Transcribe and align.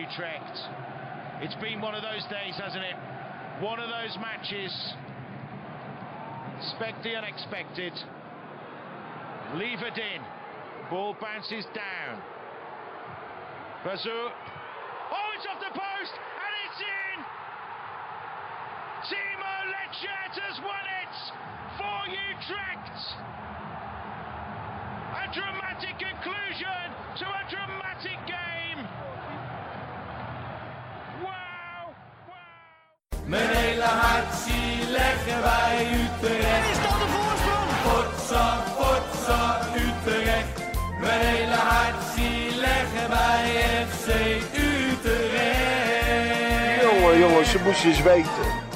Utrecht. 0.00 0.62
It's 1.42 1.56
been 1.56 1.80
one 1.80 1.92
of 1.92 2.02
those 2.02 2.22
days, 2.30 2.54
hasn't 2.54 2.84
it? 2.84 2.94
One 3.58 3.80
of 3.80 3.90
those 3.90 4.16
matches. 4.22 4.70
Expect 6.62 7.02
the 7.02 7.16
unexpected. 7.18 7.90
Leave 9.56 9.82
it 9.82 9.98
in. 9.98 10.22
Ball 10.88 11.16
bounces 11.20 11.66
down. 11.74 12.22
Bazou. 13.82 14.30
Oh, 15.10 15.28
it's 15.34 15.46
off 15.50 15.58
the 15.58 15.74
post 15.74 16.14
and 16.14 16.52
it's 16.62 16.78
in. 16.78 17.18
Timo 19.02 19.56
Lechet 19.66 20.32
has 20.46 20.62
won 20.62 20.86
it 21.02 21.14
for 21.74 21.98
Utrecht. 22.06 22.98
A 25.10 25.34
dramatic 25.34 25.98
conclusion 25.98 26.86
to 27.18 27.26
a 27.26 27.42
dramatic 27.50 28.18
game. 28.30 28.48
Leggen 34.90 35.42
wij 35.42 35.86
Utrecht. 35.92 36.70
Is 36.70 36.80
dat 36.82 36.98
de 37.02 37.08
voorsprong? 37.14 37.68
Potsa, 37.86 38.46
potsa, 38.78 39.60
Utrecht. 39.74 40.62
Mijn 41.00 41.20
hele 41.20 41.54
hart 41.54 42.02
zie 42.14 42.56
leggen 42.60 43.08
wij 43.08 43.46
FC 43.86 44.08
Utrecht. 44.56 45.62
Jongen, 46.82 47.18
jongens, 47.18 47.50
ze 47.50 47.60
moesten 47.64 47.88
eens 47.88 48.02
weten. 48.02 48.66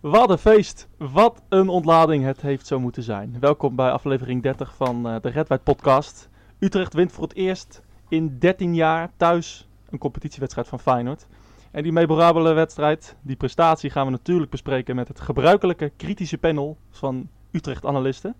Wat 0.00 0.30
een 0.30 0.38
feest. 0.38 0.88
Wat 0.98 1.42
een 1.48 1.68
ontlading 1.68 2.24
het 2.24 2.40
heeft 2.40 2.66
zo 2.66 2.80
moeten 2.80 3.02
zijn. 3.02 3.36
Welkom 3.40 3.76
bij 3.76 3.90
aflevering 3.90 4.42
30 4.42 4.74
van 4.76 5.08
eh, 5.08 5.14
de 5.20 5.28
Red 5.28 5.48
White 5.48 5.64
podcast. 5.64 6.28
Utrecht 6.58 6.94
wint 6.94 7.12
voor 7.12 7.22
het 7.22 7.34
eerst 7.34 7.82
in 8.08 8.36
13 8.38 8.74
jaar 8.74 9.10
thuis 9.16 9.68
een 9.90 9.98
competitiewedstrijd 9.98 10.68
van 10.68 10.80
Feyenoord. 10.80 11.26
En 11.72 11.82
die 11.82 11.92
memorabele 11.92 12.52
wedstrijd, 12.52 13.16
die 13.22 13.36
prestatie 13.36 13.90
gaan 13.90 14.04
we 14.04 14.10
natuurlijk 14.10 14.50
bespreken 14.50 14.96
met 14.96 15.08
het 15.08 15.20
gebruikelijke 15.20 15.92
kritische 15.96 16.38
panel 16.38 16.76
van 16.90 17.28
Utrecht-analisten. 17.50 18.34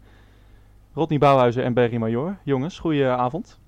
Rodney 0.92 1.18
Bouwhuizen 1.18 1.64
en 1.64 1.74
Berry 1.74 1.96
Major. 1.96 2.38
Jongens, 2.44 2.78
goeie 2.78 3.06
avond. 3.06 3.58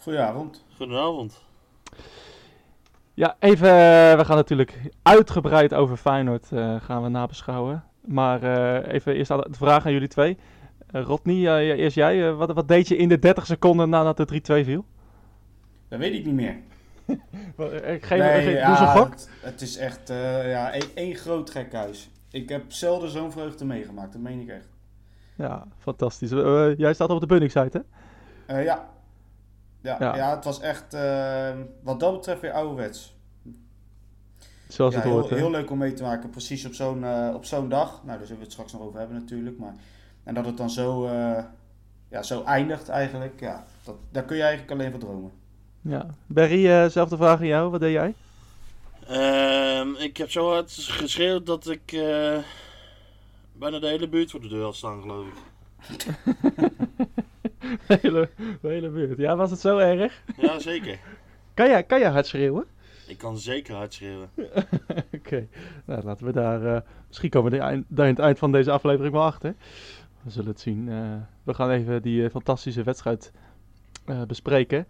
Goedenavond. 0.00 0.64
Goedenavond. 0.76 1.42
Ja, 3.14 3.36
even, 3.38 3.68
eh, 3.68 4.16
we 4.16 4.24
gaan 4.24 4.36
natuurlijk 4.36 4.80
uitgebreid 5.02 5.74
over 5.74 5.96
Feyenoord 5.96 6.52
eh, 6.52 6.76
gaan 6.80 7.02
we 7.02 7.08
nabeschouwen. 7.08 7.84
Maar 8.00 8.42
eh, 8.42 8.92
even 8.92 9.14
eerst 9.14 9.30
aan 9.30 9.40
de 9.40 9.56
vraag 9.56 9.86
aan 9.86 9.92
jullie 9.92 10.08
twee. 10.08 10.36
Uh, 10.92 11.02
Rodney, 11.02 11.46
eh, 11.46 11.78
eerst 11.78 11.96
jij. 11.96 12.32
Wat, 12.32 12.52
wat 12.52 12.68
deed 12.68 12.88
je 12.88 12.96
in 12.96 13.08
de 13.08 13.18
30 13.18 13.46
seconden 13.46 13.88
nadat 13.88 14.16
de 14.16 14.62
3-2 14.62 14.64
viel? 14.64 14.84
Dat 15.88 15.98
weet 15.98 16.14
ik 16.14 16.24
niet 16.24 16.34
meer. 16.34 16.56
Eh, 17.56 18.02
Geef, 18.02 18.18
Nee, 18.18 18.42
geef- 18.42 18.52
ja, 18.58 18.76
doe 18.76 18.86
een 18.86 18.92
gok. 18.96 19.10
Het, 19.10 19.28
het 19.40 19.60
is 19.60 19.76
echt 19.76 20.10
eh, 20.10 20.50
ja, 20.50 20.72
één, 20.94 21.14
groot 21.14 21.50
gekhuis. 21.50 22.10
Ik 22.30 22.48
heb 22.48 22.72
zelden 22.72 23.10
zo'n 23.10 23.32
vreugde 23.32 23.64
meegemaakt, 23.64 24.12
dat 24.12 24.20
meen 24.22 24.40
ik 24.40 24.48
echt. 24.48 24.68
Ja, 25.36 25.66
fantastisch. 25.78 26.30
Eh, 26.30 26.70
eh, 26.70 26.78
jij 26.78 26.94
staat 26.94 27.10
op 27.10 27.20
de 27.20 27.26
Bunning-site, 27.26 27.84
hè? 28.46 28.54
Eh, 28.56 28.64
ja. 28.64 28.88
Ja, 29.80 29.96
Ja. 30.00 30.16
ja. 30.16 30.34
het 30.34 30.44
was 30.44 30.60
echt, 30.60 30.94
eh, 30.94 31.50
wat 31.82 32.00
dat 32.00 32.12
betreft, 32.12 32.40
weer 32.40 32.52
ouderwets. 32.52 33.16
Zoals 34.68 34.92
ja, 34.94 34.98
het 35.00 35.08
heel, 35.08 35.18
hoort, 35.18 35.30
hè? 35.30 35.36
heel 35.36 35.50
leuk 35.50 35.70
om 35.70 35.78
mee 35.78 35.92
te 35.92 36.02
maken, 36.02 36.30
precies 36.30 36.64
op 36.66 36.72
zo'n 36.74 37.04
eh, 37.04 37.30
op 37.34 37.44
zo'n 37.44 37.68
dag. 37.68 37.90
Nou, 38.04 38.06
daar 38.18 38.26
zullen 38.26 38.36
we 38.36 38.42
het 38.42 38.52
straks 38.52 38.72
nog 38.72 38.82
over 38.82 38.98
hebben 38.98 39.16
natuurlijk. 39.16 39.58
Maar, 39.58 39.74
en 40.24 40.34
dat 40.34 40.46
het 40.46 40.56
dan 40.56 40.70
zo, 40.70 41.06
eh, 41.06 41.44
ja, 42.08 42.22
zo 42.22 42.42
eindigt 42.44 42.88
eigenlijk, 42.88 43.40
ja, 43.40 43.64
dat, 43.84 43.94
daar 44.10 44.24
kun 44.24 44.36
je 44.36 44.42
eigenlijk 44.42 44.72
alleen 44.72 44.90
van 44.90 45.00
dromen. 45.00 45.30
Ja. 45.86 46.06
Berry, 46.26 46.66
eh, 46.70 46.86
zelfde 46.88 47.16
vraag 47.16 47.38
aan 47.40 47.46
jou. 47.46 47.70
Wat 47.70 47.80
deed 47.80 47.92
jij? 47.92 48.14
Ehm, 49.06 49.94
ik 49.94 50.16
heb 50.16 50.30
zo 50.30 50.48
hard 50.50 50.72
geschreeuwd 50.72 51.46
dat 51.46 51.68
ik 51.68 51.92
eh, 51.92 52.38
bijna 53.52 53.78
de 53.78 53.86
hele 53.86 54.08
buurt 54.08 54.30
voor 54.30 54.40
de 54.40 54.48
deur 54.48 54.62
had 54.64 54.76
staan, 54.76 55.00
geloof 55.00 55.26
ik. 55.26 55.34
de, 57.88 57.98
hele, 58.00 58.28
de 58.60 58.68
hele 58.68 58.88
buurt. 58.88 59.18
Ja, 59.18 59.36
was 59.36 59.50
het 59.50 59.60
zo 59.60 59.78
erg? 59.78 60.22
Ja, 60.36 60.58
zeker. 60.58 60.98
Kan 61.54 61.68
jij, 61.68 61.82
kan 61.82 61.98
jij 61.98 62.10
hard 62.10 62.26
schreeuwen? 62.26 62.64
Ik 63.06 63.18
kan 63.18 63.38
zeker 63.38 63.74
hard 63.74 63.94
schreeuwen. 63.94 64.30
Oké, 65.18 65.46
nou, 65.84 66.02
laten 66.04 66.26
we 66.26 66.32
daar. 66.32 66.74
eh, 66.74 66.80
misschien 67.08 67.30
komen 67.30 67.50
we 67.52 67.58
eind- 67.58 67.84
daar 67.88 68.06
in 68.06 68.14
het 68.14 68.22
eind 68.24 68.38
van 68.38 68.52
deze 68.52 68.70
aflevering 68.70 69.12
wel 69.14 69.22
achter. 69.22 69.54
We 70.22 70.30
zullen 70.30 70.48
het 70.50 70.60
zien. 70.60 70.84
We 71.42 71.54
gaan 71.54 71.70
even 71.70 72.02
die 72.02 72.30
fantastische 72.30 72.82
wedstrijd 72.82 73.32
bespreken. 74.26 74.86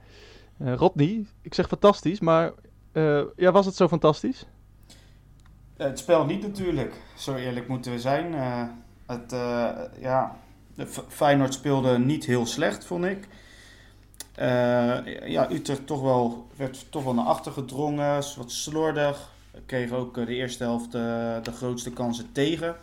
Eh 0.59 0.75
Rodney, 0.75 1.27
ik 1.43 1.55
zeg 1.55 1.69
fantastisch, 1.69 2.21
maar 2.21 2.53
eh, 2.93 3.23
ja, 3.37 3.53
was 3.53 3.67
het 3.67 3.75
zo 3.77 3.89
fantastisch? 3.89 4.47
Eh, 5.77 5.87
Het 5.87 5.99
spel 5.99 6.25
niet 6.25 6.43
natuurlijk, 6.43 6.95
zo 7.17 7.35
eerlijk 7.35 7.69
moeten 7.69 7.93
we 7.93 8.01
zijn. 8.01 8.35
Het, 9.07 9.35
ja, 9.99 10.37
Feyenoord 11.09 11.55
speelde 11.55 11.99
niet 11.99 12.25
heel 12.25 12.47
slecht, 12.47 12.85
vond 12.85 13.05
ik. 13.05 13.29
Ja, 15.25 15.51
Utrecht 15.51 15.87
toch 15.87 16.01
wel, 16.01 16.47
werd 16.57 16.87
toch 16.91 17.05
wel 17.05 17.15
naar 17.15 17.25
achter 17.25 17.53
gedrongen, 17.53 18.15
wat 18.37 18.51
slordig. 18.51 19.33
Kreeg 19.67 19.91
ook 19.93 20.15
de 20.15 20.35
eerste 20.35 20.65
helft 20.65 20.93
de 20.93 21.53
grootste 21.53 21.93
kansen 21.93 22.33
tegen. 22.33 22.77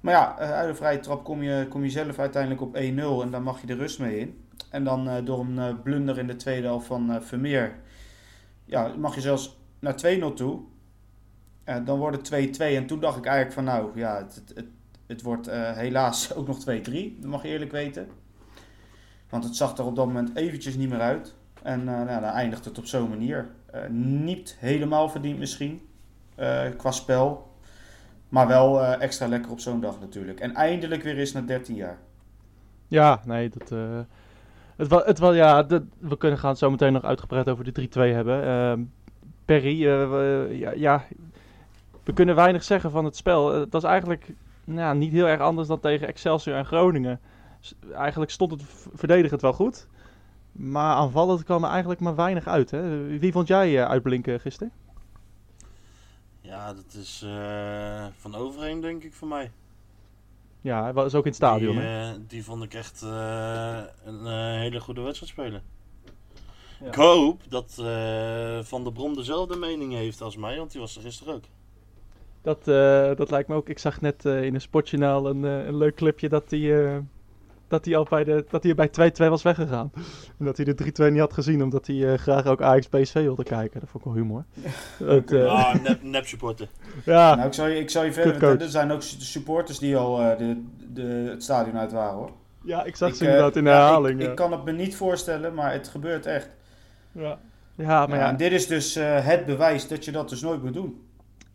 Maar 0.00 0.14
ja, 0.14 0.36
uit 0.36 0.68
de 0.68 0.74
vrije 0.74 1.00
trap 1.00 1.24
kom 1.24 1.42
je, 1.42 1.66
kom 1.68 1.84
je 1.84 1.90
zelf 1.90 2.18
uiteindelijk 2.18 2.62
op 2.62 2.74
1-0 2.76 2.78
en 3.22 3.30
dan 3.30 3.42
mag 3.42 3.60
je 3.60 3.66
de 3.66 3.74
rust 3.74 3.98
mee 3.98 4.18
in. 4.18 4.41
En 4.72 4.84
dan 4.84 5.08
eh, 5.08 5.24
door 5.24 5.40
een 5.40 5.58
eh, 5.58 5.74
blunder 5.82 6.18
in 6.18 6.26
de 6.26 6.36
tweede 6.36 6.66
helft 6.66 6.86
van 6.86 7.12
eh, 7.12 7.20
Vermeer, 7.20 7.74
ja, 8.64 8.94
mag 8.98 9.14
je 9.14 9.20
zelfs 9.20 9.58
naar 9.78 9.94
2-0 9.94 10.34
toe. 10.34 10.60
Dan 11.84 11.98
wordt 11.98 12.28
het 12.28 12.56
2-2. 12.56 12.58
En 12.58 12.86
toen 12.86 13.00
dacht 13.00 13.16
ik 13.16 13.24
eigenlijk 13.24 13.54
van 13.54 13.64
nou, 13.64 13.98
ja, 13.98 14.16
het, 14.16 14.42
het, 14.54 14.66
het, 15.06 15.22
wordt 15.22 15.50
helaas 15.50 16.34
ook 16.36 16.46
nog 16.46 16.60
2-3. 16.60 16.62
Dat 16.64 17.30
mag 17.30 17.42
je 17.42 17.48
eerlijk 17.48 17.70
weten. 17.70 18.08
Want 19.28 19.44
het 19.44 19.56
zag 19.56 19.76
er 19.76 19.84
op 19.84 19.96
dat 19.96 20.06
moment 20.06 20.36
eventjes 20.36 20.76
niet 20.76 20.88
meer 20.88 21.00
uit. 21.00 21.34
En 21.62 21.84
nou, 21.84 22.06
dan 22.06 22.22
eindigt 22.22 22.64
het 22.64 22.78
op 22.78 22.86
zo'n 22.86 23.08
manier. 23.08 23.50
Niet 23.90 24.56
helemaal 24.58 25.08
verdiend 25.08 25.38
misschien, 25.38 25.80
qua 26.76 26.90
spel. 26.90 27.50
Maar 28.28 28.46
wel 28.46 28.84
extra 28.84 29.26
lekker 29.26 29.50
op 29.50 29.60
zo'n 29.60 29.80
dag 29.80 30.00
natuurlijk. 30.00 30.40
En 30.40 30.54
eindelijk 30.54 31.02
weer 31.02 31.18
eens 31.18 31.32
na 31.32 31.40
13 31.40 31.74
jaar. 31.74 31.98
Ja, 32.88 33.20
nee, 33.24 33.50
dat. 33.50 33.72
Het 34.82 34.90
was, 34.90 35.04
het 35.04 35.18
was, 35.18 35.34
ja, 35.34 35.66
we 35.98 36.16
kunnen 36.18 36.38
gaan 36.38 36.56
zo 36.56 36.70
meteen 36.70 36.92
nog 36.92 37.04
uitgebreid 37.04 37.48
over 37.48 37.64
de 37.64 37.88
3-2 37.88 38.14
hebben. 38.14 38.44
Ehm, 38.44 38.82
Perry, 39.44 39.86
eh, 39.86 40.58
ja, 40.58 40.72
ja, 40.72 41.04
we 42.04 42.12
kunnen 42.12 42.34
weinig 42.34 42.62
zeggen 42.62 42.90
van 42.90 43.04
het 43.04 43.16
spel. 43.16 43.52
Eh, 43.52 43.60
Het 43.60 43.72
was 43.72 43.84
eigenlijk 43.84 44.34
nou, 44.64 44.96
niet 44.96 45.12
heel 45.12 45.26
erg 45.26 45.40
anders 45.40 45.68
dan 45.68 45.80
tegen 45.80 46.06
Excelsior 46.06 46.56
en 46.56 46.66
Groningen. 46.66 47.20
Eigenlijk 47.92 48.30
stond 48.30 48.50
het 48.50 48.62
verdedigend 48.94 49.40
wel 49.40 49.52
goed. 49.52 49.86
Maar 50.52 50.94
aanvallend 50.94 51.44
kwam 51.44 51.64
er 51.64 51.70
eigenlijk 51.70 52.00
maar 52.00 52.14
weinig 52.14 52.46
uit. 52.46 52.70
Hè? 52.70 53.06
Wie 53.18 53.32
vond 53.32 53.48
jij 53.48 53.78
eh, 53.78 53.88
uitblinken 53.88 54.40
gisteren? 54.40 54.72
Ja, 56.40 56.74
dat 56.74 56.94
is 56.94 57.22
eh, 57.24 58.06
van 58.16 58.34
overheen, 58.34 58.80
denk 58.80 59.02
ik, 59.02 59.14
voor 59.14 59.28
mij. 59.28 59.50
Ja, 60.62 60.82
hij 60.82 60.92
was 60.92 61.14
ook 61.14 61.24
in 61.24 61.30
het 61.30 61.34
stadion. 61.34 61.76
Die, 61.76 61.84
hè? 61.84 62.12
eh, 62.12 62.18
die 62.28 62.44
vond 62.44 62.62
ik 62.62 62.74
echt 62.74 63.02
eh, 63.02 63.78
een 64.04 64.26
eh, 64.26 64.58
hele 64.58 64.80
goede 64.80 65.00
wedstrijd 65.00 65.32
spelen. 65.32 65.62
Ja. 66.80 66.86
Ik 66.86 66.94
hoop 66.94 67.40
dat 67.48 67.72
Van 68.66 68.82
der 68.82 68.92
Brom 68.92 69.14
dezelfde 69.14 69.56
mening 69.56 69.92
heeft 69.92 70.20
als 70.20 70.36
mij, 70.36 70.56
want 70.56 70.72
die 70.72 70.80
was 70.80 70.96
er 70.96 71.02
gisteren 71.02 71.34
ook. 71.34 71.44
Dat, 72.42 72.64
dat 73.18 73.30
lijkt 73.30 73.48
me 73.48 73.54
ook. 73.54 73.68
Ik 73.68 73.78
zag 73.78 74.00
net 74.00 74.24
in 74.24 74.54
een 74.54 74.60
sportjournaal 74.60 75.26
een, 75.28 75.42
een 75.42 75.76
leuk 75.76 75.94
clipje 75.94 76.28
dat 76.28 76.50
hij, 76.50 77.02
dat 77.72 77.84
hij 77.84 77.96
al 77.96 78.06
bij, 78.10 78.24
de, 78.24 78.44
dat 78.50 78.62
hij 78.62 78.74
bij 78.74 78.88
2-2 78.88 79.28
was 79.28 79.42
weggegaan. 79.42 79.90
En 80.38 80.44
dat 80.44 80.56
hij 80.56 80.66
de 80.74 81.08
3-2 81.08 81.10
niet 81.12 81.20
had 81.20 81.32
gezien, 81.32 81.62
omdat 81.62 81.86
hij 81.86 82.12
eh, 82.12 82.18
graag 82.18 82.46
ook 82.46 82.62
Ajax 82.62 82.86
PSV 82.88 83.12
wilde 83.12 83.42
kijken. 83.44 83.80
Dat 83.80 83.88
vond 83.88 84.04
ik 84.06 84.12
wel 84.12 84.22
humor. 84.22 84.44
Het, 85.14 85.32
eh, 85.32 85.44
Ah, 85.46 85.82
nep, 85.82 86.02
nep 86.02 86.26
supporter. 86.26 86.68
ja, 87.04 87.34
Nou, 87.34 87.46
ik 87.46 87.52
zou 87.54 87.68
je, 87.68 87.78
ik 87.78 87.90
zou 87.90 88.04
je 88.04 88.12
verder 88.12 88.60
er 88.60 88.68
zijn 88.68 88.90
ook 88.90 89.02
su- 89.02 89.20
supporters 89.20 89.78
die 89.78 89.96
al 89.96 90.20
eh, 90.20 90.38
de, 90.38 90.62
de, 90.92 91.02
het 91.30 91.42
stadion 91.42 91.78
uit 91.78 91.92
waren 91.92 92.14
hoor. 92.14 92.30
ja, 92.64 92.84
ik 92.84 92.96
zag 92.96 93.08
Ik, 93.08 93.14
ze 93.14 93.24
inderdaad 93.24 93.56
in 93.56 93.64
de 93.64 93.70
herhaling. 93.70 94.14
Ik, 94.18 94.24
ja. 94.24 94.30
ik 94.30 94.36
kan 94.36 94.52
het 94.52 94.64
me 94.64 94.72
niet 94.72 94.96
voorstellen, 94.96 95.54
maar 95.54 95.72
het 95.72 95.88
gebeurt 95.88 96.26
echt. 96.26 96.48
ja. 97.12 97.38
ja, 97.74 98.06
maar 98.06 98.16
Ja, 98.18 98.24
ja, 98.24 98.28
en 98.30 98.36
dit 98.36 98.52
is 98.52 98.66
dus 98.66 98.96
eh, 98.96 99.26
het 99.26 99.46
bewijs 99.46 99.88
dat 99.88 100.04
je 100.04 100.12
dat 100.12 100.28
dus 100.28 100.40
nooit 100.40 100.62
moet 100.62 100.74
doen. 100.74 101.00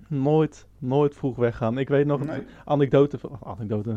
nooit, 0.07 0.65
nooit 0.77 1.15
vroeg 1.15 1.35
weggaan. 1.35 1.77
Ik 1.77 1.87
weet 1.89 2.05
nog 2.05 2.25
Nee. 2.25 2.35
een 2.37 2.47
anekdote, 2.65 3.19
anekdote, 3.43 3.95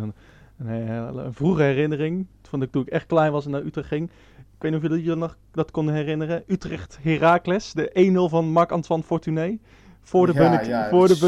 een, 0.61 0.69
een, 0.69 1.19
eh, 1.19 1.25
een 1.25 1.35
vroege 1.35 1.63
herinnering. 1.63 2.27
Van 2.43 2.71
toen 2.71 2.83
ik 2.83 2.89
echt 2.89 3.07
klein 3.07 3.33
was 3.33 3.45
en 3.45 3.51
naar 3.51 3.65
Utrecht 3.65 3.89
ging. 3.89 4.11
Ik 4.39 4.67
weet 4.67 4.73
niet 4.73 4.85
of 4.85 4.89
jullie 4.89 5.05
je 5.05 5.15
nog 5.15 5.37
dat 5.53 5.71
konden 5.71 5.95
herinneren. 5.95 6.43
Utrecht 6.47 6.99
Heracles, 7.03 7.73
de 7.73 7.91
1-0 7.93 8.29
van 8.29 8.49
Marc-Antoine 8.49 9.05
Fortuné. 9.05 9.59
Voor 10.01 10.27
de, 10.27 10.33
Ja, 10.33 10.39
Bunnik, 10.39 10.67
ja, 10.67 10.89
voor 10.89 11.09
de 11.09 11.19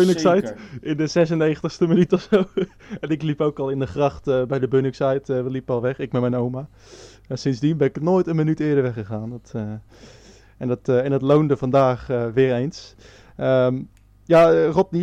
in 0.81 0.97
de 0.97 1.09
96e 1.09 1.89
minuut 1.89 2.13
of 2.13 2.21
zo. 2.31 2.45
en 3.01 3.09
ik 3.09 3.23
liep 3.23 3.41
ook 3.41 3.59
al 3.59 3.71
in 3.71 3.79
de 3.79 3.87
gracht 3.87 4.29
eh, 4.29 4.45
bij 4.45 4.59
de 4.59 4.69
Bunnickside. 4.69 5.23
eh, 5.27 5.43
we 5.43 5.51
liepen 5.51 5.75
al 5.75 5.81
weg, 5.81 5.99
ik 5.99 6.13
met 6.13 6.21
mijn 6.21 6.35
oma. 6.35 6.69
En 7.29 7.39
sindsdien 7.39 7.77
ben 7.77 7.89
ik 7.89 8.01
nooit 8.01 8.27
een 8.27 8.37
minuut 8.37 8.61
eerder 8.61 8.83
weggegaan. 8.83 9.31
Dat, 9.31 9.55
En 10.59 10.69
dat, 10.69 10.89
en 10.89 11.11
dat 11.11 11.23
loonde 11.23 11.57
vandaag 11.57 12.07
weer 12.35 12.55
eens. 12.55 12.95
Um, 13.39 13.89
ja, 14.25 14.67
Rodney, 14.67 15.03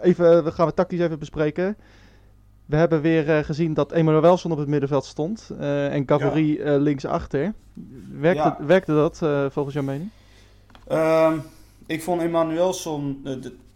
even, 0.00 0.44
we 0.44 0.52
gaan 0.52 0.66
we 0.66 0.74
tactisch 0.74 1.00
even 1.00 1.18
bespreken. 1.18 1.76
We 2.66 2.76
hebben 2.76 3.00
weer 3.00 3.44
gezien 3.44 3.74
dat 3.74 3.92
Emmanuel 3.92 4.22
Welson 4.22 4.52
op 4.52 4.58
het 4.58 4.68
middenveld 4.68 5.04
stond 5.04 5.50
en 5.58 6.04
Cavalry 6.04 6.58
ja. 6.58 6.76
linksachter. 6.76 7.52
Werkte, 8.10 8.42
ja. 8.42 8.58
werkte 8.66 8.92
dat 8.92 9.18
volgens 9.52 9.74
jouw 9.74 9.84
mening? 9.84 10.10
Um, 10.92 11.42
ik 11.86 12.02
vond 12.02 12.22
Emmanuelson. 12.22 13.26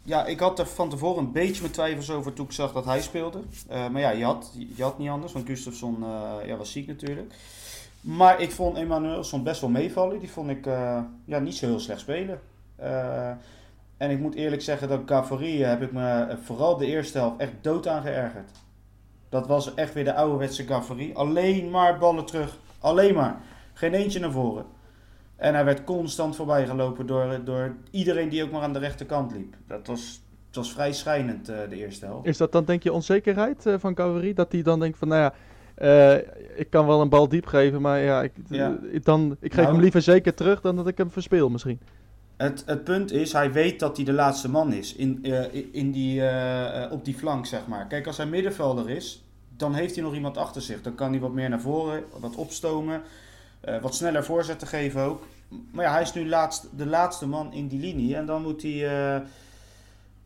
Ja, 0.02 0.26
ik 0.26 0.40
had 0.40 0.58
er 0.58 0.66
van 0.66 0.88
tevoren 0.88 1.24
een 1.24 1.32
beetje 1.32 1.60
mijn 1.60 1.72
twijfels 1.72 2.10
over 2.10 2.32
toen 2.32 2.44
ik 2.44 2.52
zag 2.52 2.72
dat 2.72 2.84
hij 2.84 3.02
speelde. 3.02 3.38
Uh, 3.70 3.88
maar 3.88 4.00
ja, 4.00 4.10
je 4.10 4.24
had, 4.24 4.52
je 4.74 4.82
had 4.82 4.98
niet 4.98 5.08
anders, 5.08 5.32
want 5.32 5.46
Gustafsson 5.46 5.96
uh, 6.00 6.32
ja, 6.46 6.56
was 6.56 6.72
ziek 6.72 6.86
natuurlijk. 6.86 7.34
Maar 8.00 8.40
ik 8.40 8.50
vond 8.50 8.76
Emmanuelson 8.76 9.42
best 9.42 9.60
wel 9.60 9.70
meevallen. 9.70 10.18
Die 10.18 10.30
vond 10.30 10.50
ik 10.50 10.64
ja, 11.24 11.38
niet 11.38 11.54
zo 11.54 11.66
heel 11.66 11.80
slecht 11.80 12.00
spelen. 12.00 12.40
en 13.96 14.10
ik 14.10 14.18
moet 14.18 14.34
eerlijk 14.34 14.62
zeggen 14.62 14.88
dat 14.88 15.00
Gavarie 15.06 15.64
heb 15.64 15.82
ik 15.82 15.92
me 15.92 16.36
vooral 16.44 16.76
de 16.76 16.86
eerste 16.86 17.18
helft 17.18 17.40
echt 17.40 17.52
dood 17.60 17.86
aan 17.86 18.02
geërgerd. 18.02 18.50
Dat 19.30 19.46
was 19.46 19.74
echt 19.74 19.94
weer 19.94 20.04
de 20.04 20.14
ouderwetse 20.14 20.64
Gavarie. 20.64 21.16
Alleen 21.16 21.70
maar 21.70 21.98
ballen 21.98 22.26
terug. 22.26 22.58
Alleen 22.80 23.14
maar. 23.14 23.40
Geen 23.72 23.94
eentje 23.94 24.20
naar 24.20 24.30
voren. 24.30 24.64
En 25.36 25.54
hij 25.54 25.64
werd 25.64 25.84
constant 25.84 26.36
voorbij 26.36 26.66
gelopen 26.66 27.06
door, 27.06 27.40
door 27.44 27.74
iedereen 27.90 28.28
die 28.28 28.44
ook 28.44 28.50
maar 28.50 28.62
aan 28.62 28.72
de 28.72 28.78
rechterkant 28.78 29.32
liep. 29.32 29.54
Dat 29.66 29.86
was, 29.86 30.22
het 30.46 30.56
was 30.56 30.72
vrij 30.72 30.92
schijnend, 30.92 31.50
uh, 31.50 31.56
de 31.68 31.76
eerste 31.76 32.04
helft. 32.04 32.26
Is 32.26 32.36
dat 32.36 32.52
dan 32.52 32.64
denk 32.64 32.82
je 32.82 32.92
onzekerheid 32.92 33.66
uh, 33.66 33.74
van 33.78 33.94
Cavalerie? 33.94 34.34
Dat 34.34 34.52
hij 34.52 34.62
dan 34.62 34.80
denkt 34.80 34.98
van, 34.98 35.08
nou 35.08 35.20
ja, 35.20 35.32
uh, 35.78 36.22
ik 36.54 36.70
kan 36.70 36.86
wel 36.86 37.00
een 37.00 37.08
bal 37.08 37.28
diep 37.28 37.46
geven, 37.46 37.80
maar 37.80 38.00
ja, 38.00 38.22
ik, 38.22 38.32
ja. 38.48 38.78
dan, 39.02 39.36
ik 39.40 39.52
geef 39.52 39.62
nou, 39.62 39.72
hem 39.72 39.82
liever 39.82 40.02
zeker 40.02 40.34
terug 40.34 40.60
dan 40.60 40.76
dat 40.76 40.86
ik 40.86 40.98
hem 40.98 41.10
verspeel 41.10 41.48
misschien. 41.48 41.80
Het, 42.40 42.62
het 42.66 42.84
punt 42.84 43.12
is, 43.12 43.32
hij 43.32 43.52
weet 43.52 43.80
dat 43.80 43.96
hij 43.96 44.04
de 44.04 44.12
laatste 44.12 44.48
man 44.48 44.72
is 44.72 44.94
in, 44.94 45.24
in 45.72 45.90
die, 45.90 46.22
op 46.90 47.04
die 47.04 47.14
flank, 47.14 47.46
zeg 47.46 47.66
maar. 47.66 47.86
Kijk, 47.86 48.06
als 48.06 48.16
hij 48.16 48.26
middenvelder 48.26 48.90
is, 48.90 49.24
dan 49.56 49.74
heeft 49.74 49.94
hij 49.94 50.04
nog 50.04 50.14
iemand 50.14 50.36
achter 50.36 50.62
zich. 50.62 50.82
Dan 50.82 50.94
kan 50.94 51.10
hij 51.10 51.20
wat 51.20 51.32
meer 51.32 51.48
naar 51.48 51.60
voren, 51.60 52.04
wat 52.20 52.34
opstomen. 52.34 53.02
Wat 53.80 53.94
sneller 53.94 54.24
voorzetten 54.24 54.68
geven 54.68 55.02
ook. 55.02 55.26
Maar 55.70 55.84
ja, 55.84 55.92
hij 55.92 56.02
is 56.02 56.12
nu 56.12 56.28
laatst, 56.28 56.68
de 56.76 56.86
laatste 56.86 57.26
man 57.26 57.52
in 57.52 57.68
die 57.68 57.80
linie. 57.80 58.16
En 58.16 58.26
dan 58.26 58.42
moet 58.42 58.62
hij, 58.62 59.22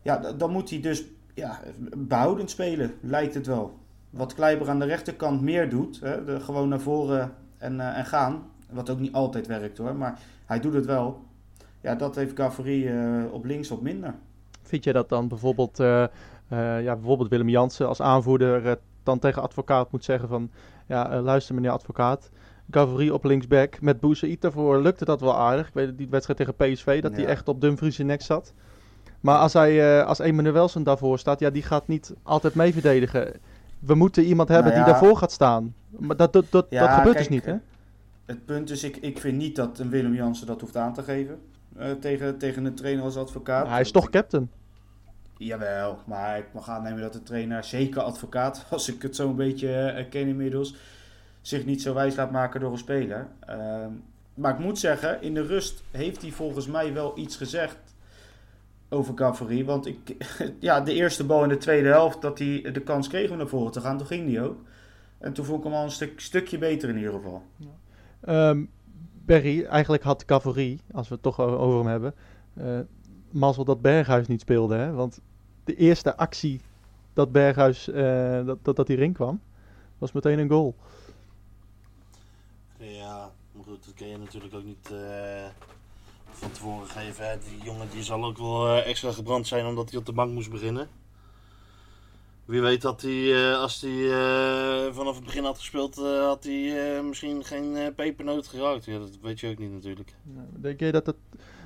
ja, 0.01 0.17
dan 0.37 0.51
moet 0.51 0.69
hij 0.69 0.81
dus 0.81 1.03
ja, 1.33 1.59
behoudend 1.97 2.49
spelen, 2.49 2.93
lijkt 3.01 3.33
het 3.33 3.47
wel. 3.47 3.79
Wat 4.09 4.33
Kleiber 4.33 4.69
aan 4.69 4.79
de 4.79 4.85
rechterkant 4.85 5.41
meer 5.41 5.69
doet, 5.69 5.99
hè, 5.99 6.39
gewoon 6.41 6.69
naar 6.69 6.79
voren 6.79 7.33
en, 7.57 7.79
en 7.79 8.05
gaan. 8.05 8.43
Wat 8.69 8.89
ook 8.89 8.99
niet 8.99 9.13
altijd 9.13 9.47
werkt 9.47 9.77
hoor, 9.77 9.95
maar 9.95 10.19
hij 10.45 10.59
doet 10.59 10.73
het 10.73 10.85
wel. 10.85 11.23
Ja, 11.85 11.95
dat 11.95 12.15
heeft 12.15 12.37
Gavri 12.37 12.91
op 13.31 13.45
links 13.45 13.69
wat 13.69 13.81
minder. 13.81 14.13
Vind 14.61 14.83
je 14.83 14.93
dat 14.93 15.09
dan 15.09 15.27
bijvoorbeeld, 15.27 15.77
ja, 15.77 16.95
bijvoorbeeld 16.95 17.29
Willem 17.29 17.49
Jansen 17.49 17.87
als 17.87 18.01
aanvoerder 18.01 18.77
dan 19.03 19.19
tegen 19.19 19.41
advocaat 19.41 19.91
moet 19.91 20.03
zeggen 20.03 20.29
van... 20.29 20.49
Ja, 20.87 21.21
luister 21.21 21.55
meneer 21.55 21.71
advocaat, 21.71 22.29
Gavri 22.71 23.11
op 23.11 23.23
linksback. 23.23 23.81
Met 23.81 23.99
Bouzzaïd 23.99 24.41
daarvoor 24.41 24.81
lukte 24.81 25.05
dat 25.05 25.21
wel 25.21 25.35
aardig. 25.35 25.67
Ik 25.67 25.73
weet 25.73 25.97
die 25.97 26.07
wedstrijd 26.09 26.39
tegen 26.39 26.55
PSV, 26.55 27.01
dat 27.01 27.15
hij 27.15 27.25
echt 27.25 27.47
op 27.47 27.61
Dumfries 27.61 27.97
nek 27.97 28.21
zat. 28.21 28.53
Maar 29.19 29.37
als, 29.37 29.53
hij, 29.53 29.99
uh, 29.99 30.05
als 30.05 30.19
Emanuelson 30.19 30.83
daarvoor 30.83 31.19
staat, 31.19 31.39
ja, 31.39 31.49
die 31.49 31.63
gaat 31.63 31.87
niet 31.87 32.13
altijd 32.23 32.55
mee 32.55 32.73
verdedigen. 32.73 33.33
We 33.79 33.95
moeten 33.95 34.23
iemand 34.23 34.49
hebben 34.49 34.71
nou 34.71 34.83
die 34.83 34.93
daarvoor 34.93 35.17
gaat 35.17 35.31
staan. 35.31 35.73
Maar 35.89 36.15
dat, 36.15 36.33
dat, 36.33 36.45
dat, 36.49 36.71
dat 36.71 36.89
gebeurt 36.89 37.17
dus 37.17 37.29
niet, 37.29 37.45
hè? 37.45 37.55
Het 38.25 38.45
punt 38.45 38.69
is, 38.69 38.83
ik, 38.83 38.97
ik 38.97 39.19
vind 39.19 39.37
niet 39.37 39.55
dat 39.55 39.79
een 39.79 39.89
Willem 39.89 40.13
Jansen 40.13 40.47
dat 40.47 40.61
hoeft 40.61 40.77
aan 40.77 40.93
te 40.93 41.03
geven. 41.03 41.39
Uh, 41.79 41.91
tegen, 41.91 42.37
tegen 42.37 42.65
een 42.65 42.75
trainer 42.75 43.03
als 43.03 43.17
advocaat. 43.17 43.67
hij 43.67 43.81
is 43.81 43.91
toch 43.91 44.09
captain? 44.09 44.49
Jawel, 45.37 45.99
maar 46.05 46.37
ik 46.37 46.45
mag 46.53 46.69
aannemen 46.69 47.01
dat 47.01 47.13
de 47.13 47.23
trainer 47.23 47.63
zeker 47.63 48.01
advocaat, 48.01 48.65
als 48.69 48.89
ik 48.89 49.01
het 49.01 49.15
zo'n 49.15 49.35
beetje 49.35 49.93
uh, 49.97 50.09
ken 50.09 50.27
inmiddels, 50.27 50.75
zich 51.41 51.65
niet 51.65 51.81
zo 51.81 51.93
wijs 51.93 52.15
laat 52.15 52.31
maken 52.31 52.59
door 52.59 52.71
een 52.71 52.77
speler. 52.77 53.27
Uh, 53.49 53.85
maar 54.33 54.53
ik 54.53 54.59
moet 54.59 54.79
zeggen, 54.79 55.21
in 55.21 55.33
de 55.33 55.45
rust 55.45 55.83
heeft 55.91 56.21
hij 56.21 56.31
volgens 56.31 56.67
mij 56.67 56.93
wel 56.93 57.17
iets 57.17 57.35
gezegd 57.35 57.77
over 58.89 59.13
Cavalerie. 59.13 59.65
Want 59.65 59.85
ik, 59.85 60.15
ja, 60.59 60.81
de 60.81 60.93
eerste 60.93 61.25
bal 61.25 61.43
in 61.43 61.49
de 61.49 61.57
tweede 61.57 61.87
helft, 61.87 62.21
dat 62.21 62.39
hij 62.39 62.69
de 62.73 62.81
kans 62.81 63.07
kreeg 63.07 63.29
om 63.29 63.37
naar 63.37 63.47
voren 63.47 63.71
te 63.71 63.81
gaan, 63.81 63.97
toen 63.97 64.07
ging 64.07 64.33
hij 64.33 64.43
ook. 64.43 64.59
En 65.17 65.33
toen 65.33 65.45
vond 65.45 65.57
ik 65.57 65.63
hem 65.63 65.73
al 65.73 65.83
een 65.83 65.91
stuk, 65.91 66.19
stukje 66.19 66.57
beter 66.57 66.89
in 66.89 66.97
ieder 66.97 67.13
geval. 67.13 67.43
Ja. 67.55 68.49
Um, 68.49 68.69
Berry, 69.25 69.63
eigenlijk 69.63 70.03
had 70.03 70.25
Cavalerie, 70.25 70.79
als 70.93 71.07
we 71.07 71.13
het 71.13 71.23
toch 71.23 71.39
over 71.39 71.77
hem 71.77 71.87
hebben, 71.87 72.13
uh, 72.53 72.79
mazzel 73.29 73.65
dat 73.65 73.81
Berghuis 73.81 74.27
niet 74.27 74.41
speelde. 74.41 74.75
Hè? 74.75 74.91
Want 74.91 75.19
de 75.63 75.75
eerste 75.75 76.17
actie 76.17 76.61
dat 77.13 77.31
Berghuis, 77.31 77.87
uh, 77.87 78.45
dat, 78.45 78.57
dat, 78.65 78.75
dat 78.75 78.87
die 78.87 78.97
ring 78.97 79.13
kwam, 79.13 79.41
was 79.97 80.11
meteen 80.11 80.39
een 80.39 80.49
goal. 80.49 80.75
Ja, 82.77 83.31
maar 83.51 83.63
goed, 83.63 83.85
dat 83.85 83.93
kun 83.93 84.07
je 84.07 84.17
natuurlijk 84.17 84.53
ook 84.53 84.63
niet 84.63 84.89
uh, 84.91 85.45
van 86.29 86.51
tevoren 86.51 86.87
geven. 86.87 87.29
Hè. 87.29 87.37
Die 87.37 87.63
jongen 87.63 87.89
die 87.89 88.03
zal 88.03 88.25
ook 88.25 88.37
wel 88.37 88.77
extra 88.77 89.11
gebrand 89.11 89.47
zijn 89.47 89.65
omdat 89.65 89.89
hij 89.89 89.99
op 89.99 90.05
de 90.05 90.13
bank 90.13 90.31
moest 90.31 90.51
beginnen. 90.51 90.87
Wie 92.45 92.61
weet 92.61 92.81
dat 92.81 93.01
hij, 93.01 93.11
uh, 93.11 93.59
als 93.59 93.81
hij 93.81 94.09
vanaf 94.93 95.15
het 95.15 95.23
begin 95.23 95.43
had 95.43 95.57
gespeeld, 95.57 95.95
had 95.95 96.43
hij 96.43 97.01
misschien 97.03 97.43
geen 97.43 97.93
pepernoot 97.95 98.47
geraakt. 98.47 98.85
Ja, 98.85 98.99
dat 98.99 99.09
weet 99.21 99.39
je 99.39 99.49
ook 99.49 99.57
niet 99.57 99.71
natuurlijk. 99.71 100.15
Nou, 100.23 100.47
denk 100.51 100.79
je 100.79 100.91
dat 100.91 101.05
het, 101.05 101.15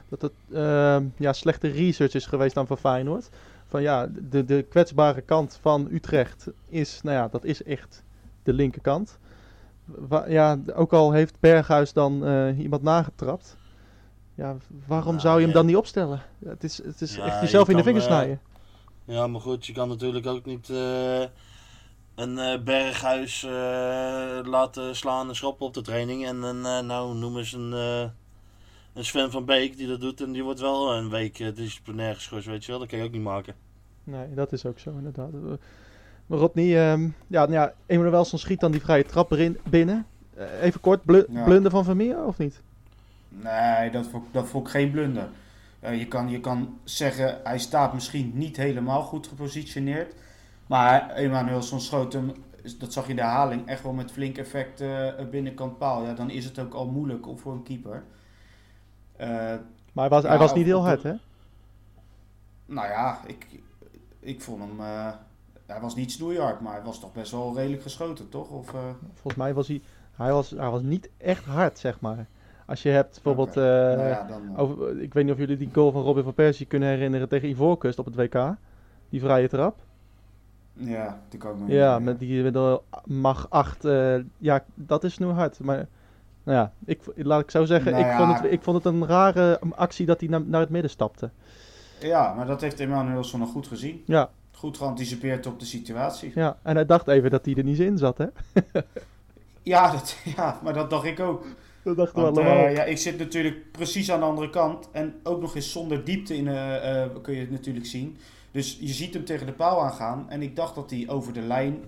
dat 0.10 0.22
het 0.22 0.34
ehm, 0.54 1.06
ja, 1.18 1.34
slechte 1.34 1.68
research 1.68 2.14
is 2.14 2.26
geweest 2.26 2.56
dan 2.56 2.68
van 2.68 2.78
Feyenoord? 2.78 3.30
Van 3.68 3.82
ja, 3.82 4.10
de, 4.30 4.46
de 4.46 4.66
kwetsbare 4.70 5.22
kant 5.22 5.58
van 5.62 5.88
Utrecht 5.92 6.48
is, 6.70 7.00
nou 7.04 7.16
ja, 7.16 7.28
dat 7.28 7.44
is 7.44 7.64
echt 7.64 8.04
de 8.44 8.54
linkerkant 8.54 9.20
ja, 10.28 10.60
ook 10.76 10.94
al 10.94 11.12
heeft 11.12 11.40
Berghuis 11.40 11.94
dan 11.94 12.28
uh, 12.28 12.60
iemand 12.60 12.82
nagetrapt. 12.82 13.58
Ja, 14.36 14.56
waarom 14.86 15.12
nou, 15.12 15.20
zou 15.20 15.40
je 15.40 15.46
hem 15.46 15.54
dan 15.54 15.66
niet 15.66 15.76
opstellen? 15.76 16.22
het 16.46 16.64
is, 16.64 16.84
het 16.84 17.02
is 17.02 17.18
echt 17.18 17.42
jezelf 17.42 17.66
je 17.66 17.72
in 17.72 17.78
de 17.78 17.84
vingers 17.84 18.06
snijden. 18.06 18.40
Ja, 19.10 19.28
maar 19.28 19.42
goed, 19.42 19.66
je 19.66 19.74
kan 19.74 19.88
natuurlijk 19.88 20.26
ook 20.26 20.46
niet 20.46 20.70
uh, 20.70 21.24
een 22.16 22.64
Berghuis 22.64 23.42
laten 24.46 24.96
slaan 24.96 25.28
en 25.28 25.36
schoppen 25.36 25.66
op 25.66 25.74
de 25.74 25.82
training. 25.82 26.26
En 26.26 26.42
een, 26.42 26.86
nou, 26.86 27.16
noem 27.16 27.38
eens 27.38 27.54
een, 27.54 27.72
een 27.72 29.06
Sven 29.06 29.32
van 29.32 29.46
Beek 29.46 29.78
die 29.78 29.88
dat 29.88 30.02
doet 30.02 30.22
en 30.22 30.32
die 30.32 30.44
wordt 30.44 30.60
wel 30.60 30.94
een 30.94 31.10
week 31.10 31.56
disciplinair 31.56 32.16
geschorst, 32.16 32.48
weet 32.48 32.66
je 32.66 32.72
wel. 32.72 32.80
Dat 32.80 32.90
kan 32.90 32.98
je 32.98 33.06
ook 33.06 33.12
niet 33.12 33.22
maken. 33.22 33.56
Nee, 34.04 34.34
dat 34.34 34.52
is 34.52 34.66
ook 34.66 34.80
zo 34.80 34.92
inderdaad. 34.98 35.32
Maar 36.26 36.40
Rodney, 36.40 36.92
um, 36.92 37.16
ja, 37.28 37.40
nou 37.40 37.54
ja, 37.54 37.74
Emanuelson 37.86 38.40
schiet 38.40 38.60
dan 38.60 38.72
die 38.72 38.82
vrije 38.82 39.06
trap 39.06 39.32
erin, 39.32 39.58
binnen. 39.70 40.06
Uh, 40.38 40.64
even 40.64 40.80
kort, 40.80 41.04
bl 41.04 41.22
ja. 41.30 41.44
blunder 41.44 41.72
van 41.72 41.84
Vermeer 41.84 42.26
of 42.26 42.38
niet? 42.38 42.62
Nee, 43.30 43.92
dat 43.92 44.08
vond, 44.08 44.26
dat 44.32 44.48
vond 44.48 44.66
ik 44.66 44.72
geen 44.72 44.92
blunder. 44.92 45.30
Uh, 45.84 46.00
je, 46.00 46.08
kan, 46.08 46.30
je 46.30 46.40
kan 46.40 46.80
zeggen, 46.84 47.40
hij 47.44 47.60
staat 47.60 47.94
misschien 47.94 48.32
niet 48.34 48.58
helemaal 48.58 49.02
goed 49.02 49.28
gepositioneerd. 49.28 50.16
Maar 50.68 51.12
Emanuelson 51.12 51.80
schoot 51.80 52.14
hem, 52.14 52.32
dat 52.80 52.94
zag 52.94 53.04
je 53.04 53.10
in 53.10 53.16
de 53.16 53.22
herhaling, 53.22 53.68
echt 53.68 53.84
wel 53.84 53.94
met 53.94 54.12
flink 54.12 54.38
effect 54.38 54.82
uh, 54.82 55.08
binnenkant 55.32 55.78
paal. 55.78 56.06
Ja, 56.06 56.14
dan 56.14 56.30
is 56.30 56.46
het 56.46 56.60
ook 56.60 56.74
al 56.74 56.88
moeilijk 56.88 57.26
voor 57.36 57.54
een 57.54 57.64
keeper. 57.64 58.04
maar 59.18 59.60
hij 59.94 60.10
was, 60.10 60.24
ja, 60.24 60.30
hij 60.30 60.38
was 60.38 60.54
niet 60.54 60.66
heel 60.66 60.86
hard, 60.86 61.04
hè? 61.04 61.14
Nou 62.66 62.88
ja, 62.88 63.20
ik, 63.26 63.48
ik 64.20 64.42
vond 64.42 64.60
hem 64.60 64.80
hij 65.70 65.80
was 65.82 65.96
niet 65.96 66.12
snoeihard, 66.12 66.60
maar 66.60 66.74
hij 66.74 66.84
was 66.84 67.00
toch 67.00 67.12
best 67.12 67.32
wel 67.32 67.56
redelijk 67.56 67.82
geschoten, 67.82 68.30
toch? 68.30 68.50
Of, 68.50 68.74
uh... 68.74 68.80
Volgens 69.14 69.36
mij 69.36 69.54
was 69.54 69.68
hij, 69.68 69.82
hij 70.16 70.32
was, 70.32 70.50
hij 70.50 70.70
was 70.70 70.82
niet 70.82 71.10
echt 71.18 71.46
hard, 71.46 71.80
zeg 71.80 72.00
maar. 72.00 72.26
Als 72.70 72.82
je 72.82 72.90
hebt 72.90 73.14
bijvoorbeeld, 73.14 73.58
okay. 73.58 73.92
uh, 73.92 73.98
nou 73.98 74.10
ja, 74.10 74.28
dan, 74.28 74.42
uh... 74.52 74.60
over, 74.60 75.02
ik 75.02 75.14
weet 75.14 75.24
niet 75.24 75.34
of 75.34 75.40
jullie 75.40 75.58
die 75.58 75.70
goal 75.74 75.92
van 75.92 76.02
Robin 76.02 76.24
van 76.24 76.34
Persie 76.34 76.66
kunnen 76.66 76.90
herinneren 76.90 77.30
tegen 77.30 77.50
Ivoorkust 77.50 78.00
op 78.00 78.06
het 78.06 78.16
WK. 78.16 78.56
Die 79.10 79.22
vrije 79.22 79.48
trap. 79.48 79.80
Ja, 80.74 81.22
die 81.30 81.40
kan 81.40 81.52
ik 81.52 81.58
me 81.58 81.74
Ja, 81.74 82.00
met 82.00 82.20
die 82.20 82.52
met 82.52 82.82
mag 83.06 83.50
8. 83.50 83.88
ja, 84.38 84.64
dat 84.76 85.04
is 85.04 85.14
snoeihard. 85.14 85.60
Maar 85.60 85.88
nou 86.44 86.58
ja, 86.58 86.72
ik, 86.86 87.02
laat 87.16 87.42
ik 87.42 87.52
zo 87.52 87.66
zeggen, 87.66 87.92
nou 87.92 88.04
ik, 88.04 88.10
ja. 88.10 88.18
vond 88.18 88.40
het, 88.40 88.52
ik 88.52 88.62
vond 88.62 88.84
het 88.84 88.94
een 88.94 89.08
rare 89.08 89.60
actie 89.76 90.06
dat 90.06 90.20
hij 90.20 90.30
naar, 90.30 90.42
naar 90.46 90.62
het 90.62 90.70
midden 90.70 90.92
stapte. 90.92 91.30
Ja, 92.00 92.34
maar 92.34 92.46
dat 92.46 92.62
heeft 92.62 92.80
Emmanuelson 92.80 93.40
nog 93.40 93.52
goed 93.52 93.68
gezien. 93.68 94.04
Ja, 94.06 94.30
goed 94.52 94.78
geanticipeerd 94.78 95.46
op 95.46 95.60
de 95.60 95.66
situatie. 95.66 96.32
Ja, 96.36 96.58
en 96.62 96.76
hij 96.76 96.86
dacht 96.86 97.08
even 97.08 97.30
dat 97.30 97.46
hij 97.46 97.56
er 97.56 97.64
niet 97.64 97.80
in 97.80 97.98
zat, 97.98 98.18
hè? 98.18 98.26
ja, 99.74 99.92
dat, 99.92 100.18
ja, 100.36 100.60
maar 100.64 100.74
dat 100.74 100.90
dacht 100.90 101.06
ik 101.06 101.20
ook. 101.20 101.46
Dat 101.84 101.96
dachten 101.96 102.22
we 102.22 102.28
allemaal. 102.28 102.68
Uh, 102.68 102.76
ja, 102.76 102.84
ik 102.84 102.98
zit 102.98 103.18
natuurlijk 103.18 103.72
precies 103.72 104.12
aan 104.12 104.20
de 104.20 104.26
andere 104.26 104.50
kant. 104.50 104.90
En 104.92 105.16
ook 105.24 105.42
nog 105.42 105.56
eens 105.56 105.72
zonder 105.72 106.06
diepte 106.06 106.36
in, 106.36 106.46
uh, 106.46 106.54
uh, 106.54 107.06
kun 107.22 107.34
je 107.34 107.40
het 107.40 107.52
natuurlijk 107.52 107.86
zien. 107.86 108.18
Dus 108.52 108.78
je 108.80 108.94
ziet 108.94 109.14
hem 109.14 109.26
tegen 109.26 109.46
de 109.46 109.54
paal 109.54 109.84
aangaan. 109.84 110.30
En 110.30 110.42
ik 110.42 110.56
dacht 110.56 110.76
dat 110.76 110.90
hij 110.90 111.06
over 111.08 111.34
de 111.34 111.42
lijn 111.42 111.84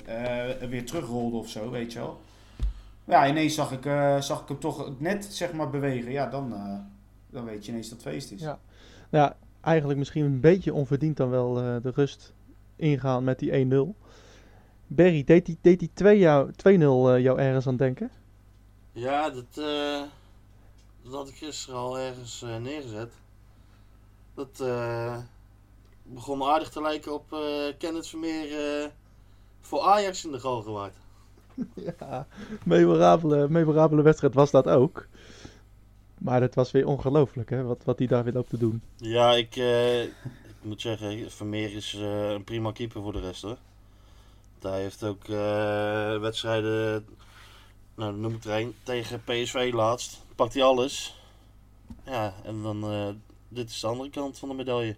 weer 0.70 0.86
terugrolde 0.86 1.38
of 1.38 1.50
zo, 1.50 1.70
weet 1.70 1.94
je 1.94 2.00
wel. 2.00 2.20
Ja, 3.06 3.28
ineens 3.28 3.56
zag 3.56 3.72
ik, 3.72 3.84
zag 4.24 4.42
ik 4.42 4.48
hem 4.48 4.60
toch 4.60 4.92
net 4.98 5.26
zeg 5.26 5.54
maar 5.54 5.70
bewegen. 5.70 6.12
Ja, 6.12 6.28
dan, 6.28 6.54
dan 7.30 7.46
weet 7.46 7.66
je 7.66 7.72
ineens 7.72 7.90
dat 7.90 8.04
het 8.04 8.14
feest 8.14 8.32
is. 8.32 8.42
Ja. 8.42 8.60
Ja, 9.12 9.36
eigenlijk 9.62 10.00
misschien 10.00 10.26
een 10.26 10.40
beetje 10.40 10.74
onverdiend 10.74 11.18
dan 11.18 11.30
wel 11.30 11.60
eh, 11.60 11.76
de 11.82 11.92
rust 11.96 12.34
ingaan 12.76 13.24
met 13.24 13.40
die 13.40 13.66
1-0. 13.66 13.76
Berry, 14.88 15.24
deed 15.24 15.46
die, 15.46 15.58
deed 15.62 15.80
die 15.80 15.90
2 15.94 16.20
jou- 16.20 16.52
2-0 16.52 16.54
eh, 16.64 17.20
jou 17.24 17.40
ergens 17.40 17.68
aan 17.68 17.76
denken? 17.76 18.10
Ja, 18.92 19.30
dat, 19.30 19.58
eh, 19.58 20.02
dat 21.04 21.14
had 21.14 21.30
ik 21.30 21.36
gisteren 21.36 21.80
al 21.80 22.00
ergens 22.00 22.42
eh, 22.42 22.58
neergezet. 22.58 23.14
Dat 24.34 24.60
eh, 24.60 25.18
begon 26.04 26.44
aardig 26.44 26.70
te 26.70 26.82
lijken 26.82 27.14
op 27.14 27.34
eh 27.34 27.78
Kenneth 27.78 28.08
Vermeer 28.08 28.92
voor 29.62 29.82
Ajax 29.82 30.26
in 30.26 30.32
de 30.32 30.40
goal 30.40 30.62
gewaard. 30.62 30.96
Ja, 32.00 32.28
memorabele, 32.66 33.50
memorabele 33.50 34.02
wedstrijd 34.02 34.34
was 34.34 34.52
dat 34.52 34.68
ook. 34.68 35.08
Maar 36.18 36.42
het 36.42 36.56
was 36.56 36.72
weer 36.72 36.88
ongelooflijk, 36.88 37.50
hè, 37.50 37.64
wat, 37.64 37.84
wat 37.84 37.98
hij 37.98 38.08
daar 38.08 38.24
weer 38.24 38.34
loopt 38.34 38.50
te 38.50 38.58
doen. 38.58 38.82
Ja, 38.98 39.32
ik, 39.32 39.56
ik 40.46 40.62
moet 40.62 40.82
zeggen, 40.82 41.32
Vermeer 41.32 41.76
is 41.76 41.94
een 41.94 42.44
prima 42.44 42.72
keeper 42.72 43.02
voor 43.02 43.14
de 43.14 43.20
rest 43.20 43.42
hoor. 43.42 43.58
Hij 44.62 44.82
heeft 44.82 45.04
ook 45.04 45.28
wedstrijden, 46.22 47.06
nou 48.02 48.16
noem 48.16 48.34
ik 48.34 48.44
er 48.44 48.60
een, 48.60 48.74
tegen 48.84 49.24
PSV 49.24 49.72
laatst. 49.74 50.26
Pakt 50.36 50.54
hij 50.54 50.64
alles. 50.64 51.22
Ja, 52.06 52.34
en 52.44 52.62
dan, 52.62 52.84
eh, 52.84 53.08
dit 53.48 53.70
is 53.70 53.80
de 53.80 53.88
andere 53.88 54.10
kant 54.10 54.40
van 54.40 54.50
de 54.50 54.56
medaille. 54.56 54.96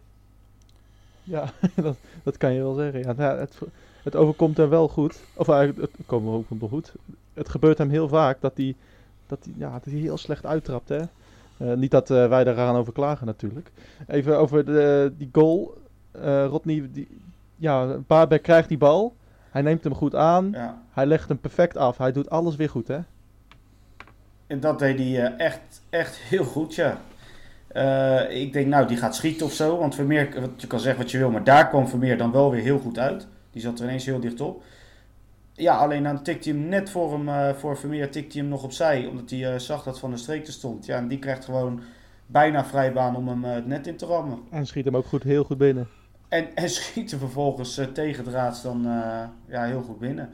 Ja, 1.23 1.53
dat, 1.75 1.97
dat 2.23 2.37
kan 2.37 2.53
je 2.53 2.61
wel 2.61 2.73
zeggen. 2.73 2.99
Ja, 2.99 3.13
nou, 3.13 3.39
het, 3.39 3.57
het 4.03 4.15
overkomt 4.15 4.57
hem 4.57 4.69
wel 4.69 4.87
goed. 4.87 5.19
Of 5.33 5.49
eigenlijk, 5.49 5.91
het 5.97 6.05
komt 6.05 6.25
hem 6.25 6.33
ook 6.33 6.45
wel 6.59 6.69
goed. 6.69 6.93
Het 7.33 7.49
gebeurt 7.49 7.77
hem 7.77 7.89
heel 7.89 8.07
vaak 8.07 8.41
dat 8.41 8.51
hij, 8.55 8.75
dat 9.27 9.47
ja, 9.57 9.71
dat 9.71 9.85
hij 9.85 9.93
heel 9.93 10.17
slecht 10.17 10.45
uittrapt. 10.45 10.89
Hè? 10.89 11.01
Eh, 11.57 11.73
niet 11.73 11.91
dat 11.91 12.09
eh, 12.09 12.27
wij 12.27 12.43
daar 12.43 12.75
over 12.75 12.93
klagen 12.93 13.25
natuurlijk. 13.25 13.71
Even 14.07 14.37
over 14.37 14.65
de, 14.65 15.13
die 15.17 15.29
goal. 15.31 15.77
Eh 16.11 16.45
Rodney, 16.45 16.89
die, 16.91 17.07
ja, 17.55 17.97
Baarbeek 18.07 18.43
krijgt 18.43 18.69
die 18.69 18.77
bal. 18.77 19.15
Hij 19.53 19.61
neemt 19.61 19.83
hem 19.83 19.93
goed 19.93 20.15
aan. 20.15 20.49
Ja. 20.51 20.81
Hij 20.91 21.05
legt 21.05 21.27
hem 21.27 21.39
perfect 21.39 21.77
af. 21.77 21.97
Hij 21.97 22.11
doet 22.11 22.29
alles 22.29 22.55
weer 22.55 22.69
goed, 22.69 22.87
hè? 22.87 22.99
En 24.47 24.59
dat 24.59 24.79
deed 24.79 24.99
hij 24.99 25.25
eh, 25.25 25.45
echt, 25.45 25.81
echt 25.89 26.15
heel 26.15 26.43
goed, 26.43 26.75
ja. 26.75 26.97
Eh, 27.67 28.41
ik 28.41 28.53
denk, 28.53 28.67
nou, 28.67 28.87
die 28.87 28.97
gaat 28.97 29.15
schieten 29.15 29.45
of 29.45 29.53
zo. 29.53 29.77
Want 29.77 29.95
Vermeer, 29.95 30.41
wat- 30.41 30.61
je 30.61 30.67
kan 30.67 30.79
zeggen 30.79 31.01
wat 31.01 31.11
je 31.11 31.17
wil, 31.17 31.29
maar 31.31 31.43
daar 31.43 31.67
kwam 31.69 31.87
Vermeer 31.87 32.17
dan 32.17 32.31
wel 32.31 32.51
weer 32.51 32.61
heel 32.61 32.79
goed 32.79 32.99
uit. 32.99 33.27
Die 33.51 33.61
zat 33.61 33.79
er 33.79 33.85
ineens 33.85 34.05
heel 34.05 34.19
dicht 34.19 34.41
op. 34.41 34.63
Ja, 35.53 35.75
alleen 35.77 36.03
dan 36.03 36.23
tikte 36.23 36.49
hij 36.49 36.59
hem 36.59 36.69
net 36.69 36.89
voor, 36.89 37.11
hem, 37.13 37.29
eh, 37.29 37.53
voor 37.53 37.77
Vermeer 37.77 38.11
tikte 38.11 38.31
hij 38.31 38.41
hem 38.41 38.49
nog 38.49 38.63
opzij. 38.63 39.05
Omdat 39.05 39.29
hij 39.29 39.53
eh, 39.53 39.59
zag 39.59 39.83
dat 39.83 39.99
Van 39.99 40.11
de 40.11 40.17
Streek 40.17 40.47
er 40.47 40.53
stond. 40.53 40.85
Ja, 40.85 40.97
en 40.97 41.07
die 41.07 41.19
krijgt 41.19 41.45
gewoon 41.45 41.81
bijna 42.25 42.65
vrijbaan 42.65 43.15
om 43.15 43.27
hem 43.27 43.43
het 43.43 43.67
net 43.67 43.87
in 43.87 43.95
te 43.97 44.05
rammen. 44.05 44.39
En 44.49 44.65
schiet 44.67 44.85
hem 44.85 44.95
ook 44.97 45.05
goed, 45.05 45.23
heel 45.23 45.43
goed 45.43 45.57
binnen. 45.57 45.87
En, 46.33 46.55
en 46.55 46.69
schiet 46.79 47.11
er 47.11 47.17
vervolgens 47.17 47.77
eh, 47.77 47.85
tegen 47.85 48.23
draads 48.23 48.61
dan 48.61 48.85
eh, 48.85 49.23
ja, 49.45 49.63
heel 49.63 49.81
goed 49.81 49.99
binnen. 49.99 50.29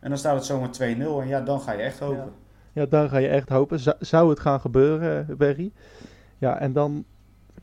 En 0.00 0.08
dan 0.08 0.18
staat 0.18 0.34
het 0.34 0.44
zomaar 0.44 0.68
2-0. 0.68 0.78
En 0.80 1.28
ja, 1.28 1.40
dan 1.40 1.60
ga 1.60 1.72
je 1.72 1.82
echt 1.82 1.98
hopen. 1.98 2.32
Ja, 2.72 2.86
daar 2.86 3.08
ga 3.08 3.18
je 3.18 3.28
echt 3.28 3.48
hopen. 3.48 3.80
Zou- 4.00 4.28
het 4.30 4.40
gaan 4.40 4.60
gebeuren, 4.60 5.28
eh, 5.28 5.36
Berry? 5.36 5.72
Ja, 6.38 6.58
en 6.58 6.72
dan 6.72 7.04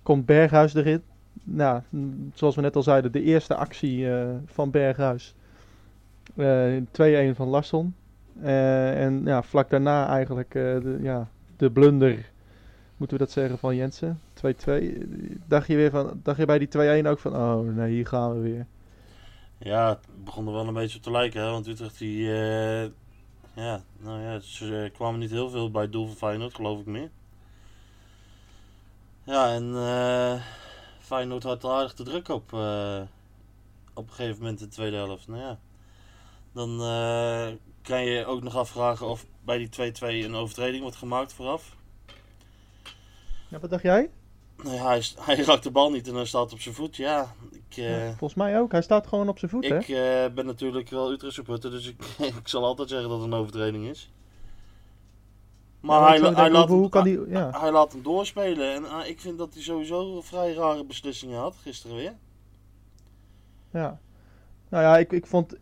komt 0.04 0.26
Berghuis 0.26 0.74
erin. 0.74 1.02
Nou, 1.44 1.82
zoals 2.34 2.56
we 2.56 2.62
net 2.62 2.76
al 2.76 2.84
zeiden, 2.84 3.12
de 3.12 3.22
eerste 3.22 3.56
actie 3.56 4.12
eh, 4.12 4.28
van 4.46 4.72
Berghuis. 4.72 5.36
Eh 6.36 6.76
2-1 6.92 7.36
van 7.36 7.48
Larsson. 7.48 7.96
Eh, 8.42 9.04
en 9.04 9.22
ja, 9.26 9.44
vlak 9.44 9.70
daarna 9.70 10.08
eigenlijk 10.08 10.56
eh, 10.56 10.62
de, 10.62 10.98
ja, 11.02 11.28
de 11.58 11.72
blunder, 11.72 12.32
moeten 12.98 13.18
we 13.18 13.24
dat 13.24 13.34
zeggen, 13.34 13.58
van 13.58 13.76
Jensen. 13.76 14.20
2-2. 14.46 14.48
Dacht 15.48 15.68
je, 15.68 15.76
weer 15.76 15.90
van, 15.92 16.20
dacht 16.24 16.38
je 16.38 16.46
bij 16.46 16.60
die 16.60 17.04
2-1 17.04 17.08
ook 17.08 17.20
van, 17.20 17.36
oh 17.36 17.76
nee, 17.76 17.92
hier 17.92 18.08
gaan 18.08 18.34
we 18.34 18.40
weer. 18.40 18.66
Ja, 19.58 19.90
het 19.90 20.24
begon 20.24 20.48
er 20.48 20.54
wel 20.54 20.68
een 20.68 20.74
beetje 20.74 20.98
op 20.98 21.04
te 21.04 21.12
lijken, 21.12 21.42
hè? 21.42 21.50
want 21.50 21.68
Utrecht 21.68 21.98
die, 21.98 22.32
eh, 22.32 22.84
ja, 23.54 23.84
nou 23.98 24.22
ja, 24.22 24.40
ze 24.40 24.90
kwamen 24.94 25.20
niet 25.20 25.32
heel 25.32 25.50
veel 25.50 25.72
bij 25.72 25.82
het 25.82 25.92
doel 25.92 26.08
van 26.08 26.16
Feyenoord, 26.16 26.56
geloof 26.56 26.80
ik 26.80 26.86
meer. 26.86 27.10
Ja, 29.24 29.54
en 29.54 29.76
eh 29.76 30.42
Feyenoord 31.00 31.44
had 31.44 31.66
aardig 31.66 31.94
de 31.94 32.04
druk 32.04 32.28
op, 32.28 32.54
eh, 32.54 33.02
op 33.94 34.08
een 34.08 34.14
gegeven 34.14 34.42
moment 34.42 34.60
in 34.60 34.68
de 34.68 34.74
tweede 34.74 34.96
helft. 34.96 35.28
Nou 35.28 35.42
ja, 35.42 35.60
dan 36.52 36.78
kan 37.82 38.06
je 38.06 38.26
ook 38.26 38.44
nog 38.44 38.56
afvragen 38.56 39.08
of 39.08 39.26
bij 39.44 39.58
die 39.58 39.70
2-2 39.70 40.26
een 40.26 40.36
overtreding 40.36 40.82
wordt 40.82 40.98
gemaakt 40.98 41.34
vooraf. 41.34 41.76
Ja, 43.48 43.60
wat 43.60 43.70
dacht 43.70 43.84
jij? 43.84 44.10
Ja, 44.66 44.88
hij, 44.88 45.04
hij 45.20 45.36
raakt 45.36 45.64
de 45.64 45.72
bal 45.72 45.92
niet 45.92 46.08
en 46.08 46.16
hij 46.16 46.26
staat 46.26 46.54
op 46.54 46.60
zijn 46.60 46.76
voet. 46.76 46.96
Ja, 46.96 47.34
ik, 47.52 47.78
eh, 47.78 48.08
volgens 48.08 48.34
mij 48.34 48.60
ook. 48.60 48.72
Hij 48.72 48.82
staat 48.82 49.08
gewoon 49.08 49.30
op 49.30 49.40
zijn 49.40 49.52
voet, 49.52 49.68
hè? 49.68 49.78
ik 49.78 49.88
eh, 49.88 50.34
ben 50.34 50.46
natuurlijk 50.46 50.90
wel 50.90 51.12
Utrecht 51.12 51.34
supporter, 51.34 51.72
dus 51.72 51.88
ik, 51.88 52.04
ik 52.42 52.48
zal 52.48 52.64
altijd 52.64 52.90
zeggen 52.90 53.10
dat 53.10 53.22
het 53.22 53.28
een 53.28 53.40
overtreding 53.40 53.88
is. 53.88 54.12
Maar 55.80 56.00
Ja, 56.00 56.08
hij, 56.08 56.20
denken, 56.20 56.52
laat, 56.52 56.68
hoe, 56.68 56.78
hoe 56.78 56.90
kan 56.90 57.08
hem, 57.08 57.24
die, 57.24 57.34
ja. 57.34 57.60
hij 57.60 57.72
laat 57.72 57.92
hem 57.92 58.04
doorspelen. 58.04 58.74
En 58.74 58.90
ah, 58.90 59.08
ik 59.08 59.20
vind 59.20 59.38
dat 59.38 59.54
hij 59.54 59.64
sowieso 59.64 60.22
vrij 60.22 60.54
rare 60.54 60.86
beslissingen 60.86 61.40
had, 61.40 61.56
gisteren 61.62 61.96
weer. 61.96 62.14
Ja. 63.72 64.00
Nou 64.70 64.84
ja, 64.84 64.98
ik, 64.98 65.12
ik 65.12 65.26
vond... 65.26 65.56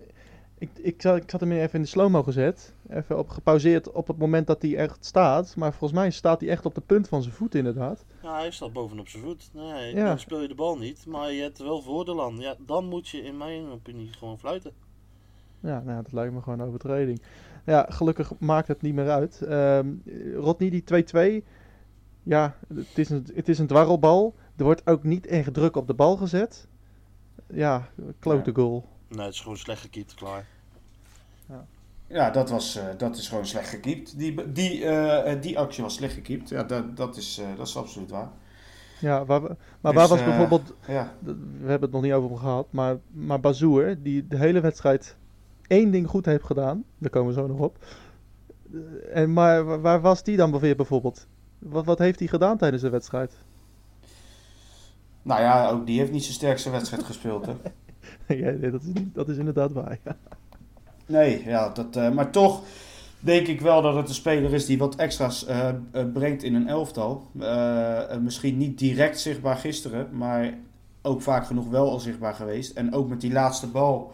Ik, 0.63 0.69
ik, 0.81 1.01
zat, 1.01 1.17
ik 1.17 1.29
hem 1.31 1.51
even 1.51 1.73
in 1.73 1.81
de 1.81 1.87
slow-mo 1.87 2.23
gezet. 2.23 2.73
Even 2.89 3.17
op, 3.17 3.29
gepauzeerd 3.29 3.91
op 3.91 4.07
het 4.07 4.17
moment 4.17 4.47
dat 4.47 4.61
hij 4.61 4.75
echt 4.77 5.05
staat. 5.05 5.55
Maar 5.55 5.71
volgens 5.71 5.99
mij 5.99 6.11
staat 6.11 6.41
hij 6.41 6.49
echt 6.49 6.65
op 6.65 6.75
de 6.75 6.81
punt 6.81 7.07
van 7.07 7.21
zijn 7.21 7.33
voet 7.35 7.55
inderdaad. 7.55 8.05
Ja, 8.21 8.37
hij 8.37 8.51
staat 8.51 8.73
bovenop 8.73 9.07
zijn 9.07 9.23
voet. 9.23 9.49
Nee, 9.53 9.95
Ja. 9.95 10.05
dan 10.07 10.19
speel 10.19 10.41
je 10.41 10.47
de 10.47 10.55
bal 10.55 10.77
niet, 10.77 11.05
maar 11.05 11.31
je 11.31 11.41
hebt 11.41 11.57
wel 11.59 11.81
voordeel 11.81 12.23
aan. 12.23 12.37
Ja, 12.37 12.55
dan 12.65 12.85
moet 12.85 13.07
je 13.07 13.21
in 13.21 13.37
mijn 13.37 13.65
opinie 13.69 14.13
gewoon 14.13 14.39
fluiten. 14.39 14.71
Ja, 15.59 15.79
nou, 15.85 16.03
dat 16.03 16.11
lijkt 16.11 16.33
me 16.33 16.41
gewoon 16.41 16.59
een 16.59 16.67
overtreding. 16.67 17.21
Ja, 17.65 17.85
gelukkig 17.89 18.31
maakt 18.39 18.67
het 18.67 18.81
niet 18.81 18.93
meer 18.93 19.09
uit. 19.09 19.41
Ehm 19.41 19.87
Rodney, 20.35 20.69
die 20.69 20.83
2-2. 20.83 21.43
Ja, 22.23 22.57
het 22.73 22.97
is, 22.97 23.09
een, 23.09 23.27
het 23.33 23.49
is 23.49 23.59
een 23.59 23.67
dwarrelbal. 23.67 24.35
Er 24.57 24.63
wordt 24.63 24.87
ook 24.87 25.03
niet 25.03 25.27
echt 25.27 25.53
druk 25.53 25.75
op 25.75 25.87
de 25.87 25.93
bal 25.93 26.17
gezet. 26.17 26.67
Ja, 27.49 27.89
klote 28.19 28.49
Ja. 28.49 28.55
goal. 28.55 28.85
Nee, 29.07 29.25
het 29.25 29.33
is 29.33 29.41
gewoon 29.41 29.57
slecht 29.57 29.81
gekiept, 29.81 30.13
klaar. 30.13 30.47
Ja, 32.13 32.29
dat, 32.29 32.49
was, 32.49 32.75
eh, 32.75 32.83
dat 32.97 33.17
is 33.17 33.27
gewoon 33.27 33.45
slecht 33.45 33.69
gekiept. 33.69 34.17
Die, 34.17 34.51
die, 34.51 34.85
eh, 34.85 35.41
die 35.41 35.59
actie 35.59 35.83
was 35.83 35.93
slecht 35.93 36.13
gekiept. 36.13 36.49
Ja, 36.49 36.63
dat, 36.63 36.97
dat, 36.97 37.17
is, 37.17 37.37
eh, 37.41 37.57
dat 37.57 37.67
is 37.67 37.77
absoluut 37.77 38.09
waar. 38.11 38.29
Ja, 38.99 39.25
waar, 39.25 39.41
we- 39.41 39.55
maar 39.81 39.91
Dus, 39.93 40.01
waar 40.01 40.09
was 40.09 40.19
eh, 40.19 40.25
bijvoorbeeld 40.25 40.73
Ja, 40.87 41.13
we 41.19 41.35
hebben 41.59 41.81
het 41.81 41.91
nog 41.91 42.01
niet 42.01 42.13
over 42.13 42.29
hem 42.29 42.37
gehad, 42.39 42.67
maar, 42.69 42.97
maar 43.11 43.39
Bazoer, 43.39 43.95
die 44.01 44.27
de 44.27 44.37
hele 44.37 44.59
wedstrijd 44.59 45.15
één 45.67 45.91
ding 45.91 46.07
goed 46.07 46.25
heeft 46.25 46.43
gedaan, 46.45 46.83
daar 46.97 47.09
komen 47.09 47.33
we 47.33 47.39
zo 47.41 47.47
nog 47.47 47.59
op. 47.59 47.77
Eh, 48.73 48.79
En, 49.21 49.33
maar 49.33 49.65
wa- 49.65 49.79
waar 49.79 50.01
was 50.01 50.23
die 50.23 50.37
dan 50.37 50.59
weer 50.59 50.75
bijvoorbeeld? 50.75 51.27
Wat, 51.59 51.85
wat 51.85 51.99
heeft 51.99 52.19
hij 52.19 52.27
gedaan 52.27 52.57
tijdens 52.57 52.81
de 52.81 52.89
wedstrijd? 52.89 53.37
nou 55.21 55.41
ja, 55.41 55.69
ook 55.69 55.85
die 55.85 55.99
heeft 55.99 56.11
niet 56.11 56.23
zijn 56.23 56.33
sterkste 56.35 56.69
wedstrijd 56.69 57.03
gespeeld. 57.03 57.45
Hè? 57.45 57.53
ja, 58.35 58.51
nee, 58.51 58.71
dat, 58.71 58.81
is 58.81 58.93
niet, 58.93 59.15
dat 59.15 59.29
is 59.29 59.37
inderdaad 59.37 59.71
waar. 59.71 59.99
Ja. 60.03 60.15
Nee, 61.05 61.43
ja, 61.45 61.69
dat, 61.69 61.95
eh, 61.95 62.09
maar 62.11 62.29
toch 62.31 62.61
denk 63.19 63.47
ik 63.47 63.61
wel 63.61 63.81
dat 63.81 63.95
het 63.95 64.07
een 64.07 64.13
speler 64.13 64.53
is 64.53 64.65
die 64.65 64.77
wat 64.77 64.95
extra's 64.95 65.45
eh, 65.45 65.69
eh, 65.69 65.75
brengt 66.13 66.43
in 66.43 66.55
een 66.55 66.67
elftal. 66.67 67.27
Misschien 68.21 68.57
niet 68.57 68.77
direct 68.79 69.19
zichtbaar 69.19 69.55
gisteren, 69.55 70.07
maar 70.17 70.53
ook 71.01 71.21
vaak 71.21 71.45
genoeg 71.45 71.67
wel 71.69 71.89
al 71.89 71.99
zichtbaar 71.99 72.33
geweest. 72.33 72.77
En 72.77 72.93
ook 72.93 73.09
met 73.09 73.21
die 73.21 73.31
laatste 73.31 73.67
bal 73.67 74.13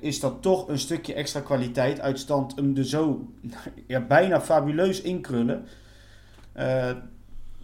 is 0.00 0.20
dat 0.20 0.42
toch 0.42 0.68
een 0.68 0.78
stukje 0.78 1.14
extra 1.14 1.40
kwaliteit 1.40 2.00
uit 2.00 2.18
stand 2.18 2.56
hem 2.56 2.76
er 2.76 2.84
zo 2.86 3.26
ja, 3.86 4.00
bijna 4.00 4.40
fabuleus 4.40 5.00
inkrullen. 5.00 5.64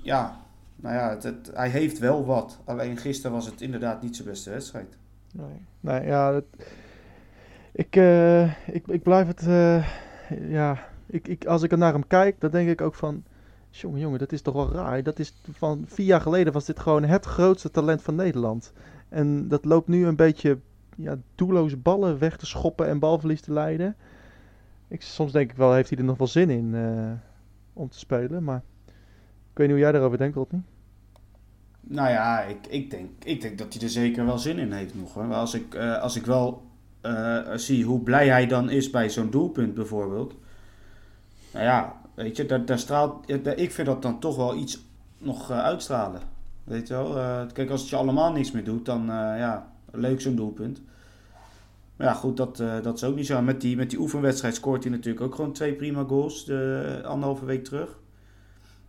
Ja, 0.03 0.41
nou 0.77 0.95
ja, 0.95 1.17
het- 1.21 1.51
hij 1.55 1.69
heeft 1.69 1.99
wel 1.99 2.25
wat. 2.25 2.59
Alleen 2.65 2.97
gisteren 2.97 3.33
was 3.33 3.47
het 3.47 3.61
inderdaad 3.61 4.03
niet 4.03 4.17
zijn 4.17 4.29
beste 4.29 4.51
wedstrijd. 4.51 4.97
Nee, 5.33 5.47
nee 5.81 6.07
ja, 6.07 6.33
dat- 6.33 6.45
ik, 7.75 7.97
eh, 7.97 8.45
ik, 8.69 8.87
ik 8.87 9.03
blijf 9.03 9.27
het, 9.27 9.47
eh, 9.47 9.87
ja, 10.51 10.89
ik, 11.07 11.29
ik, 11.29 11.47
als 11.47 11.63
ik 11.63 11.77
naar 11.77 11.93
hem 11.93 12.07
kijk, 12.07 12.41
dan 12.41 12.51
denk 12.51 12.69
ik 12.69 12.81
ook 12.81 12.95
van, 12.95 13.25
jongen, 13.71 14.01
jongen, 14.01 14.19
dat 14.19 14.33
is 14.33 14.43
toch 14.43 14.55
wel 14.55 14.73
raar. 14.73 15.03
Dat 15.03 15.19
is 15.19 15.35
van 15.53 15.85
vier 15.87 16.07
jaar 16.07 16.21
geleden 16.21 16.53
was 16.53 16.65
dit 16.65 16.81
gewoon 16.81 17.05
het 17.05 17.25
grootste 17.25 17.71
talent 17.71 18.03
van 18.03 18.15
Nederland. 18.15 18.73
En 19.09 19.49
dat 19.49 19.65
loopt 19.65 19.89
nu 19.89 20.07
een 20.07 20.17
beetje, 20.17 20.59
ja, 20.97 21.17
doelloze 21.35 21.77
ballen 21.77 22.19
weg 22.19 22.37
te 22.37 22.47
schoppen 22.47 22.89
en 22.89 22.99
balverlies 22.99 23.41
te 23.41 23.53
leiden. 23.53 23.97
Ik, 24.89 25.03
soms 25.03 25.33
denk 25.33 25.51
ik 25.51 25.57
wel, 25.57 25.73
heeft 25.73 25.89
hij 25.89 25.99
er 25.99 26.05
nog 26.05 26.19
wel 26.19 26.27
zin 26.27 26.51
in 26.51 26.75
eh, 26.75 27.13
om 27.73 27.89
te 27.89 27.99
spelen, 27.99 28.45
maar 28.45 28.63
ik 29.51 29.59
weet 29.59 29.67
niet 29.67 29.77
hoe 29.77 29.85
jij 29.85 29.93
daarover 29.93 30.19
denkt, 30.19 30.37
Rodney. 30.37 30.63
Nou 31.81 32.09
ja, 32.09 32.43
ik, 32.43 32.67
ik, 32.67 32.91
denk, 32.91 33.25
ik 33.25 33.41
denk 33.41 33.59
dat 33.59 33.75
hij 33.75 33.83
er 33.83 33.89
zeker 33.89 34.25
wel 34.25 34.39
zin 34.39 34.59
in 34.59 34.73
heeft 34.73 34.95
nog. 34.95 35.15
Hoor. 35.15 35.35
Als 35.35 35.55
ik, 35.55 35.77
als 35.77 36.17
ik 36.17 36.27
wel 36.27 36.63
eh, 37.05 37.57
zie 37.57 37.85
hoe 37.85 38.01
blij 38.01 38.29
hij 38.29 38.47
dan 38.47 38.71
is 38.71 38.91
bij 38.91 39.11
zo'n 39.11 39.31
doelpunt 39.31 39.75
bijvoorbeeld. 39.75 40.35
Nou 41.53 41.65
ja, 41.65 42.01
weet 42.15 42.37
je, 42.37 42.65
daar, 42.65 42.79
straalt, 42.79 43.31
ik 43.57 43.73
vind 43.73 43.87
dat 43.87 44.03
dan 44.03 44.21
toch 44.21 44.37
wel 44.37 44.57
iets 44.57 44.85
nog 45.19 45.51
eh, 45.51 45.59
uitstralen. 45.59 46.21
Weet 46.65 46.89
je 46.89 46.95
wel? 46.95 47.19
Eh, 47.19 47.43
kijk, 47.53 47.71
als 47.71 47.81
het 47.81 47.91
je 47.91 47.97
allemaal 47.97 48.33
niks 48.33 48.51
meer 48.51 48.65
doet, 48.65 48.87
dan 48.87 49.01
eh, 49.01 49.39
ja, 49.39 49.73
leuk 49.91 50.21
zo'n 50.21 50.37
doelpunt. 50.37 50.81
Maar 51.97 52.07
ja, 52.07 52.13
goed, 52.13 52.37
dat, 52.37 52.61
eh, 52.61 52.83
dat 52.83 52.97
is 52.97 53.05
ook 53.05 53.17
niet 53.17 53.27
zo. 53.27 53.43
Met 53.43 53.61
die, 53.61 53.77
met 53.77 53.91
die 53.91 53.99
oefenwedstrijd 53.99 54.55
scoort 54.55 54.83
hij 54.83 54.93
natuurlijk 54.93 55.25
ook 55.25 55.35
gewoon 55.35 55.53
twee 55.53 55.75
prima 55.75 56.05
goals. 56.05 56.45
De 56.45 57.01
anderhalve 57.05 57.45
week 57.45 57.65
terug. 57.65 57.99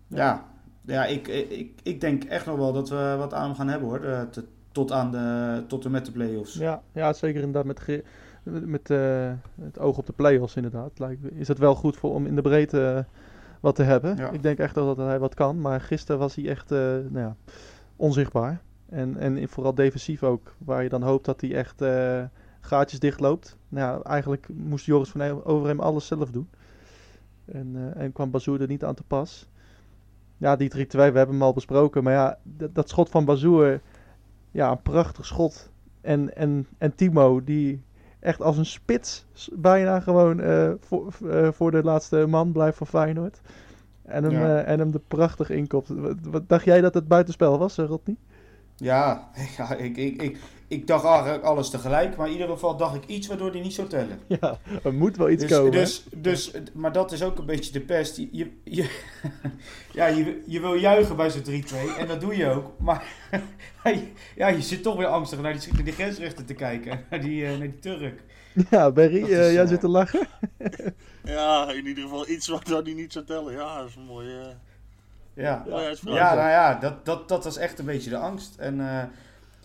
Ja, 0.07 0.45
ja, 0.81 1.05
ik, 1.05 1.27
ik, 1.27 1.79
ik 1.83 2.01
denk 2.01 2.23
echt 2.23 2.45
nog 2.45 2.57
wel 2.57 2.73
dat 2.73 2.89
we 2.89 3.15
wat 3.17 3.33
aan 3.33 3.45
hem 3.45 3.55
gaan 3.55 3.67
hebben 3.67 3.89
hoor. 3.89 4.03
Eh, 4.03 4.21
tot, 4.75 4.91
aan 4.91 5.11
de, 5.11 5.63
tot 5.67 5.85
en 5.85 5.91
met 5.91 6.05
de 6.05 6.11
play-offs. 6.11 6.53
Ja, 6.53 6.81
ja 6.91 7.13
zeker 7.13 7.41
inderdaad 7.41 7.65
met, 7.65 8.03
met 8.43 8.89
eh, 8.89 9.31
het 9.61 9.79
oog 9.79 9.97
op 9.97 10.05
de 10.05 10.13
play-offs 10.13 10.55
inderdaad. 10.55 10.99
Lijkt, 10.99 11.31
is 11.31 11.47
het 11.47 11.57
wel 11.57 11.75
goed 11.75 11.97
voor, 11.97 12.13
om 12.13 12.25
in 12.25 12.35
de 12.35 12.41
breedte 12.41 12.93
eh, 12.95 13.03
wat 13.59 13.75
te 13.75 13.83
hebben. 13.83 14.15
Ja. 14.17 14.29
Ik 14.29 14.43
denk 14.43 14.57
echt 14.57 14.75
dat 14.75 14.97
hij 14.97 15.19
wat 15.19 15.33
kan. 15.33 15.61
Maar 15.61 15.81
gisteren 15.81 16.19
was 16.19 16.35
hij 16.35 16.47
echt 16.49 16.71
eh, 16.71 16.79
nou 16.79 17.17
ja, 17.19 17.35
onzichtbaar. 17.95 18.61
En, 18.89 19.17
en 19.17 19.49
vooral 19.49 19.75
defensief 19.75 20.23
ook. 20.23 20.55
Waar 20.57 20.83
je 20.83 20.89
dan 20.89 21.03
hoopt 21.03 21.25
dat 21.25 21.41
hij 21.41 21.55
echt 21.55 21.83
gaatjes 22.59 22.99
dichtloopt. 22.99 23.57
Nou 23.69 23.97
ja, 23.97 24.03
eigenlijk 24.03 24.47
moest 24.53 24.85
Joris 24.85 25.09
van 25.09 25.21
He- 25.21 25.45
Overheem 25.45 25.79
alles 25.79 26.07
zelf 26.07 26.31
doen. 26.31 26.49
En, 27.45 27.93
en 27.95 28.11
kwam 28.11 28.31
Bazoer 28.31 28.61
er 28.61 28.67
niet 28.67 28.83
aan 28.83 28.95
te 28.95 29.03
pas. 29.03 29.47
Ja, 30.37 30.55
die 30.55 30.85
3-2, 30.85 30.87
we 30.89 31.01
hebben 31.01 31.27
hem 31.29 31.41
al 31.41 31.53
besproken. 31.53 32.03
Maar 32.03 32.13
ja, 32.13 32.37
dat, 32.43 32.75
dat 32.75 32.89
schot 32.89 33.09
van 33.09 33.25
Bazoer, 33.25 33.81
ja, 34.55 34.71
een 34.71 34.81
prachtig 34.81 35.25
schot. 35.25 35.69
En, 36.01 36.35
en, 36.35 36.67
en 36.77 36.95
Timo, 36.95 37.43
die 37.43 37.81
echt 38.19 38.41
als 38.41 38.57
een 38.57 38.65
spits 38.65 39.25
bijna 39.53 39.99
gewoon 39.99 40.39
eh, 40.39 40.71
voor, 40.79 41.13
eh, 41.29 41.51
voor 41.51 41.71
de 41.71 41.83
laatste 41.83 42.25
man 42.27 42.51
blijft 42.51 42.77
van 42.77 42.87
Feyenoord. 42.87 43.41
En 44.03 44.23
hem, 44.23 44.31
Ja. 44.31 44.59
eh, 44.59 44.71
en 44.71 44.79
hem 44.79 44.93
er 44.93 44.99
prachtig 45.07 45.49
inkopt. 45.49 45.89
Wat, 45.89 46.15
wat 46.21 46.49
dacht 46.49 46.65
jij 46.65 46.81
dat 46.81 46.93
het 46.93 47.07
buitenspel 47.07 47.57
was, 47.57 47.77
Rodney? 47.77 48.15
Ja, 48.77 49.29
ja 49.57 49.73
ik, 49.75 49.97
ik, 49.97 50.21
ik, 50.21 50.37
ik 50.67 50.87
dacht 50.87 51.05
eigenlijk 51.05 51.43
alles 51.43 51.69
tegelijk. 51.69 52.15
Maar 52.17 52.27
in 52.27 52.31
ieder 52.33 52.47
geval 52.49 52.77
dacht 52.77 52.95
ik 52.95 53.05
iets 53.05 53.27
waardoor 53.27 53.51
die 53.51 53.61
niet 53.61 53.73
zou 53.73 53.87
tellen. 53.87 54.19
Ja, 54.41 54.57
er 54.83 54.93
moet 54.93 55.17
wel 55.17 55.29
iets 55.29 55.43
Dus, 55.43 55.51
komen. 55.51 55.71
dus, 55.71 56.03
dus, 56.15 56.51
maar 56.73 56.91
dat 56.91 57.11
is 57.11 57.23
ook 57.23 57.37
een 57.37 57.45
beetje 57.45 57.71
de 57.71 57.79
pest. 57.81 58.17
Je, 58.17 58.29
je, 58.31 58.51
je- 58.63 58.99
ja, 59.93 60.05
je, 60.07 60.43
je 60.45 60.59
wil 60.59 60.73
juichen 60.75 61.15
bij 61.15 61.29
zo'n 61.29 61.43
3-2 61.43 61.97
en 61.97 62.07
dat 62.07 62.21
doe 62.21 62.35
je 62.37 62.49
ook. 62.49 62.79
Maar 62.79 63.03
ja, 64.35 64.47
je 64.47 64.61
zit 64.61 64.83
toch 64.83 64.95
weer 64.95 65.07
angstig 65.07 65.41
naar 65.41 65.59
die, 65.59 65.73
naar 65.73 65.83
die 65.83 65.93
grensrechter 65.93 66.45
te 66.45 66.53
kijken. 66.53 67.05
Naar 67.09 67.21
die, 67.21 67.43
eh, 67.45 67.49
naar 67.49 67.59
die 67.71 67.79
Turk. 67.79 68.23
Ja, 68.69 68.91
Berry, 68.91 69.19
Dat 69.21 69.29
eh, 69.29 69.53
jij 69.53 69.61
eh, 69.63 69.67
zit 69.67 69.79
te 69.79 69.87
lachen. 69.87 70.27
Ja, 71.23 71.71
in 71.71 71.87
ieder 71.87 72.03
geval 72.03 72.29
iets 72.29 72.47
wat 72.47 72.67
hij 72.67 72.93
niet 72.93 73.13
zou 73.13 73.25
tellen. 73.25 73.53
Ja, 73.53 73.79
dat 73.79 73.87
is 73.89 73.95
een 73.95 74.05
mooie, 74.05 74.55
Ja, 75.35 75.65
uitspraak. 75.71 76.15
ja 76.15 76.33
nou 76.33 76.49
ja, 76.49 76.75
dat, 76.75 77.05
dat, 77.05 77.29
dat 77.29 77.43
was 77.43 77.57
echt 77.57 77.79
een 77.79 77.85
beetje 77.85 78.09
de 78.09 78.17
angst. 78.17 78.55
En, 78.57 78.79
eh, 78.79 79.03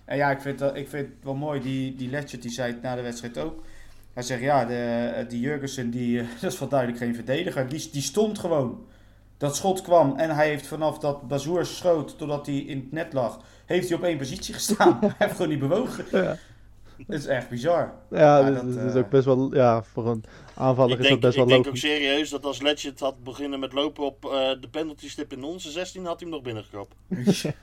en 0.05 0.17
ja, 0.17 0.31
ik 0.31 0.41
vind, 0.41 0.59
dat, 0.59 0.77
ik 0.77 0.89
vind 0.89 1.07
het 1.07 1.17
wel 1.23 1.35
mooi, 1.35 1.61
die, 1.61 1.95
die 1.95 2.11
Letchert 2.11 2.43
die 2.43 2.51
zei 2.51 2.73
het 2.73 2.83
na 2.83 2.95
de 2.95 3.03
wedstrijd 3.03 3.39
ook. 3.39 3.63
Hij 4.13 4.23
zegt, 4.23 4.43
ja, 4.43 4.65
de, 4.65 5.25
die 5.29 5.41
Jurgensen, 5.41 5.91
die, 5.91 6.23
dat 6.41 6.53
is 6.53 6.59
wel 6.59 6.69
duidelijk 6.69 6.99
geen 6.99 7.15
verdediger. 7.15 7.69
Die, 7.69 7.89
die 7.93 8.03
stond 8.03 8.39
gewoon. 8.39 8.87
Dat 9.37 9.57
schot 9.57 9.83
kwam 9.83 10.17
en 10.17 10.31
hij 10.31 10.49
heeft 10.49 10.67
vanaf 10.67 10.99
dat 10.99 11.29
Bazoer 11.29 11.67
schoot, 11.67 12.19
totdat 12.19 12.47
hij 12.47 12.57
in 12.57 12.79
het 12.79 12.93
net 12.93 13.13
lag, 13.13 13.41
heeft 13.67 13.89
hij 13.89 13.99
op 13.99 14.05
één 14.05 14.19
positie 14.19 14.55
gestaan. 14.55 14.99
hij 15.01 15.15
heeft 15.19 15.33
gewoon 15.33 15.49
niet 15.49 15.59
bewogen. 15.59 16.05
Ja, 16.11 16.37
Het 17.07 17.19
is 17.19 17.27
echt 17.27 17.49
bizar. 17.49 17.93
ja 18.11 18.39
Ja, 18.39 18.51
dat, 18.51 18.65
is 18.65 18.93
eh, 18.93 18.97
ook 18.97 19.11
best 19.11 19.25
wel, 19.25 19.55
ja, 19.55 19.83
voor 19.83 20.09
een 20.09 20.25
aanvaller 20.55 20.93
Ik 20.93 20.99
is 20.99 21.09
denk, 21.09 21.23
dat 21.23 21.31
best 21.31 21.33
ik 21.33 21.39
wel 21.39 21.47
denk 21.47 21.59
ook 21.59 21.65
logisch. 21.67 21.81
serieus 21.81 22.31
dat 22.31 22.45
als 22.45 22.63
Legend 22.63 23.01
had 23.01 23.25
beginnen 23.25 23.61
met 23.61 23.73
lopen 23.73 24.05
op 24.05 24.25
eh, 24.25 24.31
de 24.61 24.69
penalty 24.71 25.09
stip 25.09 25.33
in 25.33 25.43
onze 25.45 25.71
16, 25.71 26.05
had 26.05 26.21
hij 26.21 26.29
hem 26.29 26.31
nog 26.31 26.43
binnengekopt. 26.43 26.95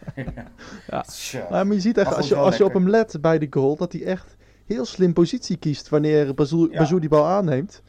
Ja. 0.88 1.02
Tja. 1.02 1.48
Maar, 1.50 1.66
maar 1.68 1.76
je 1.76 1.82
ziet 1.82 1.98
echt, 1.98 2.16
als 2.16 2.28
je, 2.28 2.36
als 2.36 2.58
je 2.58 2.66
op 2.66 2.74
hem 2.74 2.90
let 2.90 3.18
bij 3.22 3.40
die 3.40 3.48
goal, 3.52 3.76
dat 3.76 3.92
hij 3.92 4.04
echt 4.04 4.36
heel 4.66 4.86
slim 4.86 5.14
positie 5.14 5.58
kiest 5.58 5.90
wanneer 5.90 6.34
Bazoer, 6.34 6.72
Ja. 6.72 6.86
Die 7.00 7.10
bal 7.10 7.26
aanneemt. 7.26 7.82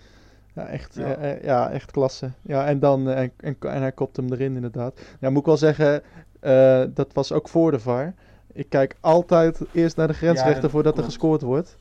Ja, 0.55 0.67
echt, 0.67 0.95
Ja. 0.95 1.15
eh, 1.15 1.31
eh, 1.33 1.43
ja, 1.43 1.71
echt 1.71 1.91
klasse. 1.91 2.31
Ja, 2.43 2.67
en, 2.67 2.79
dan, 2.79 3.09
en, 3.09 3.33
en, 3.37 3.57
en 3.61 3.81
hij 3.81 3.93
kopt 3.93 4.17
hem 4.17 4.33
erin 4.33 4.55
inderdaad. 4.55 5.01
Ja, 5.21 5.31
moet 5.31 5.41
ik 5.41 5.47
wel 5.47 5.57
zeggen, 5.57 6.03
eh, 6.41 6.83
dat 6.95 7.13
was 7.13 7.33
ook 7.33 7.49
voor 7.49 7.71
de 7.71 7.79
VAR. 7.79 8.15
Ik 8.59 8.69
kijk 8.69 8.97
altijd 9.01 9.61
eerst 9.73 9.97
naar 9.97 10.07
de 10.07 10.15
grensrechter 10.15 10.63
dat 10.63 10.71
voordat 10.71 10.99
er 10.99 11.05
gescoord 11.05 11.43
wordt. 11.43 11.77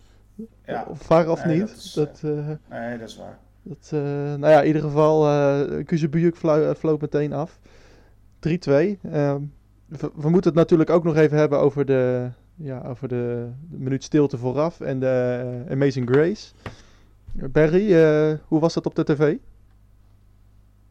Ja. 0.66 0.86
Of 0.90 1.02
VAR 1.02 1.30
of 1.30 1.46
Nee, 1.46 1.58
niet. 1.60 1.68
dat 1.68 1.78
is, 1.78 1.94
Dat, 1.94 2.22
eh, 2.24 2.50
Nee, 2.80 2.98
dat 2.98 3.08
is 3.10 3.18
waar. 3.18 3.38
dat, 3.64 3.90
eh, 3.94 4.00
nou 4.36 4.48
ja, 4.48 4.62
in 4.62 4.68
ieder 4.68 4.82
geval, 4.82 5.28
eh 5.28 5.86
Kuzebujuk 5.86 6.36
vlo- 6.36 6.74
vloog 6.74 7.00
meteen 7.02 7.34
af. 7.34 7.60
3-2. 8.40 9.00
Ehm, 9.12 9.42
we, 9.86 10.12
we 10.16 10.30
moeten 10.30 10.50
het 10.52 10.54
natuurlijk 10.60 10.90
ook 10.90 11.04
nog 11.04 11.16
even 11.16 11.38
hebben 11.38 11.60
over 11.60 11.86
de, 11.86 12.30
ja, 12.56 12.82
over 12.82 13.08
de, 13.08 13.50
de 13.70 13.78
minuut 13.78 14.04
stilte 14.04 14.38
vooraf 14.38 14.80
en 14.82 15.00
de 15.00 15.66
Amazing 15.70 16.10
Grace. 16.10 16.54
Barry, 17.32 17.94
eh, 17.94 18.34
hoe 18.48 18.60
was 18.60 18.74
dat 18.74 18.86
op 18.86 18.96
de 18.96 19.04
tv? 19.04 19.36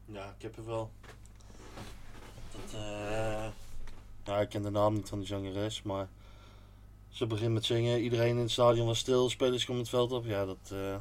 Ja, 0.05 0.25
ik 0.37 0.43
heb 0.43 0.57
er 0.57 0.67
wel. 0.67 0.91
Dat, 2.53 2.81
eh, 2.81 3.45
ja, 4.27 4.41
ik 4.41 4.49
ken 4.49 4.63
de 4.63 4.71
naam 4.71 4.95
niet 4.95 5.09
van 5.09 5.19
de 5.21 5.27
zangeres, 5.27 5.83
maar 5.83 6.09
ze 7.09 7.27
begint 7.27 7.53
met 7.53 7.65
zingen. 7.65 8.01
Iedereen 8.01 8.29
in 8.31 8.37
het 8.37 8.51
stadion 8.51 8.87
was 8.87 8.99
stil, 8.99 9.31
spelers 9.31 9.65
komen 9.65 9.81
het 9.81 9.91
veld 9.91 10.13
op. 10.13 10.25
Ja, 10.27 10.45
dat. 10.45 10.59
eh 10.73 10.95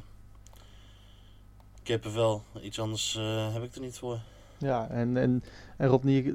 ik 1.82 1.92
heb 1.92 2.04
er 2.04 2.14
wel. 2.14 2.42
Iets 2.62 2.80
anders 2.80 3.16
eh, 3.16 3.52
heb 3.54 3.62
ik 3.62 3.74
er 3.74 3.80
niet 3.80 3.98
voor. 3.98 4.18
Ja, 4.58 4.88
en, 4.88 5.16
en, 5.16 5.42
en 5.76 5.88
Rodney, 5.88 6.34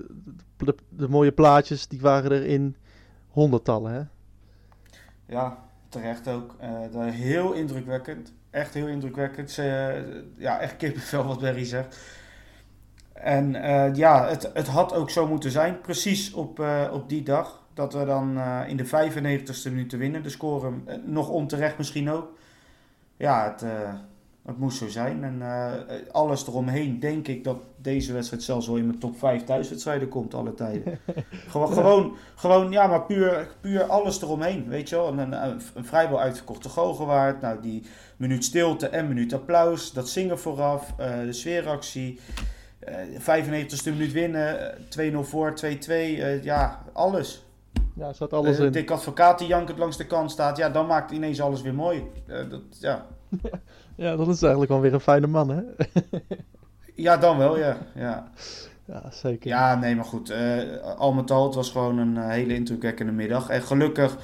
de, 0.57 0.75
de 0.89 1.09
mooie 1.09 1.31
plaatjes, 1.31 1.87
die 1.87 1.99
waren 2.01 2.31
er 2.31 2.45
in 2.45 2.75
honderdtallen, 3.29 3.91
hè? 3.93 4.01
Ja, 5.33 5.63
terecht 5.89 6.27
ook. 6.27 6.55
Eh, 6.59 6.81
dat- 6.91 7.11
heel 7.13 7.53
indrukwekkend. 7.53 8.33
Echt 8.49 8.73
heel 8.73 8.87
indrukwekkend. 8.87 9.51
Ze, 9.51 10.31
ja, 10.37 10.59
echt 10.59 10.77
kippenvel 10.77 11.23
wat 11.25 11.39
Berry 11.39 11.63
zegt. 11.65 11.97
En 13.13 13.55
eh, 13.55 13.95
ja, 13.95 14.27
het, 14.27 14.51
het 14.53 14.67
had 14.67 14.93
ook 14.93 15.09
zo 15.09 15.27
moeten 15.27 15.51
zijn. 15.51 15.81
Precies 15.81 16.33
op, 16.33 16.59
eh, 16.59 16.89
op 16.93 17.09
die 17.09 17.23
dag. 17.23 17.59
Dat 17.73 17.93
we 17.93 18.05
dan 18.05 18.37
eh, 18.37 18.61
in 18.67 18.77
de 18.77 18.85
95ste 18.85 19.71
minuut 19.71 19.91
winnen. 19.91 20.23
De 20.23 20.29
score 20.29 20.71
nog 21.05 21.29
onterecht 21.29 21.77
misschien 21.77 22.09
ook. 22.09 22.29
Ja, 23.17 23.43
het, 23.43 23.63
het 24.45 24.57
moest 24.57 24.77
zo 24.77 24.87
zijn. 24.87 25.23
En 25.23 25.41
alles 26.11 26.47
eromheen 26.47 26.99
denk 26.99 27.27
ik 27.27 27.43
dat 27.43 27.57
deze 27.77 28.13
wedstrijd 28.13 28.43
zelfs 28.43 28.67
wel 28.67 28.75
in 28.77 28.85
mijn 28.85 28.99
top 28.99 29.17
5 29.17 29.43
thuiswedstrijden 29.43 30.09
komt 30.09 30.33
alle 30.33 30.53
tijden. 30.53 30.99
gewoon, 31.47 31.73
gewoon, 31.73 32.15
gewoon, 32.35 32.71
ja, 32.71 32.87
maar 32.87 33.03
puur, 33.03 33.47
puur 33.61 33.83
alles 33.83 34.21
eromheen, 34.21 34.67
weet 34.67 34.89
je 34.89 34.95
wel. 34.95 35.07
En 35.07 35.17
Een, 35.17 35.43
een, 35.43 35.61
een 35.73 35.85
vrijwel 35.85 36.19
uitverkochte 36.19 36.69
goalgewaard. 36.69 37.41
Nou, 37.41 37.61
die 37.61 37.83
minuut 38.17 38.43
stilte 38.43 38.87
en 38.87 39.07
minuut 39.07 39.33
applaus. 39.33 39.91
Dat 39.91 40.09
zingen 40.09 40.39
vooraf. 40.39 40.93
de 40.95 41.33
sfeeractie. 41.33 42.19
Eh 42.81 43.19
95ste 43.19 43.89
minuut 43.89 44.11
winnen. 44.11 44.73
eh, 44.73 44.79
2-0 44.89 45.23
voor, 45.23 45.53
2-2. 45.55 45.89
eh, 45.89 46.43
ja, 46.43 46.83
alles. 46.93 47.45
Ja, 47.95 48.13
zat 48.13 48.33
alles 48.33 48.59
Eh, 48.59 48.65
in. 48.65 48.71
Dick 48.71 48.91
Advocaat 48.91 49.39
die 49.39 49.47
jankend 49.47 49.77
langs 49.77 49.97
de 49.97 50.05
kant 50.05 50.31
staat. 50.31 50.57
Ja, 50.57 50.69
dan 50.69 50.85
maakt 50.87 51.11
ineens 51.11 51.41
alles 51.41 51.61
weer 51.61 51.73
mooi. 51.73 52.03
Eh, 52.27 52.49
dat, 52.49 52.61
ja. 52.79 53.05
Ja, 53.95 54.15
dat 54.15 54.27
is 54.27 54.41
eigenlijk 54.41 54.71
wel 54.71 54.81
weer 54.81 54.93
een 54.93 54.99
fijne 54.99 55.27
man, 55.27 55.49
hè? 55.49 55.61
ja, 56.95 57.17
dan 57.17 57.37
wel, 57.37 57.57
ja. 57.57 57.77
ja. 57.95 58.29
Ja, 58.85 59.11
zeker. 59.11 59.47
Ja, 59.49 59.75
nee, 59.75 59.95
maar 59.95 60.05
goed. 60.05 60.29
eh, 60.29 60.81
al 60.97 61.13
met 61.13 61.31
al, 61.31 61.45
het 61.45 61.55
was 61.55 61.69
gewoon 61.71 61.97
een 61.97 62.17
eh, 62.17 62.27
hele 62.29 62.53
indrukwekkende 62.53 63.11
middag. 63.11 63.49
En 63.49 63.61
gelukkig 63.61 64.17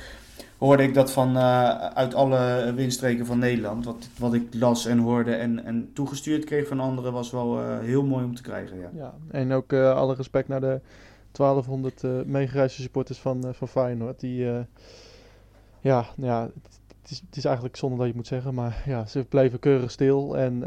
hoorde 0.58 0.84
ik 0.84 0.94
dat 0.94 1.12
van 1.12 1.38
eh, 1.38 1.70
uit 1.78 2.14
alle 2.14 2.74
windstreken 2.76 3.26
van 3.26 3.40
Nederland. 3.40 3.86
Wat, 3.86 4.10
wat 4.18 4.34
ik 4.34 4.54
las 4.54 4.86
en 4.86 4.98
hoorde 4.98 5.36
en, 5.36 5.66
en 5.66 5.90
toegestuurd 5.94 6.44
kreeg 6.44 6.68
van 6.68 6.80
anderen, 6.80 7.14
was 7.14 7.32
wel 7.32 7.62
eh, 7.62 7.80
heel 7.80 8.04
mooi 8.04 8.26
om 8.26 8.36
te 8.36 8.42
krijgen. 8.42 8.80
Ja. 8.80 8.90
Ja, 8.94 9.14
en 9.32 9.52
ook 9.52 9.74
eh, 9.74 9.96
alle 9.96 10.16
respect 10.16 10.48
naar 10.48 10.62
de 10.62 10.82
1200 11.32 12.04
eh 12.04 12.12
meegereisde 12.26 12.82
supporters 12.82 13.20
van, 13.20 13.54
van 13.54 13.68
Feyenoord. 13.68 14.20
Die, 14.20 14.46
ja, 15.82 16.06
ja 16.16 16.50
het, 17.02 17.12
is, 17.12 17.24
het 17.26 17.38
is 17.38 17.46
eigenlijk 17.46 17.76
zonde 17.76 17.98
dat 17.98 18.08
je 18.08 18.16
moet 18.16 18.28
zeggen, 18.28 18.54
maar 18.54 18.84
ja, 18.86 19.06
ze 19.06 19.26
bleven 19.30 19.60
keurig 19.60 19.92
stil 19.92 20.38
en 20.38 20.64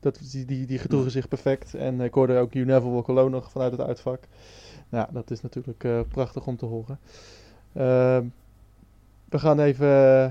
dat, 0.00 0.20
die, 0.30 0.44
die, 0.44 0.66
die 0.66 0.78
gedroegen 0.78 1.10
zich 1.10 1.28
perfect. 1.28 1.74
En 1.74 2.00
ik 2.00 2.14
hoorde 2.14 2.38
ook 2.38 2.52
You 2.52 2.66
Never 2.66 2.92
Walk 2.92 3.08
Alone 3.08 3.30
nog 3.30 3.50
vanuit 3.50 3.72
het 3.72 3.80
uitvak. 3.80 4.22
Nou, 4.88 5.08
dat 5.12 5.30
is 5.30 5.40
natuurlijk 5.40 6.08
prachtig 6.08 6.46
om 6.46 6.56
te 6.56 6.66
horen. 6.66 6.98
We 9.30 9.38
gaan 9.38 9.60
even 9.60 9.88
eh, 9.88 10.30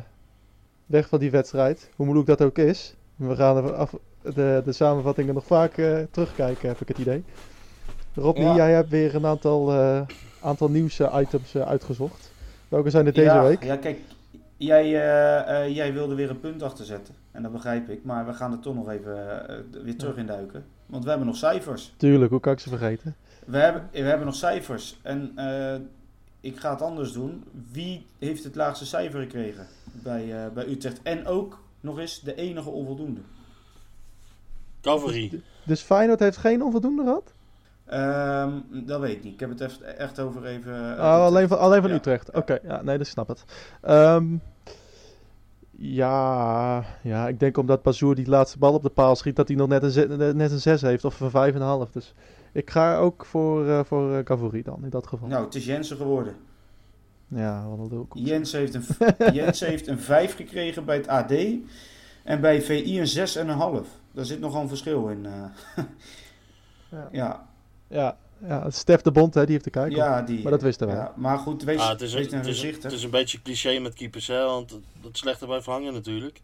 weg 0.85 1.07
van 1.07 1.19
die 1.19 1.31
wedstrijd, 1.31 1.89
hoe 1.95 2.05
moeilijk 2.05 2.27
dat 2.27 2.41
ook 2.41 2.57
is. 2.57 2.95
We 3.15 3.35
gaan 3.35 3.57
er 3.57 3.73
af, 3.73 3.95
de, 4.21 4.62
de 4.65 4.71
samenvattingen 4.71 5.33
nog 5.33 5.45
vaak 5.45 5.77
eh, 5.77 5.97
terugkijken, 6.12 6.67
heb 6.67 6.81
ik 6.81 6.88
het 6.88 6.97
idee. 6.97 7.23
Rodney, 8.15 8.45
Ja. 8.45 8.55
jij 8.55 8.71
hebt 8.71 8.89
weer 8.89 9.15
een 9.15 9.25
aantal, 9.25 9.71
eh 9.71 10.01
aantal 10.41 10.69
nieuws-items 10.69 11.57
uitgezocht. 11.57 12.31
Welke 12.67 12.89
zijn 12.89 13.05
het 13.05 13.15
deze 13.15 13.27
ja, 13.27 13.43
week? 13.43 13.63
Ja, 13.63 13.75
kijk, 13.75 13.99
jij, 14.57 14.89
jij 15.73 15.93
wilde 15.93 16.15
weer 16.15 16.29
een 16.29 16.39
punt 16.39 16.63
achter 16.63 16.85
zetten. 16.85 17.13
En 17.31 17.41
dat 17.43 17.51
begrijp 17.51 17.89
ik. 17.89 18.03
Maar 18.03 18.25
we 18.25 18.33
gaan 18.33 18.51
er 18.51 18.59
toch 18.59 18.75
nog 18.75 18.89
even 18.89 19.15
weer 19.83 19.97
terug 19.97 20.15
in 20.15 20.25
duiken. 20.25 20.65
Want 20.85 21.03
we 21.03 21.09
hebben 21.09 21.27
nog 21.27 21.38
cijfers. 21.38 21.93
Tuurlijk, 21.97 22.31
hoe 22.31 22.39
kan 22.39 22.53
ik 22.53 22.59
ze 22.59 22.69
vergeten? 22.69 23.15
we 23.45 23.57
hebben, 23.57 23.89
we 23.91 23.99
hebben 23.99 24.25
nog 24.25 24.35
cijfers. 24.35 24.99
En 25.01 25.33
ik 26.41 26.60
ga 26.60 26.69
het 26.71 26.82
anders 26.82 27.12
doen. 27.12 27.43
Wie 27.71 28.06
heeft 28.19 28.43
het 28.43 28.56
laagste 28.56 28.86
cijfer 28.86 29.19
gekregen 29.21 29.67
bij, 29.91 30.43
eh, 30.45 30.52
bij 30.54 30.67
Utrecht? 30.67 30.99
En 31.04 31.25
ook 31.28 31.60
nog 31.82 31.99
eens 31.99 32.19
de 32.21 32.36
enige 32.36 32.69
onvoldoende. 32.69 33.21
Cavalry. 34.82 35.41
Dus 35.65 35.82
Feyenoord 35.82 36.19
heeft 36.19 36.38
geen 36.38 36.63
onvoldoende 36.63 37.04
gehad? 37.04 37.34
Ehm, 37.86 38.52
dat 38.71 38.99
weet 38.99 39.15
ik 39.15 39.23
niet. 39.23 39.34
Ik 39.34 39.39
heb 39.39 39.49
het 39.60 39.80
echt, 39.97 40.19
over 40.19 40.45
even... 40.45 40.73
eh, 40.97 41.04
Oh, 41.04 41.23
alleen 41.25 41.47
van, 41.47 41.60
alleen 41.60 41.82
van 41.82 41.89
Ja. 41.89 41.95
Utrecht. 41.95 42.32
Oké, 42.32 42.60
ja, 42.63 42.82
nee, 42.82 42.97
dat 42.97 43.08
snap 43.08 43.28
het. 43.28 43.43
Ehm, 43.82 44.25
ja, 45.71 46.84
ja, 47.02 47.28
ik 47.28 47.39
denk 47.39 47.58
omdat 47.58 47.82
Bazoer 47.84 48.15
die 48.15 48.30
laatste 48.30 48.58
bal 48.58 48.73
op 48.73 48.82
de 48.84 48.89
paal 48.89 49.15
schiet, 49.15 49.36
dat 49.36 49.47
hij 49.47 49.58
nog 49.58 49.67
net 49.67 49.95
een, 49.95 50.17
net 50.38 50.52
een 50.52 50.60
6 50.60 50.82
heeft 50.82 51.06
of 51.06 51.19
een 51.19 51.54
5,5. 51.88 51.91
Dus 51.91 52.13
ik 52.53 52.69
ga 52.69 52.97
ook 52.97 53.25
voor, 53.25 53.67
eh 53.67 53.79
voor 53.83 54.13
eh, 54.15 54.63
dan, 54.63 54.83
in 54.83 54.89
dat 54.89 55.07
geval. 55.07 55.27
Nou, 55.27 55.45
het 55.45 55.55
is 55.55 55.65
Jensen 55.65 55.97
geworden. 55.97 56.35
Ja, 57.27 57.67
wat. 57.67 58.05
Jens 58.13 58.51
heeft 58.51 58.73
een, 58.73 58.85
Jens 59.33 59.59
heeft 59.59 59.88
een 59.88 59.99
5 59.99 60.35
gekregen 60.35 60.85
bij 60.85 60.95
het 60.97 61.07
AD. 61.07 61.31
En 62.23 62.41
bij 62.41 62.62
VI 62.62 62.99
een 62.99 63.27
6,5. 63.83 63.88
Daar 64.12 64.25
zit 64.25 64.39
nogal 64.39 64.62
een 64.62 64.67
verschil 64.67 65.07
in. 65.07 65.25
eh. 65.25 65.43
Ja. 66.91 67.07
ja, 67.12 67.47
Ja, 67.88 68.17
ja, 68.47 68.69
Stef 68.69 69.01
de 69.01 69.12
Bond, 69.12 69.33
hè, 69.33 69.41
die 69.43 69.51
heeft 69.51 69.63
de 69.63 69.69
kijk 69.69 69.91
op. 69.91 69.95
ja, 69.97 70.21
die, 70.21 70.41
Maar 70.41 70.51
dat 70.51 70.62
wisten 70.62 70.88
wij. 70.88 70.95
Ja, 70.95 71.13
maar 71.15 71.38
goed, 71.38 71.63
wees, 71.63 71.79
Ah, 71.79 71.89
het, 71.89 72.01
is, 72.01 72.13
wees 72.13 72.25
een- 72.25 72.31
een 72.31 72.38
het, 72.38 72.47
is, 72.47 72.53
een- 72.55 72.62
voorzichtig. 72.63 72.83
het 72.83 72.99
is 72.99 73.03
een 73.03 73.09
beetje 73.09 73.41
cliché 73.41 73.79
met 73.79 73.93
keepers, 73.93 74.27
hè, 74.27 74.45
want 74.45 74.71
het, 75.01 75.17
slechte 75.17 75.45
blijft 75.45 75.65
hangen 75.65 75.93
natuurlijk. 75.93 76.41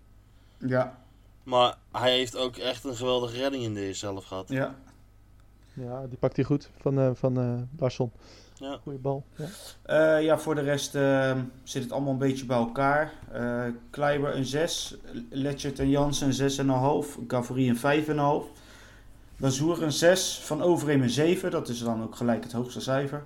Ja, 0.58 0.98
Maar 1.44 1.76
hij 1.92 2.12
heeft 2.18 2.38
ook 2.38 2.56
echt 2.58 2.84
een 2.84 2.96
geweldige 2.96 3.38
redding 3.38 3.64
in 3.64 3.74
de 3.74 3.82
eerste 3.88 4.06
helft 4.06 4.28
gehad. 4.28 4.50
ja. 4.50 4.76
Ja, 5.76 6.08
die 6.08 6.18
pakt 6.18 6.36
hij 6.36 6.46
goed 6.46 6.70
van, 6.78 7.00
eh 7.00 7.10
van 7.14 7.40
eh 7.40 7.80
Larsson. 7.80 8.12
Ja. 8.58 8.80
Goeie 8.84 9.00
bal. 9.00 9.24
Ja. 9.36 9.46
Eh, 9.82 10.24
ja, 10.24 10.38
voor 10.38 10.56
de 10.56 10.62
rest 10.62 10.96
eh, 10.96 11.38
zit 11.64 11.84
het 11.84 11.92
allemaal 11.92 12.12
een 12.12 12.18
beetje 12.18 12.46
bij 12.46 12.58
elkaar. 12.58 13.14
Eh 13.32 13.66
Kleiber 13.90 14.36
een 14.36 14.46
6, 14.46 14.98
Letchert 15.30 15.80
en 15.80 15.90
Jansen 15.90 16.28
een 16.28 17.06
6,5, 17.06 17.18
Gavory 17.28 17.70
een 17.70 17.78
5,5. 18.46 18.52
Bazoer 19.38 19.84
een 19.84 19.92
6, 19.92 20.40
Van 20.40 20.62
Overheem 20.62 21.02
een 21.02 21.10
7, 21.10 21.52
dat 21.52 21.70
is 21.70 21.80
dan 21.80 22.04
ook 22.04 22.16
gelijk 22.16 22.44
het 22.44 22.52
hoogste 22.52 22.82
cijfer. 22.82 23.24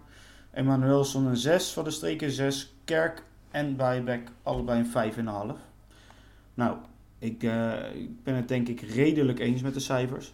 Emmanuelson 0.52 1.26
een 1.26 1.38
6, 1.38 1.72
Van 1.72 1.84
de 1.84 1.92
Streek 1.92 2.22
een 2.22 2.32
6, 2.32 2.74
Kerk 2.84 3.24
en 3.52 3.76
Bijbek 3.76 4.30
allebei 4.44 4.80
een 4.80 5.14
5,5. 5.54 5.56
Nou, 6.54 6.78
ik, 7.20 7.44
eh, 7.44 7.96
ik 7.96 8.24
ben 8.24 8.36
het 8.36 8.48
denk 8.48 8.68
ik 8.68 8.82
redelijk 8.82 9.40
eens 9.40 9.62
met 9.62 9.74
de 9.74 9.80
cijfers. 9.80 10.34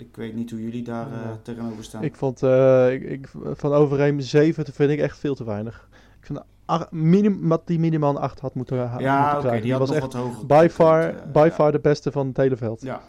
Ik 0.00 0.16
weet 0.16 0.34
niet 0.34 0.50
hoe 0.50 0.62
jullie 0.62 0.82
daar 0.82 1.12
eh, 1.12 1.18
tegenover 1.42 1.84
staan. 1.84 2.02
Ik 2.02 2.16
vond 2.16 2.42
eh, 2.42 2.92
ik, 2.92 3.02
ik, 3.02 3.28
van 3.54 3.72
Overheem 3.72 4.20
7 4.20 4.64
te 4.64 4.72
vind 4.72 4.90
ik 4.90 4.98
echt 4.98 5.18
veel 5.18 5.34
te 5.34 5.44
weinig. 5.44 5.88
Ik 6.20 6.26
vind 6.26 6.38
acht- 6.64 6.90
minim, 6.90 7.48
dat 7.48 7.66
die 7.66 7.78
minimaal 7.78 8.10
een 8.10 8.16
8 8.22 8.40
had 8.40 8.54
moeten, 8.54 8.88
ha- 8.88 8.98
ja, 8.98 9.14
moeten 9.20 9.32
oké, 9.32 9.40
krijgen. 9.40 9.62
die 9.62 9.70
had 9.70 9.80
was 9.80 9.88
nog 9.90 9.98
echt 9.98 10.12
wat 10.12 10.22
hoger. 10.22 10.46
by 10.46 10.68
far, 10.70 11.02
eh, 11.14 11.32
by 11.32 11.44
ja. 11.48 11.50
far 11.54 11.72
de 11.72 11.78
beste 11.80 12.12
van 12.12 12.26
het 12.26 12.36
hele 12.36 12.56
veld. 12.56 12.82
Ja. 12.82 13.00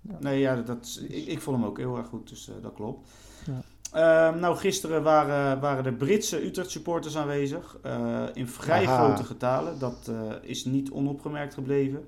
Ja. 0.00 0.16
Nee, 0.20 0.38
ja, 0.40 0.56
dat, 0.56 1.00
ik, 1.08 1.26
ik 1.26 1.40
vond 1.40 1.56
hem 1.56 1.66
ook 1.66 1.78
heel 1.78 1.96
erg 1.96 2.06
goed, 2.06 2.28
dus 2.28 2.48
eh, 2.48 2.54
dat 2.62 2.72
klopt. 2.74 3.08
Ja. 3.46 3.60
Ehm, 3.92 4.38
nou, 4.40 4.56
gisteren 4.56 5.02
waren, 5.02 5.60
waren 5.60 5.84
de 5.84 5.92
Britse 5.92 6.44
Utrecht 6.46 6.70
supporters 6.70 7.16
aanwezig. 7.16 7.76
eh, 7.82 8.22
in 8.32 8.48
vrij 8.48 8.86
Aha. 8.86 9.04
grote 9.04 9.24
getalen. 9.24 9.78
Dat 9.78 10.08
eh, 10.10 10.16
is 10.42 10.64
niet 10.64 10.90
onopgemerkt 10.90 11.54
gebleven. 11.54 12.04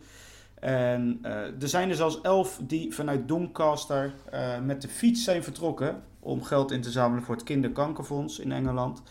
En 0.60 1.18
eh, 1.22 1.32
er 1.62 1.68
zijn 1.68 1.88
er 1.88 1.96
zelfs 1.96 2.20
elf 2.20 2.60
die 2.62 2.94
vanuit 2.94 3.28
Doncaster 3.28 4.12
eh, 4.30 4.60
met 4.60 4.82
de 4.82 4.88
fiets 4.88 5.24
zijn 5.24 5.42
vertrokken. 5.42 6.02
Om 6.20 6.42
geld 6.42 6.70
in 6.70 6.80
te 6.80 6.90
zamelen 6.90 7.22
voor 7.22 7.34
het 7.34 7.44
Kinderkankerfonds 7.44 8.38
in 8.38 8.52
Engeland. 8.52 9.02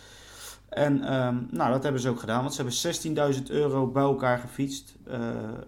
En 0.70 1.04
ehm, 1.04 1.36
nou, 1.50 1.72
dat 1.72 1.84
hebben 1.84 2.02
ze 2.02 2.10
ook 2.10 2.20
gedaan. 2.20 2.42
Want 2.42 2.54
ze 2.54 2.62
hebben 2.62 3.36
16.000 3.36 3.44
euro 3.50 3.88
bij 3.88 4.04
elkaar 4.04 4.38
gefietst 4.38 4.96
eh, 5.08 5.20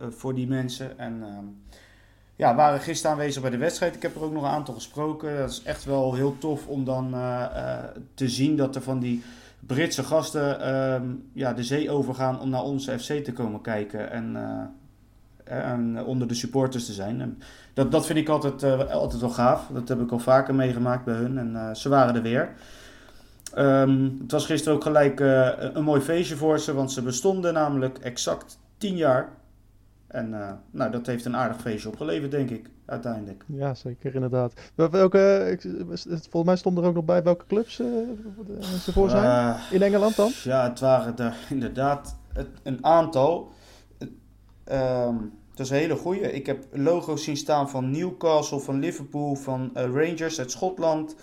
voor 0.09 0.35
die 0.35 0.47
mensen. 0.47 0.99
En 0.99 1.23
ehm, 1.23 1.45
ja, 2.35 2.55
waren 2.55 2.79
gisteren 2.79 3.11
aanwezig 3.11 3.41
bij 3.41 3.51
de 3.51 3.57
wedstrijd. 3.57 3.95
Ik 3.95 4.01
heb 4.01 4.15
er 4.15 4.23
ook 4.23 4.33
nog 4.33 4.43
een 4.43 4.49
aantal 4.49 4.73
gesproken. 4.73 5.37
Dat 5.37 5.49
is 5.49 5.63
echt 5.63 5.85
wel 5.85 6.13
heel 6.13 6.37
tof 6.37 6.67
om 6.67 6.83
dan 6.83 7.11
te 8.13 8.29
zien 8.29 8.55
dat 8.55 8.75
er 8.75 8.81
van 8.81 8.99
die 8.99 9.23
Britse 9.59 10.03
gasten 10.03 10.61
ehm, 10.61 11.07
ja, 11.33 11.53
de 11.53 11.63
zee 11.63 11.89
overgaan 11.89 12.39
om 12.39 12.49
naar 12.49 12.63
onze 12.63 12.99
FC 12.99 13.13
te 13.23 13.33
komen 13.33 13.61
kijken. 13.61 14.11
En, 14.11 14.35
en 15.49 16.03
onder 16.05 16.27
de 16.27 16.33
supporters 16.33 16.85
te 16.85 16.93
zijn. 16.93 17.21
En 17.21 17.37
dat, 17.73 17.91
dat 17.91 18.05
vind 18.05 18.19
ik 18.19 18.29
altijd, 18.29 18.63
eh, 18.63 18.91
altijd 18.91 19.21
wel 19.21 19.29
gaaf. 19.29 19.67
Dat 19.73 19.87
heb 19.87 20.01
ik 20.01 20.11
al 20.11 20.19
vaker 20.19 20.55
meegemaakt 20.55 21.05
bij 21.05 21.13
hun. 21.15 21.37
En 21.37 21.55
eh, 21.55 21.73
ze 21.73 21.89
waren 21.89 22.15
er 22.15 22.21
weer. 22.21 22.49
Ehm, 23.53 24.03
het 24.21 24.31
was 24.31 24.45
gisteren 24.45 24.77
ook 24.77 24.83
gelijk 24.83 25.19
eh, 25.19 25.49
een 25.73 25.83
mooi 25.83 26.01
feestje 26.01 26.35
voor 26.35 26.59
ze. 26.59 26.73
Want 26.73 26.91
ze 26.91 27.01
bestonden 27.01 27.53
namelijk 27.53 27.97
exact 27.97 28.59
10 28.77 28.95
jaar. 28.95 29.29
En 30.07 30.33
eh, 30.41 30.51
nou, 30.71 30.91
dat 30.91 31.05
heeft 31.05 31.25
een 31.25 31.35
aardig 31.35 31.61
feestje 31.61 31.89
opgeleverd, 31.89 32.31
denk 32.31 32.49
ik, 32.49 32.69
uiteindelijk. 32.85 33.43
Ja, 33.45 33.73
zeker, 33.73 34.13
inderdaad. 34.15 34.53
Wel- 34.75 34.89
Welke, 34.89 35.55
volgens 36.05 36.43
mij 36.45 36.55
stond 36.55 36.77
er 36.77 36.83
ook 36.83 36.93
nog 36.93 37.05
bij 37.05 37.23
welke 37.23 37.45
clubs 37.47 37.79
eh, 37.79 37.85
ze 38.83 38.91
voor 38.91 39.09
zijn. 39.09 39.23
Eh, 39.55 39.61
In 39.71 39.81
Engeland 39.81 40.15
dan? 40.15 40.31
Ja, 40.43 40.69
het 40.69 40.79
waren 40.79 41.17
er 41.17 41.35
inderdaad 41.49 42.15
het- 42.33 42.47
een 42.63 42.85
aantal. 42.85 43.51
Ehm, 44.63 45.15
dat 45.59 45.67
is 45.67 45.73
een 45.73 45.79
hele 45.89 45.95
goeie. 46.01 46.31
Ik 46.33 46.45
heb 46.45 46.65
logo's 46.71 47.23
zien 47.23 47.37
staan 47.37 47.69
van 47.69 47.91
Newcastle, 47.91 48.59
van 48.59 48.79
Liverpool, 48.79 49.35
van 49.35 49.69
eh, 49.73 49.83
Rangers 49.83 50.39
uit 50.39 50.51
Schotland. 50.51 51.15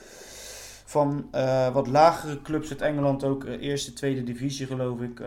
Van 0.84 1.28
eh, 1.30 1.72
wat 1.72 1.86
lagere 1.86 2.42
clubs 2.42 2.70
uit 2.70 2.80
Engeland 2.80 3.24
ook. 3.24 3.44
eh, 3.44 3.62
eerste, 3.62 3.92
tweede 3.92 4.22
divisie 4.22 4.66
geloof 4.66 5.00
ik. 5.00 5.22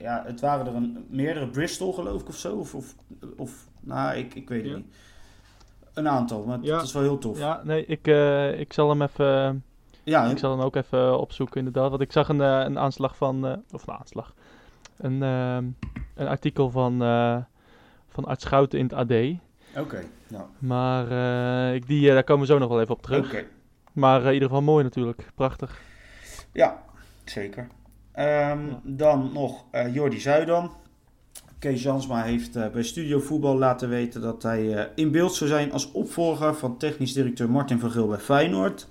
Ja, 0.00 0.22
het 0.26 0.40
waren 0.40 0.66
er 0.66 0.74
een, 0.74 1.06
meerdere. 1.10 1.48
Bristol 1.48 1.92
geloof 1.92 2.20
ik 2.20 2.28
of 2.28 2.36
zo. 2.36 2.56
Of, 2.56 2.74
of, 2.74 2.94
of 3.36 3.66
nou, 3.80 4.16
ik, 4.16 4.34
ik 4.34 4.48
weet 4.48 4.62
het 4.62 4.70
Ja. 4.70 4.76
niet. 4.76 4.86
Een 5.94 6.08
aantal, 6.08 6.44
maar 6.44 6.58
Ja. 6.62 6.76
het 6.76 6.86
is 6.86 6.92
wel 6.92 7.02
heel 7.02 7.18
tof. 7.18 7.38
Ja, 7.38 7.60
nee, 7.64 7.86
ik, 7.86 8.06
ik 8.58 8.72
zal 8.72 8.88
hem 8.88 9.02
even... 9.02 9.64
Ja, 10.02 10.24
Ik 10.24 10.38
zal 10.38 10.50
hem 10.50 10.60
ook 10.60 10.76
even 10.76 11.18
opzoeken, 11.20 11.58
inderdaad. 11.58 11.90
Want 11.90 12.02
ik 12.02 12.12
zag 12.12 12.28
een, 12.28 12.40
een 12.40 12.78
aanslag 12.78 13.16
van. 13.16 13.62
of 13.72 13.86
een 13.86 13.94
aanslag. 13.94 14.34
Een, 14.96 15.22
ehm, 15.22 15.64
een 16.14 16.26
artikel 16.28 16.70
van. 16.70 17.02
Van 18.16 18.24
Art 18.24 18.40
Schouten 18.40 18.78
in 18.78 18.84
het 18.84 18.94
AD. 18.94 19.12
oké. 19.76 20.04
nou, 20.28 20.44
Maar 20.58 21.10
eh, 21.10 21.74
ik, 21.74 21.86
die, 21.86 22.08
eh, 22.08 22.14
daar 22.14 22.24
komen 22.24 22.46
we 22.46 22.52
zo 22.52 22.58
nog 22.58 22.68
wel 22.68 22.80
even 22.80 22.94
op 22.94 23.02
terug. 23.02 23.26
oké. 23.26 23.44
Maar 23.92 24.20
eh, 24.20 24.26
in 24.26 24.32
ieder 24.32 24.48
geval 24.48 24.62
mooi 24.62 24.84
natuurlijk. 24.84 25.26
Prachtig. 25.34 25.80
Ja, 26.52 26.82
zeker. 27.24 27.66
Ehm, 28.12 28.66
Ja. 28.66 28.80
Dan 28.82 29.30
nog 29.32 29.64
Jordi 29.92 30.20
Zuidam. 30.20 30.70
Kees 31.58 31.82
Jansma 31.82 32.22
heeft 32.22 32.72
bij 32.72 32.82
Studio 32.82 33.18
Voetbal 33.18 33.58
laten 33.58 33.88
weten 33.88 34.20
dat 34.20 34.42
hij 34.42 34.90
in 34.94 35.10
beeld 35.10 35.34
zou 35.34 35.50
zijn 35.50 35.72
als 35.72 35.92
opvolger 35.92 36.54
van 36.54 36.78
technisch 36.78 37.12
directeur 37.12 37.50
Martin 37.50 37.78
van 37.78 37.90
Geel 37.90 38.06
bij 38.06 38.18
Feyenoord. 38.18 38.86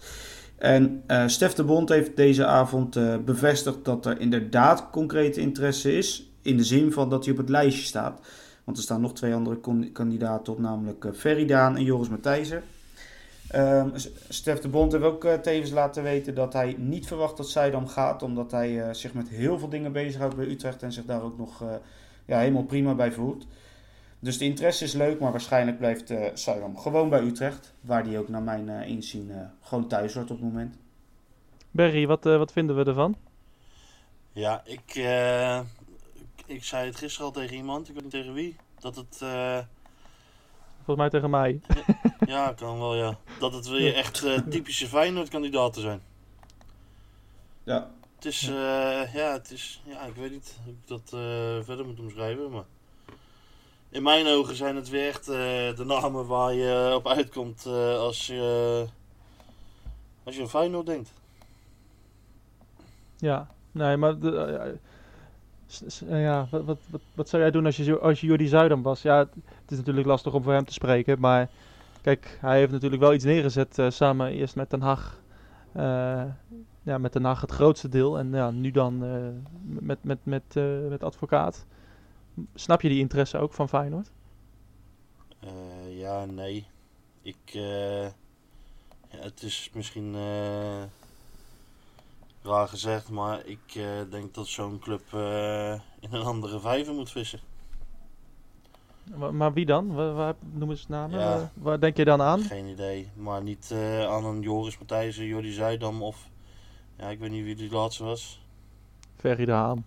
En 0.58 1.04
eh 1.08 1.28
Stef 1.28 1.54
de 1.54 1.64
Bond 1.64 1.90
heeft 1.90 2.16
deze 2.16 2.46
avond 2.46 3.00
bevestigd 3.26 3.86
dat 3.86 4.06
er 4.06 4.20
inderdaad 4.20 4.90
concrete 4.90 5.42
interesse 5.42 5.98
is. 5.98 6.30
In 6.42 6.58
de 6.58 6.64
zin 6.64 6.92
van 6.92 7.10
dat 7.10 7.24
hij 7.24 7.34
op 7.34 7.40
het 7.40 7.50
lijstje 7.50 7.86
staat. 7.86 8.20
Want 8.66 8.78
er 8.78 8.84
staan 8.84 9.02
nog 9.02 9.14
twee 9.14 9.34
andere 9.34 9.60
kandidaten 9.92 10.54
op, 10.54 10.60
namelijk 10.60 11.06
eh, 11.06 11.12
Ferry 11.12 11.46
Daan 11.46 11.76
en 11.76 11.84
Joris 11.84 12.10
Matthijssen. 12.10 12.64
Ehm, 13.48 13.98
S- 13.98 14.10
Stef 14.30 14.60
de 14.60 14.68
Bond 14.68 14.92
heeft 14.92 15.04
ook 15.04 15.24
eh, 15.24 15.34
tevens 15.34 15.72
laten 15.72 16.04
weten 16.04 16.36
dat 16.36 16.54
hij 16.54 16.76
niet 16.78 17.08
verwacht 17.08 17.38
dat 17.38 17.50
Zuidam 17.50 17.88
gaat, 17.88 18.24
omdat 18.24 18.52
hij 18.52 18.82
eh, 18.82 18.94
zich 18.94 19.14
met 19.14 19.30
heel 19.30 19.60
veel 19.60 19.70
dingen 19.70 19.92
bezighoudt 19.92 20.36
bij 20.36 20.46
Utrecht 20.46 20.84
en 20.84 20.92
zich 20.92 21.06
daar 21.06 21.22
ook 21.22 21.38
nog 21.38 21.62
eh, 21.62 21.68
ja, 22.26 22.40
helemaal 22.40 22.64
prima 22.64 22.94
bij 22.96 23.12
voelt. 23.12 23.46
Dus 24.20 24.38
de 24.38 24.46
interesse 24.46 24.84
is 24.84 24.94
leuk, 24.94 25.20
maar 25.20 25.32
waarschijnlijk 25.32 25.78
blijft 25.78 26.10
eh 26.12 26.26
Zuidam 26.34 26.78
gewoon 26.78 27.10
bij 27.10 27.22
Utrecht, 27.22 27.74
waar 27.82 28.04
hij 28.06 28.20
ook 28.20 28.30
naar 28.30 28.42
mijn 28.44 28.70
inzien 28.70 29.32
eh, 29.32 29.38
gewoon 29.62 29.88
thuis 29.88 30.14
hoort 30.14 30.32
op 30.32 30.38
het 30.42 30.46
moment. 30.46 30.76
Berry, 31.72 32.08
wat, 32.08 32.26
eh, 32.26 32.38
wat 32.38 32.52
vinden 32.52 32.76
we 32.76 32.84
ervan? 32.84 33.16
Ja, 34.32 34.62
ik, 34.66 34.96
eh, 34.96 35.60
ik, 36.46 36.64
zei 36.64 36.86
het 36.86 36.96
gisteren 36.96 37.26
al 37.28 37.32
tegen 37.34 37.56
iemand, 37.56 37.88
ik 37.88 37.94
weet 37.94 38.04
niet 38.04 38.12
tegen 38.12 38.34
wie, 38.34 38.56
dat 38.80 38.96
het, 38.96 39.22
eh, 39.22 39.60
Volgens 40.76 40.98
mij 40.98 41.10
tegen 41.10 41.30
mij. 41.30 41.62
ja, 42.36 42.54
kan 42.54 42.80
wel 42.80 42.96
ja, 42.96 43.18
dat 43.40 43.54
het 43.54 43.68
weer 43.68 43.96
echt 43.96 44.24
eh, 44.24 44.38
typische 44.50 44.88
Feyenoord-kandidaten 44.88 45.82
zijn. 45.82 46.02
Ja, 47.64 47.92
Het 48.16 48.26
is, 48.26 48.48
eh, 48.48 49.14
ja, 49.14 49.32
het 49.32 49.52
is, 49.52 49.82
ja, 49.86 50.02
ik 50.02 50.16
weet 50.16 50.32
niet 50.32 50.58
hoe 50.64 50.74
ik 50.74 50.88
dat 50.88 51.14
eh, 51.14 51.66
verder 51.66 51.86
moet 51.86 52.00
omschrijven, 52.00 52.52
maar 52.52 52.66
in 53.96 54.04
mijn 54.04 54.28
ogen 54.28 54.56
zijn 54.56 54.76
het 54.76 54.90
weer 54.90 55.08
echt 55.08 55.28
eh, 55.28 55.36
de 55.76 55.84
namen 55.86 56.28
waar 56.28 56.54
je 56.54 56.94
op 56.96 57.08
uitkomt 57.08 57.66
eh, 57.66 57.98
als 57.98 58.28
je, 58.28 58.86
als 60.24 60.36
je 60.36 60.42
aan 60.42 60.50
Feyenoord 60.50 60.86
denkt. 60.86 61.14
Ja, 63.18 63.48
nee, 63.72 63.98
maar. 63.98 64.20
De, 64.20 64.78
ja, 66.08 66.48
wat, 66.52 66.64
wat, 66.64 66.80
wat, 66.90 67.02
wat 67.14 67.30
zou 67.30 67.42
jij 67.42 67.52
doen 67.52 67.66
als 67.66 67.78
je, 67.78 68.00
als 68.00 68.22
je 68.22 68.28
Jordi 68.28 68.48
Zuidam 68.48 68.82
was? 68.82 69.02
Ja, 69.02 69.18
het, 69.18 69.72
is 69.72 69.78
natuurlijk 69.78 70.08
lastig 70.08 70.34
om 70.34 70.44
voor 70.44 70.54
hem 70.54 70.66
te 70.66 70.74
spreken. 70.74 71.20
Maar 71.20 71.50
kijk, 72.02 72.38
hij 72.42 72.58
heeft 72.58 72.72
natuurlijk 72.72 73.02
wel 73.02 73.14
iets 73.14 73.24
neergezet. 73.24 73.80
eh, 73.80 73.90
samen 73.90 74.32
eerst 74.32 74.56
met 74.56 74.70
Den 74.70 74.82
Haag. 74.82 75.22
Eh, 75.72 76.24
ja, 76.84 76.98
met 76.98 77.14
Den 77.14 77.24
Haag 77.24 77.42
het 77.42 77.52
grootste 77.52 77.90
deel. 77.90 78.18
En 78.18 78.32
ja, 78.32 78.52
nu 78.52 78.72
dan 78.72 79.04
eh, 79.06 79.28
met, 79.64 80.04
met, 80.04 80.20
met, 80.24 80.44
eh, 80.54 80.88
met 80.90 81.04
advocaat. 81.04 81.66
Snap 82.54 82.82
je 82.82 82.90
die 82.90 83.00
interesse 83.00 83.38
ook 83.38 83.54
van 83.54 83.70
Feyenoord? 83.70 84.12
Eh, 85.40 86.00
ja, 86.00 86.26
nee. 86.26 86.68
Ik, 87.22 87.52
eh, 87.54 88.08
het 89.08 89.42
is 89.44 89.70
misschien 89.74 90.16
eh, 90.16 90.84
raar 92.46 92.68
gezegd, 92.68 93.10
maar 93.10 93.46
ik 93.46 93.76
eh, 93.76 93.86
denk 94.10 94.34
dat 94.34 94.48
zo'n 94.48 94.80
club 94.80 95.14
eh, 95.14 95.72
in 96.00 96.14
een 96.14 96.24
andere 96.24 96.60
vijver 96.60 96.94
moet 96.94 97.12
vissen. 97.12 97.40
Maar 99.32 99.54
wie 99.54 99.66
dan? 99.66 99.94
Waar, 99.94 100.14
waar, 100.14 100.36
noem 100.54 100.70
eens 100.70 100.88
namen. 100.88 101.20
Ja. 101.20 101.36
Eh, 101.36 101.42
waar 101.54 101.80
denk 101.80 101.98
je 101.98 102.06
dan 102.06 102.22
aan? 102.22 102.42
Geen 102.42 102.66
idee. 102.66 103.10
Maar 103.16 103.44
niet 103.44 103.72
eh, 103.72 104.08
aan 104.08 104.26
een 104.26 104.42
Joris 104.42 104.78
Matthijssen, 104.78 105.26
Jordi 105.26 105.52
Zuidam 105.52 106.04
of... 106.04 106.30
Ja, 106.98 107.10
ik 107.10 107.20
weet 107.20 107.32
niet 107.32 107.44
wie 107.44 107.56
die 107.56 107.72
laatste 107.72 108.04
was. 108.04 108.42
Ferry 109.16 109.46
de 109.46 109.52
Haan. 109.52 109.86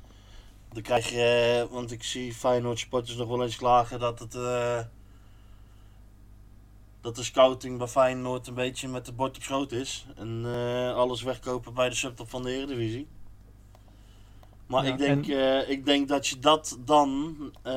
Dan 0.73 0.83
krijg 0.83 1.09
je... 1.09 1.67
want 1.71 1.93
ik 1.93 2.03
zie 2.03 2.35
Feyenoord 2.35 2.79
supporters 2.79 3.17
nog 3.17 3.29
wel 3.29 3.43
eens 3.43 3.57
klagen 3.57 4.01
dat 4.01 4.19
het... 4.19 4.35
dat 7.09 7.17
de 7.17 7.23
scouting 7.23 7.79
bij 7.79 7.87
Feyenoord 7.87 8.47
een 8.47 8.55
beetje 8.55 8.89
met 8.89 9.07
de 9.07 9.13
bord 9.13 9.37
op 9.37 9.43
schoot 9.43 9.73
is. 9.73 10.07
En 10.17 10.43
eh, 10.45 10.95
alles 10.95 11.23
wegkopen 11.23 11.75
bij 11.75 11.89
de 11.89 11.95
subtop 11.95 12.31
van 12.31 12.43
de 12.43 12.51
Eredivisie. 12.51 13.09
Maar 14.67 14.85
Ja, 14.85 14.93
ik, 14.93 14.99
denk, 14.99 15.27
eh, 15.29 15.71
ik 15.71 15.87
denk 15.87 16.09
dat 16.09 16.27
je 16.27 16.39
dat 16.39 16.79
dan 16.85 17.37
eh, 17.63 17.73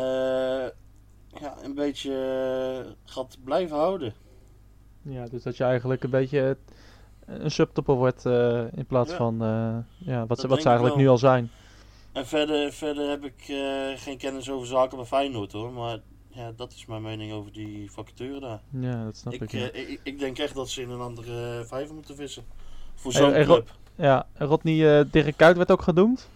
ja, 1.39 1.56
een 1.63 1.76
beetje 1.76 2.96
gaat 3.06 3.38
blijven 3.44 3.78
houden. 3.78 4.13
Ja, 5.02 5.26
dus 5.28 5.44
dat 5.44 5.58
je 5.58 5.63
eigenlijk 5.63 6.04
een 6.04 6.10
beetje 6.10 6.58
een 7.26 7.52
subtopper 7.52 7.96
wordt 7.96 8.26
in 8.76 8.86
plaats 8.88 9.12
Ja. 9.12 9.17
van 9.17 9.38
ja, 9.98 10.26
wat, 10.26 10.39
ze, 10.39 10.48
wat 10.48 10.62
ze 10.62 10.67
eigenlijk 10.67 10.98
nu 10.98 11.08
al 11.08 11.17
zijn. 11.17 11.52
En 12.12 12.28
verder, 12.28 12.72
verder 12.72 13.10
heb 13.10 13.24
ik 13.24 13.56
geen 13.96 14.17
kennis 14.17 14.50
over 14.50 14.67
zaken 14.67 14.98
bij 14.98 15.06
Feyenoord 15.06 15.52
hoor. 15.52 15.72
Maar 15.72 16.00
ja, 16.32 16.52
dat 16.56 16.72
is 16.72 16.86
mijn 16.86 17.02
mening 17.02 17.32
over 17.34 17.52
die 17.52 17.91
vacature 17.91 18.39
daar. 18.39 18.60
Ja, 18.70 19.04
dat 19.04 19.17
snap 19.17 19.34
ik. 19.34 19.41
Ik, 19.41 19.52
ja. 19.52 19.70
eh, 19.72 19.89
ik, 19.89 20.00
ik 20.04 20.20
denk 20.20 20.38
echt 20.38 20.56
dat 20.56 20.70
ze 20.70 20.82
in 20.82 20.89
een 20.89 21.00
andere 21.00 21.63
vijver 21.65 21.96
moeten 21.96 22.15
vissen. 22.15 22.44
Voor 22.96 23.12
En- 23.12 23.17
zo'n 23.17 23.34
Ro- 23.44 23.44
club. 23.54 23.72
Ja, 23.96 24.26
en 24.34 24.48
Rodney 24.48 25.00
eh 25.00 25.06
Dirk 25.12 25.38
Kuyt 25.38 25.58
werd 25.58 25.72
ook 25.72 25.82
genoemd. 25.82 26.30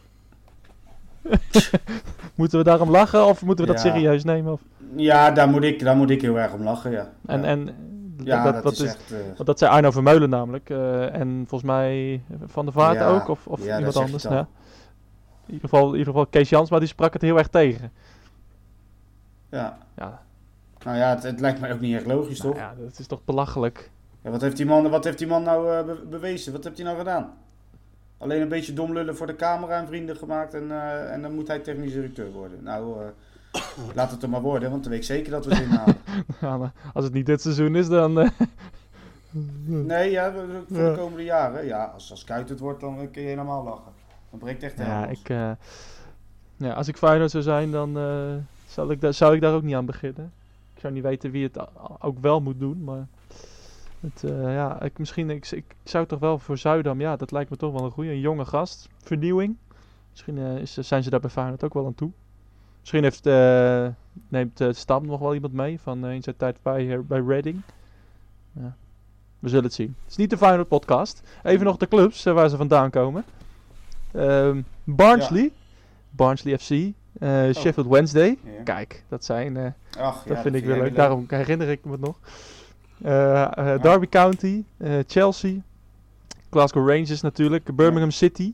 moeten 2.36 2.58
we 2.58 2.64
daarom 2.64 2.90
lachen 2.90 3.26
of 3.26 3.42
moeten 3.46 3.66
we 3.66 3.72
dat 3.72 3.82
serieus 3.82 4.24
nemen? 4.24 4.52
Of? 4.54 4.62
Ja, 4.96 5.32
daar 5.32 5.50
moet, 5.50 5.64
ik, 5.64 5.80
daar 5.80 5.96
moet 5.96 6.10
ik 6.10 6.22
heel 6.22 6.40
erg 6.40 6.54
om 6.54 6.64
lachen, 6.64 6.92
ja. 6.92 7.12
En, 7.26 7.40
ja. 7.42 7.46
en 7.46 7.70
ja, 8.24 8.44
dat, 8.44 8.54
dat, 8.54 8.64
dat 8.64 8.74
is, 8.74 8.80
is, 8.80 8.86
echt... 8.90 9.12
eh, 9.12 9.18
want 9.36 9.46
dat 9.46 9.60
zei 9.60 9.72
Arno 9.72 9.92
Vermeulen 9.92 10.30
namelijk. 10.30 10.70
eh, 10.70 11.14
en 11.14 11.46
volgens 11.48 11.72
mij 11.72 12.22
Van 12.46 12.66
der 12.66 12.74
Vaart 12.74 12.96
Ja, 12.98 13.08
ook, 13.08 13.28
of, 13.28 13.48
of 13.48 13.66
iemand 13.78 13.96
anders. 13.96 14.24
Ja. 14.24 14.48
In, 15.48 15.54
ieder 15.54 15.70
geval, 15.70 15.86
in 15.86 15.98
ieder 15.98 16.06
geval 16.14 16.26
Kees 16.26 16.50
Jansma 16.50 16.80
die 16.80 16.88
sprak 16.88 17.14
het 17.14 17.22
heel 17.22 17.38
erg 17.38 17.48
tegen. 17.48 17.92
Ja. 19.56 19.78
Ja, 19.98 20.22
Nou 20.84 20.98
ja, 20.98 21.10
het, 21.10 21.24
het 21.24 21.40
lijkt 21.40 21.60
mij 21.60 21.74
ook 21.74 21.80
niet 21.80 21.96
echt 21.96 22.06
logisch, 22.06 22.42
nou 22.42 22.54
toch? 22.54 22.62
ja, 22.62 22.74
dat 22.84 23.00
is 23.00 23.08
toch 23.08 23.24
belachelijk. 23.26 23.92
Ja, 24.22 24.30
wat, 24.32 24.42
heeft 24.42 24.58
die 24.58 24.66
man, 24.66 24.90
wat 24.90 25.04
heeft 25.04 25.18
die 25.18 25.28
man 25.28 25.44
nou 25.44 25.72
eh, 25.78 25.86
be- 25.86 26.06
bewezen? 26.10 26.52
Wat 26.54 26.64
heeft 26.64 26.76
hij 26.78 26.86
nou 26.86 26.98
gedaan? 26.98 27.34
Alleen 28.18 28.42
een 28.42 28.48
beetje 28.50 28.74
dom 28.74 28.94
lullen 28.94 29.16
voor 29.18 29.28
de 29.28 29.36
camera 29.36 29.80
en 29.80 29.88
vrienden 29.88 30.16
gemaakt 30.18 30.54
en, 30.54 30.72
eh, 30.72 31.14
en 31.14 31.22
dan 31.22 31.34
moet 31.36 31.48
hij 31.48 31.60
technisch 31.60 31.94
directeur 31.94 32.32
worden. 32.32 32.64
Nou, 32.64 32.96
eh, 33.02 33.62
laat 33.94 34.12
het 34.12 34.24
er 34.24 34.30
maar 34.30 34.42
worden, 34.42 34.70
want 34.70 34.82
dan 34.84 34.92
weet 34.92 35.02
ik 35.02 35.06
zeker 35.06 35.32
dat 35.32 35.46
we. 35.46 35.68
Ja, 36.42 36.58
maar 36.58 36.72
als 36.94 37.04
het 37.04 37.14
niet 37.14 37.26
dit 37.26 37.42
seizoen 37.42 37.76
is, 37.76 37.88
dan... 37.88 38.14
Nee, 39.66 40.12
ja, 40.12 40.32
voor 40.32 40.44
Ja. 40.78 40.90
de 40.92 40.98
komende 40.98 41.24
jaren. 41.24 41.66
Ja, 41.66 41.84
als, 41.94 42.12
als 42.12 42.24
Kuit 42.24 42.50
het 42.50 42.60
wordt, 42.60 42.80
dan 42.82 43.10
kun 43.12 43.22
je 43.22 43.28
helemaal 43.28 43.64
lachen. 43.64 43.92
Dan 44.30 44.40
breekt 44.40 44.64
echt 44.64 44.78
Ja, 44.78 44.84
helemaal 44.84 45.10
ik, 45.10 45.30
eh, 45.30 45.52
ja, 46.58 46.74
als 46.74 46.88
ik 46.88 46.98
Feyenoord 46.98 47.32
zou 47.32 47.44
zijn, 47.44 47.72
dan 47.72 47.98
zou, 48.76 48.92
ik 48.92 49.02
daar, 49.02 49.14
zou 49.14 49.36
ik 49.36 49.42
daar 49.42 49.54
ook 49.54 49.64
niet 49.64 49.76
aan 49.76 49.86
beginnen. 49.86 50.34
Ik 50.74 50.80
zou 50.82 50.94
niet 50.94 51.04
weten 51.04 51.32
wie 51.32 51.44
het 51.44 51.68
ook 52.00 52.20
wel 52.20 52.42
moet 52.42 52.60
doen, 52.60 52.84
maar 52.84 53.08
het, 54.00 54.24
eh, 54.24 54.54
ja, 54.54 54.82
ik, 54.82 54.98
misschien, 54.98 55.30
ik, 55.30 55.52
ik 55.52 55.76
zou 55.84 56.06
toch 56.06 56.20
wel 56.20 56.40
voor 56.40 56.58
Zuidam, 56.58 57.00
ja, 57.00 57.16
dat 57.16 57.32
lijkt 57.32 57.50
me 57.50 57.58
toch 57.58 57.74
wel 57.74 57.84
een 57.84 57.92
goede, 57.92 58.10
een 58.10 58.20
jonge 58.20 58.46
gast, 58.46 58.90
vernieuwing. 58.98 59.56
Misschien 60.12 60.38
eh, 60.38 60.58
is, 60.58 60.74
zijn 60.74 61.04
ze 61.04 61.10
daar 61.10 61.20
bij 61.20 61.30
Feyenoord 61.30 61.64
ook 61.64 61.74
wel 61.74 61.86
aan 61.86 61.96
toe. 61.96 62.12
Misschien 62.80 63.04
heeft, 63.04 63.26
eh, 63.26 63.88
neemt 64.28 64.64
Stam 64.70 65.06
nog 65.06 65.20
wel 65.20 65.34
iemand 65.34 65.54
mee 65.54 65.80
van 65.80 66.06
in 66.06 66.24
zijn 66.24 66.38
tijd 66.38 66.58
bij, 66.62 67.02
bij 67.08 67.20
Reading. 67.20 67.62
Ja. 68.52 68.76
We 69.40 69.50
zullen 69.50 69.64
het 69.64 69.74
zien. 69.74 69.96
Het 70.02 70.12
is 70.12 70.18
niet 70.18 70.30
de 70.30 70.38
Feyenoord 70.38 70.68
podcast. 70.68 71.22
Even 71.44 71.66
nog 71.66 71.78
de 71.78 71.88
clubs 71.88 72.24
waar 72.24 72.50
ze 72.50 72.58
vandaan 72.58 72.90
komen. 72.90 73.26
Ehm, 74.12 74.62
Barnsley, 74.84 75.52
Barnsley 76.10 76.58
FC, 76.58 76.94
eh, 77.20 77.54
Sheffield 77.54 77.88
Wednesday. 77.88 78.38
Ja. 78.44 78.64
Kijk, 78.64 79.04
dat 79.10 79.26
zijn, 79.26 79.58
eh, 79.58 79.66
Ach, 80.00 80.24
dat 80.24 80.36
ja, 80.38 80.42
vind 80.42 80.56
ik 80.56 80.66
wel 80.66 80.78
leuk. 80.78 80.96
Daarom 80.96 81.26
herinner 81.28 81.70
ik 81.70 81.86
me 81.86 81.92
het 81.92 82.02
nog. 82.02 82.20
Eh, 83.02 83.82
Derby 83.82 84.08
County, 84.08 84.64
Chelsea, 85.08 85.56
Glasgow 86.50 86.90
Rangers 86.90 87.22
natuurlijk, 87.22 87.76
Birmingham 87.76 88.12
City, 88.12 88.54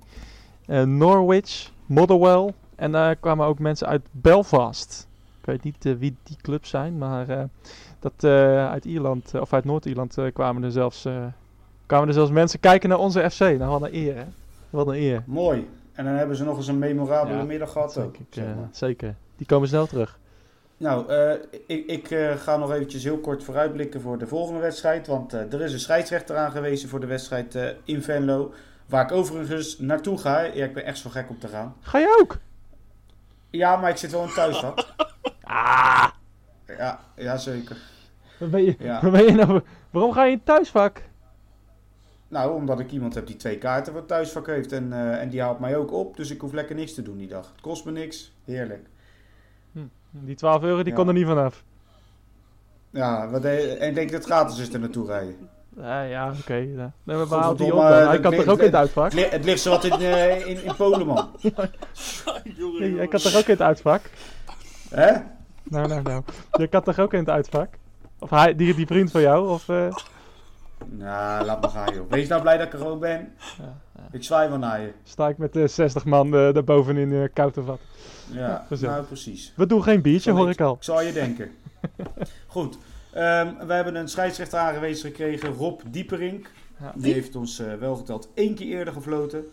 Norwich, 0.85 1.71
Motherwell. 1.85 2.53
En 2.75 2.91
daar 2.91 3.15
kwamen 3.15 3.45
ook 3.45 3.59
mensen 3.59 3.87
uit 3.87 4.01
Belfast. 4.11 5.07
Ik 5.39 5.45
weet 5.45 5.63
niet 5.63 5.97
wie 5.99 6.15
die 6.23 6.37
clubs 6.41 6.69
zijn, 6.69 6.97
maar 6.97 7.49
dat, 7.99 8.23
uit 8.69 8.85
Ierland, 8.85 9.33
of 9.39 9.53
uit 9.53 9.65
Noord-Ierland, 9.65 10.17
kwamen, 10.33 10.63
er 10.63 10.71
zelfs, 10.71 11.07
kwamen 11.85 12.07
er 12.07 12.13
zelfs 12.13 12.31
mensen 12.31 12.59
kijken 12.59 12.89
naar 12.89 12.99
onze 12.99 13.29
FC. 13.29 13.39
Nou, 13.39 13.65
wat 13.65 13.81
een 13.81 13.95
eer, 13.95 14.15
hè? 14.15 14.25
Wat 14.69 14.87
een 14.87 14.95
eer. 14.95 15.23
Mooi. 15.25 15.67
En 16.01 16.07
dan 16.07 16.15
hebben 16.15 16.35
ze 16.35 16.43
nog 16.43 16.57
eens 16.57 16.67
een 16.67 16.79
memorabele 16.79 17.37
Ja, 17.37 17.43
middag 17.43 17.71
gehad 17.71 17.97
ook. 17.97 18.17
ik, 18.17 18.25
zeg 18.29 18.45
eh, 18.45 18.55
maar. 18.55 18.67
zeker. 18.71 19.15
Die 19.35 19.45
komen 19.45 19.67
snel 19.67 19.87
terug. 19.87 20.19
Nou, 20.77 21.09
eh, 21.09 21.31
ik, 21.67 21.85
ik 21.85 22.11
eh, 22.11 22.35
ga 22.35 22.57
nog 22.57 22.71
eventjes 22.71 23.03
heel 23.03 23.17
kort 23.17 23.43
vooruitblikken 23.43 24.01
voor 24.01 24.17
de 24.17 24.27
volgende 24.27 24.59
wedstrijd. 24.59 25.07
Want 25.07 25.33
er 25.33 25.61
is 25.61 25.73
een 25.73 25.79
scheidsrechter 25.79 26.37
aangewezen 26.37 26.89
voor 26.89 26.99
de 26.99 27.05
wedstrijd 27.05 27.57
in 27.83 28.01
Venlo. 28.03 28.53
Waar 28.85 29.03
ik 29.03 29.11
overigens 29.11 29.79
naartoe 29.79 30.17
ga. 30.17 30.41
Ja, 30.41 30.65
ik 30.65 30.73
ben 30.73 30.85
echt 30.85 30.97
zo 30.97 31.09
gek 31.09 31.29
om 31.29 31.39
te 31.39 31.47
gaan. 31.47 31.75
Ga 31.81 31.97
je 31.97 32.17
ook? 32.21 32.37
Ja, 33.49 33.75
maar 33.75 33.89
ik 33.89 33.97
zit 33.97 34.11
wel 34.11 34.23
in 34.23 34.33
thuisvak. 34.33 34.85
Ah! 35.43 36.07
Ja, 36.77 36.99
ja 37.15 37.37
zeker. 37.37 37.77
Waar 38.39 38.49
ben 38.49 38.63
je, 38.63 38.75
Ja. 38.79 39.01
waar 39.01 39.11
ben 39.11 39.23
je 39.25 39.31
nou? 39.31 39.61
Waarom 39.89 40.11
ga 40.13 40.23
je 40.23 40.31
in 40.31 40.37
het 40.37 40.45
thuisvak? 40.45 41.01
Nou, 42.31 42.53
omdat 42.55 42.79
ik 42.79 42.91
iemand 42.91 43.13
heb 43.15 43.27
die 43.27 43.35
twee 43.35 43.57
kaarten 43.57 43.91
voor 43.91 44.01
het 44.01 44.09
thuisvak 44.09 44.47
heeft. 44.47 44.71
En, 44.71 44.93
eh, 44.93 45.21
en 45.21 45.29
die 45.29 45.41
haalt 45.41 45.59
mij 45.59 45.75
ook 45.77 45.91
op. 45.91 46.17
Dus 46.17 46.29
ik 46.31 46.41
hoef 46.41 46.51
lekker 46.53 46.75
niks 46.75 46.93
te 46.93 47.01
doen 47.01 47.17
die 47.17 47.27
dag. 47.27 47.51
Het 47.51 47.61
kost 47.61 47.85
me 47.85 47.91
niks. 47.91 48.33
Heerlijk. 48.45 48.87
Die 50.09 50.35
12 50.35 50.63
euro 50.63 50.77
die 50.83 50.91
Ja. 50.91 50.97
kon 50.97 51.07
er 51.07 51.13
niet 51.13 51.25
vanaf. 51.25 51.63
Ja, 52.89 53.29
wat, 53.29 53.43
eh, 53.43 53.81
en 53.81 53.87
ik 53.87 53.95
denk 53.95 54.11
dat 54.11 54.17
het 54.23 54.31
gratis 54.31 54.59
is 54.59 54.73
er 54.73 54.79
naartoe 54.79 55.05
rijden. 55.07 55.35
Ja, 55.77 56.01
ja 56.03 56.33
oké. 56.39 56.53
ja. 56.53 56.91
Nee, 57.03 57.17
maar 57.17 57.25
waar 57.27 57.55
die 57.55 57.73
op 57.73 57.79
dan? 57.81 58.07
Hij 58.07 58.19
kan 58.19 58.33
toch 58.35 58.47
ook 58.47 58.59
in 58.59 58.65
het 58.65 58.75
uitvak? 58.75 59.03
Het, 59.03 59.13
li- 59.13 59.29
het 59.29 59.43
ligt 59.45 59.61
zo 59.61 59.69
wat 59.69 59.83
in, 59.83 59.91
eh, 59.91 60.47
in, 60.47 60.63
in 60.63 60.75
Polen, 60.75 61.07
man. 61.07 61.29
Nee, 62.79 62.95
Hij 62.97 63.07
kan 63.07 63.19
toch 63.19 63.35
ook 63.35 63.43
in 63.45 63.51
het 63.51 63.61
uitvak? 63.61 64.01
Hè? 64.89 65.11
Nou, 65.63 65.87
nou, 65.87 66.01
nou. 66.01 66.23
Je 66.51 66.67
kan 66.67 66.83
toch 66.83 66.99
ook 66.99 67.13
in 67.13 67.19
het 67.19 67.29
uitvak? 67.29 67.69
Of 68.19 68.29
hij, 68.29 68.55
die, 68.55 68.75
die 68.75 68.85
vriend 68.87 69.11
van 69.11 69.21
jou? 69.21 69.49
Of, 69.49 69.69
eh, 69.69 69.87
Nou, 70.89 71.45
laat 71.45 71.61
maar 71.61 71.69
gaan, 71.69 71.93
joh. 71.93 72.09
Wees 72.09 72.27
nou 72.27 72.41
blij 72.41 72.57
dat 72.57 72.67
ik 72.67 72.73
er 72.73 72.79
gewoon 72.79 72.99
ben. 72.99 73.33
Ja, 73.57 73.73
Ik 74.11 74.23
zwaai 74.23 74.49
wel 74.49 74.57
naar 74.57 74.81
je. 74.81 74.91
sta 75.03 75.27
ik 75.29 75.37
met 75.37 75.55
eh 75.55 75.67
60 75.67 76.05
man 76.05 76.25
eh 76.35 76.53
daarboven 76.53 76.97
in 76.97 77.11
uh, 77.11 77.27
koud 77.33 77.55
vat? 77.65 77.79
Ja, 78.31 78.65
gezellig. 78.67 78.93
nou 78.95 79.05
precies. 79.07 79.53
We 79.55 79.65
doen 79.65 79.83
geen 79.83 80.01
biertje, 80.01 80.31
hoor 80.31 80.49
ik- 80.49 80.61
al. 80.61 80.73
Ik 80.75 80.83
zal 80.83 81.01
je 81.01 81.13
denken. 81.13 81.51
Goed. 82.47 82.77
Ehm, 83.13 83.65
we 83.67 83.73
hebben 83.73 83.95
een 83.95 84.07
scheidsrechter 84.07 84.59
aangewezen 84.59 85.09
gekregen, 85.09 85.53
Rob 85.53 85.81
Dieperink. 85.87 86.49
Ja. 86.79 86.91
Die 86.95 87.13
heeft 87.13 87.35
ons 87.35 87.59
eh, 87.59 87.73
wel 87.73 87.95
geteld 87.95 88.29
één 88.33 88.55
keer 88.55 88.77
eerder 88.77 88.93
gefloten. 88.93 89.45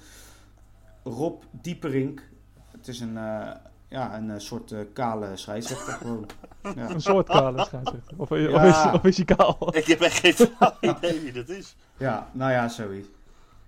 Rob 1.05 1.43
Dieperink. 1.51 2.23
Het 2.71 2.89
is 2.89 3.01
een, 3.01 3.17
eh, 3.17 3.47
ja, 3.89 4.17
een 4.17 4.31
eh, 4.31 4.39
soort 4.39 4.73
eh, 4.73 4.79
kale 4.93 5.37
scheidsrechter 5.37 5.93
gewoon. 5.93 6.27
Ja. 6.63 6.91
Een 6.91 7.01
soort 7.01 7.27
kale 7.29 7.65
scheidsrechter. 7.65 8.15
Of, 8.17 8.31
of, 8.31 8.39
Ja. 8.39 8.63
is, 8.63 8.93
of 8.95 9.05
is 9.05 9.17
hij 9.17 9.25
kaal? 9.25 9.69
Ik 9.77 9.87
heb 9.87 10.01
echt 10.01 10.19
geen 10.19 10.35
idee 10.97 11.21
wie 11.21 11.33
dat 11.33 11.49
is. 11.49 11.77
ja, 11.97 12.29
nou 12.33 12.51
ja, 12.53 12.69
zoiets. 12.69 13.09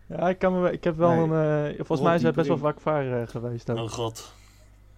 Ja, 0.06 0.28
ik, 0.28 0.38
kan 0.38 0.60
me, 0.60 0.72
ik 0.72 0.84
heb 0.84 0.96
wel 0.96 1.10
Nee. 1.26 1.38
een... 1.38 1.68
eh, 1.68 1.74
volgens 1.76 1.88
Rob 1.98 2.02
mij 2.02 2.14
is 2.14 2.22
hij 2.22 2.32
best 2.32 2.48
wel 2.48 2.58
vaak 2.58 2.80
vaar 2.80 3.20
eh, 3.20 3.28
geweest. 3.28 3.70
Ook. 3.70 3.78
Oh 3.78 3.88
god. 3.90 4.32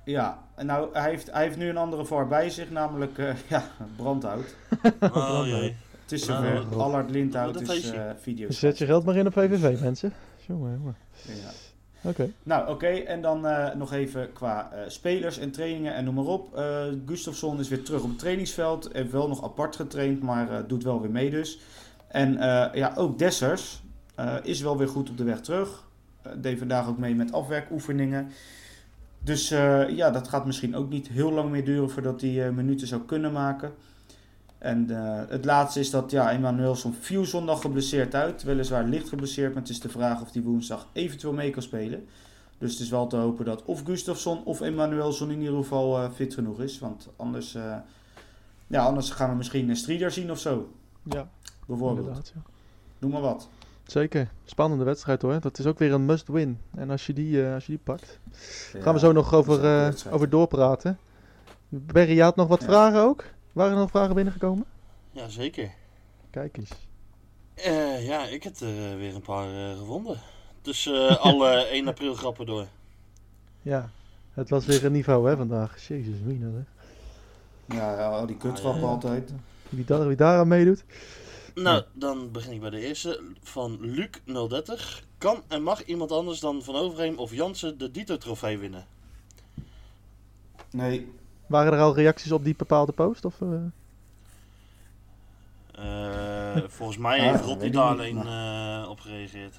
Ja, 0.04 0.38
en 0.54 0.66
nou, 0.66 0.88
hij 0.92 1.10
heeft, 1.10 1.30
hij 1.30 1.42
heeft 1.42 1.56
nu 1.56 1.68
een 1.68 1.76
andere 1.76 2.04
VAR 2.04 2.28
bij 2.28 2.50
zich, 2.50 2.70
namelijk 2.70 3.18
eh, 3.18 3.34
ja, 3.48 3.62
brandhout. 3.96 4.54
Oh 5.00 5.42
jee. 5.46 5.76
Het 6.02 6.12
is 6.12 6.26
Nou, 6.26 6.46
zover. 6.56 6.80
Allard 6.80 7.10
Lindhout 7.10 7.60
is 7.60 7.90
eh 7.90 8.10
video. 8.20 8.50
Zet 8.50 8.78
je 8.78 8.86
geld 8.86 9.04
maar 9.04 9.16
in 9.16 9.26
op 9.26 9.32
VVV, 9.32 9.80
mensen. 9.80 10.12
Jongen, 10.46 10.72
jongen. 10.78 10.96
Ja. 11.26 11.50
Oké. 12.02 12.30
Nou, 12.42 12.70
oké. 12.70 12.86
En 12.86 13.22
dan 13.22 13.46
eh, 13.46 13.74
nog 13.74 13.92
even 13.92 14.32
qua 14.32 14.72
eh, 14.72 14.80
spelers 14.86 15.38
en 15.38 15.50
trainingen 15.50 15.94
en 15.94 16.04
noem 16.04 16.14
maar 16.14 16.24
op. 16.24 16.56
Eh 16.56 16.84
Gustafsson 17.06 17.60
is 17.60 17.68
weer 17.68 17.82
terug 17.82 18.02
op 18.02 18.08
het 18.08 18.18
trainingsveld. 18.18 18.88
Heeft 18.92 19.10
wel 19.10 19.28
nog 19.28 19.44
apart 19.44 19.76
getraind, 19.76 20.22
maar 20.22 20.66
doet 20.66 20.84
wel 20.84 21.00
weer 21.00 21.10
mee 21.10 21.30
dus. 21.30 21.60
En 22.08 22.32
ja, 22.74 22.92
ook 22.96 23.18
Dessers. 23.18 23.82
Is 24.42 24.60
wel 24.60 24.78
weer 24.78 24.88
goed 24.88 25.10
op 25.10 25.16
de 25.16 25.24
weg 25.24 25.40
terug. 25.40 25.88
Deed 26.36 26.58
vandaag 26.58 26.88
ook 26.88 26.98
mee 26.98 27.14
met 27.14 27.32
afwerkoefeningen. 27.32 28.30
Dus 29.24 29.48
ja, 29.88 30.10
dat 30.10 30.28
gaat 30.28 30.46
misschien 30.46 30.76
ook 30.76 30.88
niet 30.88 31.08
heel 31.08 31.32
lang 31.32 31.50
meer 31.50 31.64
duren 31.64 31.90
voordat 31.90 32.20
hij 32.20 32.52
minuten 32.52 32.86
zou 32.86 33.02
kunnen 33.02 33.32
maken. 33.32 33.72
En 34.62 34.90
eh, 34.90 35.20
het 35.28 35.44
laatste 35.44 35.80
is 35.80 35.90
dat 35.90 36.10
ja, 36.10 36.30
Emmanuelson 36.32 36.94
viel 37.00 37.24
zondag 37.24 37.60
geblesseerd 37.60 38.14
uit. 38.14 38.42
Weliswaar 38.42 38.84
licht 38.84 39.08
geblesseerd, 39.08 39.52
maar 39.52 39.62
het 39.62 39.70
is 39.70 39.80
de 39.80 39.88
vraag 39.88 40.20
of 40.20 40.32
hij 40.32 40.42
woensdag 40.42 40.86
eventueel 40.92 41.32
mee 41.32 41.50
kan 41.50 41.62
spelen. 41.62 42.06
Dus 42.58 42.72
het 42.72 42.80
is 42.80 42.88
wel 42.90 43.06
te 43.06 43.16
hopen 43.16 43.44
dat 43.44 43.62
of 43.64 43.82
Gustafsson 43.84 44.44
of 44.44 44.60
Emmanuelson 44.60 45.30
in 45.30 45.40
ieder 45.40 45.56
geval 45.56 45.98
eh, 45.98 46.10
fit 46.14 46.34
genoeg 46.34 46.60
is. 46.60 46.78
Want 46.78 47.08
anders, 47.16 47.54
eh, 47.54 47.76
ja, 48.66 48.84
anders 48.84 49.10
gaan 49.10 49.30
we 49.30 49.36
misschien 49.36 49.68
een 49.68 49.76
Strieder 49.76 50.10
zien 50.10 50.30
of 50.30 50.38
zo. 50.38 50.72
Ja, 51.02 51.28
Bijvoorbeeld. 51.66 52.32
Ja. 52.34 52.42
Noem 52.98 53.10
maar 53.10 53.20
wat. 53.20 53.48
Zeker. 53.86 54.28
Spannende 54.44 54.84
wedstrijd 54.84 55.22
hoor. 55.22 55.40
Dat 55.40 55.58
is 55.58 55.66
ook 55.66 55.78
weer 55.78 55.92
een 55.92 56.04
must-win. 56.06 56.58
En 56.74 56.90
als 56.90 57.06
je 57.06 57.12
die, 57.12 57.46
eh, 57.46 57.54
als 57.54 57.66
je 57.66 57.72
die 57.72 57.80
pakt. 57.84 58.18
Ja, 58.72 58.80
Gaan 58.82 58.94
we 58.94 59.00
zo 59.00 59.12
nog 59.12 59.34
over, 59.34 59.64
eh, 59.64 59.92
over 60.10 60.28
doorpraten. 60.28 60.98
Berry, 61.68 62.14
je 62.14 62.22
had 62.22 62.36
nog 62.36 62.48
wat 62.48 62.60
Ja. 62.60 62.66
vragen 62.66 63.00
ook? 63.00 63.24
Waren 63.52 63.72
er 63.72 63.78
nog 63.78 63.90
vragen 63.90 64.14
binnengekomen? 64.14 64.64
Ja, 65.10 65.28
zeker. 65.28 65.70
Kijk 66.30 66.56
eens. 66.56 66.70
Eh, 67.54 68.06
ja, 68.06 68.26
ik 68.26 68.42
heb 68.42 68.56
er 68.56 68.90
eh, 68.90 68.96
weer 68.96 69.14
een 69.14 69.22
paar 69.22 69.70
eh, 69.70 69.78
gevonden. 69.78 70.20
Dus 70.62 70.90
alle 71.18 71.50
1 71.66 71.88
april 71.88 72.14
grappen 72.14 72.46
door. 72.46 72.66
Ja, 73.62 73.90
het 74.32 74.50
was 74.50 74.66
weer 74.66 74.84
een 74.84 74.92
niveau 74.92 75.28
hè 75.28 75.36
vandaag. 75.36 75.88
Jezus, 75.88 76.14
mina 76.24 76.46
hè. 76.46 76.62
Ja, 77.76 78.26
die 78.26 78.36
kutgrappen 78.36 78.74
Ah, 78.74 78.80
ja. 78.80 78.86
altijd. 78.86 79.32
Wie, 79.68 79.84
daar, 79.84 80.06
wie 80.06 80.16
daaraan 80.16 80.48
meedoet. 80.48 80.84
Nou, 81.54 81.84
dan 81.92 82.30
begin 82.30 82.52
ik 82.52 82.60
bij 82.60 82.70
de 82.70 82.86
eerste. 82.86 83.20
Van 83.42 83.78
Luc030. 83.80 85.04
Kan 85.18 85.42
en 85.48 85.62
mag 85.62 85.84
iemand 85.84 86.12
anders 86.12 86.40
dan 86.40 86.62
Van 86.62 86.74
Overheem 86.76 87.18
of 87.18 87.34
Jansen 87.34 87.78
de 87.78 87.90
Dito-trofee 87.90 88.58
winnen? 88.58 88.86
Nee, 90.70 91.12
Waren 91.52 91.72
er 91.72 91.78
al 91.78 91.94
reacties 91.94 92.32
op 92.32 92.44
die 92.44 92.54
bepaalde 92.56 92.92
post? 92.92 93.24
Of, 93.24 93.40
eh? 93.40 93.48
Eh, 95.74 96.62
volgens 96.76 96.98
mij 96.98 97.16
Ja, 97.16 97.30
heeft 97.30 97.46
weet 97.46 97.62
ik 97.62 97.72
daar 97.72 97.90
niet, 97.90 97.98
alleen 98.00 98.26
eh, 98.26 98.88
op 98.90 99.00
gereageerd. 99.00 99.54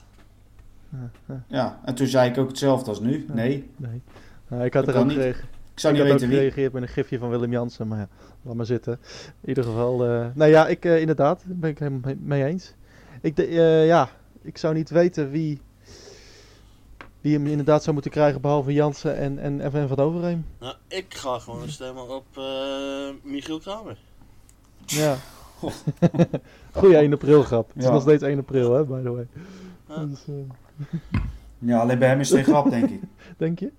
ja. 1.47 1.79
En 1.85 1.95
toen 1.95 2.07
zei 2.07 2.29
ik 2.29 2.37
ook 2.37 2.47
hetzelfde 2.47 2.89
als 2.89 2.99
nu. 2.99 3.25
Nee, 3.33 3.69
Nee. 3.75 4.01
Nou, 4.47 4.63
ik 4.63 4.73
had 4.73 4.85
Dat 4.85 4.95
er 4.95 4.99
ook 5.01 5.07
niet. 5.07 5.15
gereageerd. 5.17 5.45
ik 5.73 5.79
zou 5.79 5.93
ik 5.93 5.99
niet 5.99 6.11
ook 6.11 6.15
weten 6.19 6.29
wie. 6.29 6.37
gereageerd 6.37 6.73
met 6.73 6.81
een 6.81 6.87
gifje 6.87 7.17
van 7.17 7.29
Willem 7.29 7.51
Jansen, 7.51 7.87
maar 7.87 7.97
ja, 7.99 8.07
laat 8.41 8.55
maar 8.55 8.65
zitten. 8.65 8.99
In 9.41 9.49
ieder 9.49 9.63
geval, 9.63 10.05
eh, 10.05 10.25
nou 10.33 10.49
ja, 10.51 10.67
ik 10.67 10.85
eh, 10.85 10.99
inderdaad, 10.99 11.43
daar 11.45 11.57
ben 11.57 11.69
ik 11.69 11.79
helemaal 11.79 12.13
mee- 12.19 12.43
eens. 12.45 12.73
Ik, 13.21 13.35
de, 13.35 13.45
eh, 13.45 13.85
ja, 13.87 14.09
ik 14.41 14.57
zou 14.57 14.73
niet 14.73 14.89
weten 14.89 15.29
wie, 15.29 15.61
wie 17.23 17.33
hem 17.33 17.47
inderdaad 17.47 17.81
zou 17.81 17.93
moeten 17.93 18.11
krijgen, 18.11 18.41
behalve 18.41 18.73
Jansen 18.73 19.17
en, 19.17 19.39
en 19.39 19.71
FN 19.71 19.87
van 19.87 19.97
Overheem. 19.97 20.45
Nou, 20.59 20.75
ik 20.87 21.05
ga 21.13 21.39
gewoon 21.39 21.69
stemmen 21.69 22.09
op 22.15 22.25
eh, 22.37 23.09
Michiel 23.21 23.59
Kramer. 23.59 23.97
Ja. 24.85 25.17
Goeie 26.71 26.95
1 26.97 27.13
april 27.13 27.43
grap. 27.43 27.67
Het 27.67 27.77
is 27.77 27.83
Ja. 27.83 27.91
nog 27.91 28.01
steeds 28.01 28.23
1 28.23 28.39
april, 28.39 28.73
hè, 28.73 28.83
by 28.85 29.01
the 29.03 29.11
way. 29.11 29.27
Ja. 29.89 30.05
Dus, 30.05 30.19
eh, 30.27 31.19
Ja, 31.59 31.79
alleen 31.79 31.99
bij 31.99 32.07
hem 32.07 32.19
is 32.19 32.29
het 32.29 32.37
geen 32.43 32.53
grap, 32.53 32.69
denk 32.69 32.89
ik. 32.89 33.01
denk 33.37 33.59
je? 33.59 33.71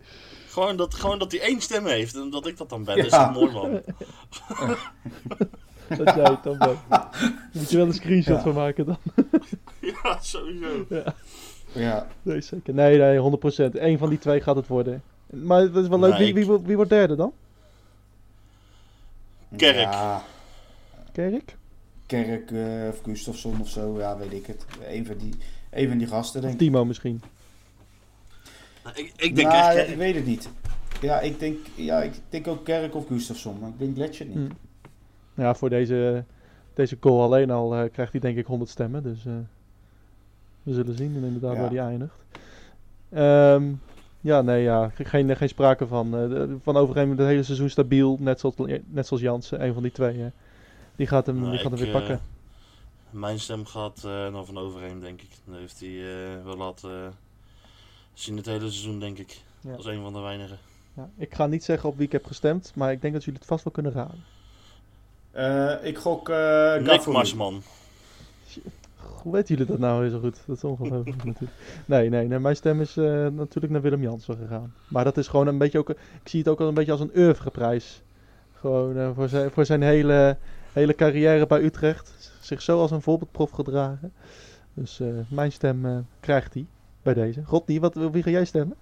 Gewoon 0.49 0.77
dat, 0.77 0.95
gewoon 0.95 1.19
dat 1.19 1.33
hij 1.33 1.41
één 1.41 1.61
stem 1.61 1.87
heeft 1.87 2.15
en 2.15 2.31
dat 2.31 2.47
ik 2.47 2.57
dat 2.57 2.69
dan 2.69 2.85
ben. 2.85 2.97
Ja. 2.97 3.03
Dat 3.03 3.13
is 3.13 3.19
toch 3.19 3.33
mooi, 3.33 3.53
man. 3.53 3.81
Dat 5.89 6.15
jij 6.15 6.25
het 6.25 6.43
dan 6.43 6.59
bent. 6.59 6.79
Moet 7.53 7.71
je 7.71 7.77
wel 7.77 7.87
een 7.87 7.93
screenshot 7.95 8.37
Ja. 8.37 8.43
van 8.43 8.55
maken 8.55 8.87
dan. 8.87 8.97
Ja, 9.81 10.19
sowieso. 10.21 10.85
Ja, 10.89 11.15
Nee, 12.23 12.41
zeker. 12.41 12.75
Nee, 12.75 12.99
nee, 12.99 13.19
100%. 13.71 13.75
Eén 13.75 13.99
van 13.99 14.09
die 14.09 14.19
twee 14.19 14.41
gaat 14.41 14.57
het 14.57 14.67
worden. 14.67 15.03
Maar 15.27 15.61
het 15.61 15.77
is 15.77 15.89
wel 15.89 15.99
leuk. 15.99 16.11
Nee, 16.11 16.19
Wie, 16.19 16.29
ik- 16.29 16.35
wie, 16.35 16.47
wordt- 16.47 16.65
wie 16.67 16.77
wordt 16.77 16.91
derde 16.91 17.17
dan? 17.17 17.33
Kerk. 19.57 19.77
Ja, 19.77 20.23
Kerk? 21.13 21.57
Kerk 22.07 22.51
eh, 22.51 22.89
of 22.89 23.01
Gustafsson 23.03 23.61
of 23.61 23.69
zo, 23.69 23.99
ja, 23.99 24.17
weet 24.17 24.33
ik 24.33 24.47
het. 24.47 24.65
Een 24.89 25.07
van 25.07 25.17
die, 25.17 25.35
een 25.71 25.89
van 25.89 25.99
die 25.99 26.07
gasten, 26.07 26.41
denk 26.41 26.55
Of 26.55 26.61
ik. 26.61 26.67
Timo 26.67 26.85
misschien? 26.85 27.23
Nou, 28.85 28.97
ik, 28.97 29.13
ik 29.17 29.37
denk 29.37 29.49
Nou, 29.49 29.59
echt... 29.59 29.67
ja, 29.67 29.73
Kerk. 29.75 29.89
ik 29.89 29.97
weet 29.97 30.15
het 30.15 30.27
niet. 30.27 30.49
Ja, 31.01 31.21
ik 31.21 31.39
denk, 31.39 31.59
ja, 31.75 32.03
ik 32.03 32.13
denk 32.29 32.47
ook 32.47 32.65
Kerk 32.65 32.95
of 32.95 33.07
Gustafsson, 33.07 33.59
maar 33.59 33.69
ik 33.69 33.79
denk 33.79 33.95
Gletscher 33.97 34.27
niet. 34.27 34.37
Hm. 34.37 35.41
Ja, 35.43 35.55
voor 35.55 35.69
deze, 35.71 36.25
deze 36.75 36.97
goal 37.01 37.23
alleen 37.23 37.51
al 37.51 37.75
eh, 37.75 37.91
krijgt 37.93 38.13
hij 38.13 38.21
denk 38.21 38.37
ik 38.37 38.47
100 38.47 38.71
stemmen. 38.71 39.03
Dus 39.03 39.27
eh, 39.27 39.33
we 40.65 40.75
zullen 40.75 40.97
zien 40.97 41.15
inderdaad 41.15 41.55
Ja. 41.55 41.61
waar 41.61 41.71
hij 41.71 41.79
eindigt. 41.79 42.19
Ehm, 43.11 43.73
ja, 44.21 44.43
nee, 44.43 44.63
ja. 44.63 44.89
ge- 44.89 45.05
Geen, 45.05 45.37
geen 45.37 45.49
sprake 45.49 45.87
van. 45.87 46.17
eh, 46.17 46.43
van 46.63 46.77
Overheem 46.77 47.11
het 47.11 47.19
hele 47.19 47.43
seizoen 47.43 47.71
stabiel. 47.71 48.17
Net 48.21 48.41
zoals, 48.41 48.55
net 48.87 49.07
zoals 49.07 49.23
Jansen, 49.23 49.65
een 49.65 49.73
van 49.75 49.83
die 49.83 49.93
twee. 49.93 50.21
eh. 50.23 50.27
die 50.97 51.07
gaat 51.07 51.27
hem, 51.27 51.39
Nou, 51.39 51.51
die 51.51 51.59
gaat 51.61 51.71
hem 51.71 51.79
weer 51.81 51.89
eh, 51.89 51.95
pakken. 51.95 52.21
Mijn 53.11 53.41
stem 53.41 53.65
gaat 53.67 53.97
eh 54.05 54.11
naar 54.33 54.45
Van 54.45 54.59
Overheem, 54.59 55.01
denk 55.01 55.23
ik. 55.23 55.31
Dat 55.45 55.57
heeft 55.59 55.81
hij 55.81 55.89
eh, 55.89 56.45
wel 56.45 56.57
laten 56.57 56.91
eh, 56.91 57.07
zien 58.15 58.37
het 58.37 58.47
hele 58.47 58.71
seizoen, 58.71 59.01
denk 59.01 59.19
ik. 59.19 59.41
Ja. 59.61 59.75
Als 59.75 59.87
een 59.87 60.03
van 60.03 60.13
de 60.13 60.19
weinigen. 60.21 60.59
Ja, 60.95 61.09
ik 61.17 61.35
ga 61.35 61.47
niet 61.47 61.65
zeggen 61.65 61.89
op 61.89 61.97
wie 61.97 62.07
ik 62.07 62.13
heb 62.13 62.27
gestemd. 62.27 62.73
Maar 62.75 62.93
ik 62.93 63.01
denk 63.01 63.13
dat 63.15 63.25
jullie 63.25 63.39
het 63.39 63.49
vast 63.49 63.65
wel 63.65 63.73
kunnen 63.73 63.93
raden. 63.93 64.25
Eh, 65.31 65.89
ik 65.89 65.99
gok 65.99 66.29
eh 66.29 66.75
Nick. 66.77 67.07
Marsman. 67.07 67.63
Hoe 69.23 69.33
weten 69.33 69.55
jullie 69.55 69.71
dat 69.71 69.81
nou 69.81 70.01
weer 70.01 70.11
zo 70.11 70.21
goed? 70.21 70.37
Dat 70.47 70.57
is 70.57 70.65
ongelooflijk 70.65 71.25
natuurlijk. 71.25 71.59
Nee, 71.85 72.09
nee, 72.09 72.27
nee, 72.27 72.39
mijn 72.39 72.57
stem 72.57 72.81
is 72.81 72.97
eh, 72.97 73.05
natuurlijk 73.29 73.73
naar 73.73 73.83
Willem 73.83 74.03
Jansen 74.03 74.37
gegaan. 74.37 74.75
Maar 74.89 75.05
dat 75.05 75.17
is 75.17 75.29
gewoon 75.29 75.47
een 75.47 75.59
beetje 75.59 75.79
ook... 75.79 75.91
Ik 75.91 75.99
zie 76.25 76.39
het 76.39 76.49
ook 76.49 76.61
al 76.61 76.69
een 76.69 76.75
beetje 76.75 76.93
als 76.93 77.01
een 77.01 77.17
oeuvreprijs. 77.17 78.03
Gewoon 78.53 78.97
eh, 78.97 79.11
voor, 79.15 79.29
zijn, 79.29 79.51
voor 79.51 79.65
zijn 79.65 79.83
hele, 79.83 80.37
hele 80.73 80.95
carrière 80.95 81.47
bij 81.47 81.63
Utrecht. 81.63 82.33
Zich 82.41 82.63
zo 82.63 82.81
als 82.81 82.91
een 82.91 83.03
voorbeeldprof 83.03 83.51
gedragen. 83.51 84.13
Dus 84.75 85.01
eh, 85.01 85.09
mijn 85.29 85.53
stem 85.53 86.07
krijgt 86.21 86.55
hij 86.55 86.67
bij 87.03 87.15
deze. 87.15 87.43
Rodney, 87.47 87.81
wat, 87.81 87.95
wie 87.95 88.23
ga 88.23 88.31
jij 88.31 88.45
stemmen? 88.45 88.77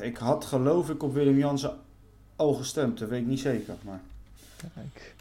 Ik 0.00 0.16
had 0.16 0.44
geloof 0.44 0.90
ik 0.90 1.02
op 1.02 1.14
Willem 1.14 1.38
Jansen 1.38 1.72
al 2.36 2.54
gestemd, 2.54 2.98
dat 2.98 3.08
weet 3.08 3.20
ik 3.20 3.26
niet 3.26 3.40
zeker. 3.40 3.74
Maar... 3.84 4.00
Kijk, 4.56 5.14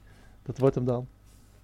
dat 0.43 0.57
wordt 0.57 0.75
hem 0.75 0.85
dan. 0.85 1.07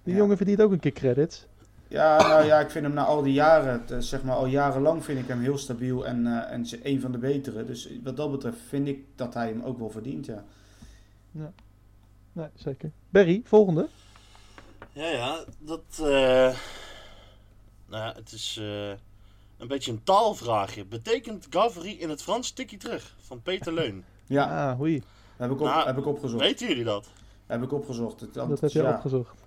Die 0.08 0.16
Ja. 0.16 0.22
jongen 0.22 0.36
verdient 0.36 0.60
ook 0.62 0.72
een 0.72 0.80
keer 0.80 0.92
credits. 0.92 1.46
Ja, 1.88 2.16
nou 2.28 2.44
ja, 2.44 2.60
ik 2.60 2.70
vind 2.70 2.84
hem 2.84 2.94
na 2.94 3.04
al 3.04 3.22
die 3.22 3.32
jaren, 3.32 3.88
eh, 3.88 3.98
zeg 3.98 4.22
maar 4.22 4.36
al 4.36 4.46
jarenlang 4.46 5.04
vind 5.04 5.18
ik 5.18 5.28
hem 5.28 5.40
heel 5.40 5.58
stabiel 5.58 6.06
en, 6.06 6.26
eh, 6.26 6.52
en 6.52 6.66
een 6.82 7.00
van 7.00 7.12
de 7.12 7.18
betere. 7.18 7.64
Dus 7.64 7.88
wat 8.04 8.16
dat 8.16 8.30
betreft 8.30 8.56
vind 8.68 8.88
ik 8.88 9.04
dat 9.16 9.34
hij 9.34 9.48
hem 9.48 9.62
ook 9.62 9.78
wel 9.78 9.90
verdient, 9.90 10.26
ja. 10.26 10.44
Nee, 12.32 12.46
zeker. 12.54 12.90
Berry, 13.10 13.40
volgende. 13.44 13.88
Ja, 14.92 15.08
ja, 15.08 15.44
dat. 15.58 15.82
eh 15.98 16.56
nou 17.86 18.04
ja, 18.04 18.12
het 18.16 18.32
is 18.32 18.56
eh, 18.60 18.88
een 19.58 19.68
beetje 19.68 19.92
een 19.92 20.02
taalvraagje. 20.02 20.84
Betekent 20.84 21.46
Gavri 21.50 22.00
in 22.00 22.08
het 22.10 22.22
Frans 22.22 22.50
tikkie 22.50 22.78
terug? 22.78 23.16
Van 23.20 23.42
Peter 23.42 23.72
Leun. 23.72 24.04
Ja, 24.26 24.70
Ah, 24.70 24.80
oei. 24.80 25.02
heb, 25.36 25.50
ik 25.50 25.60
op, 25.60 25.66
Nou, 25.66 25.86
heb 25.86 25.98
ik 25.98 26.06
opgezocht. 26.06 26.42
Weten 26.42 26.68
jullie 26.68 26.84
dat? 26.84 27.06
Heb 27.46 27.62
ik 27.62 27.72
opgezocht. 27.72 28.20
Het, 28.20 28.34
Dat 28.34 28.60
heb 28.60 28.70
je 28.70 28.82
ja. 28.82 28.94
opgezocht. 28.94 29.46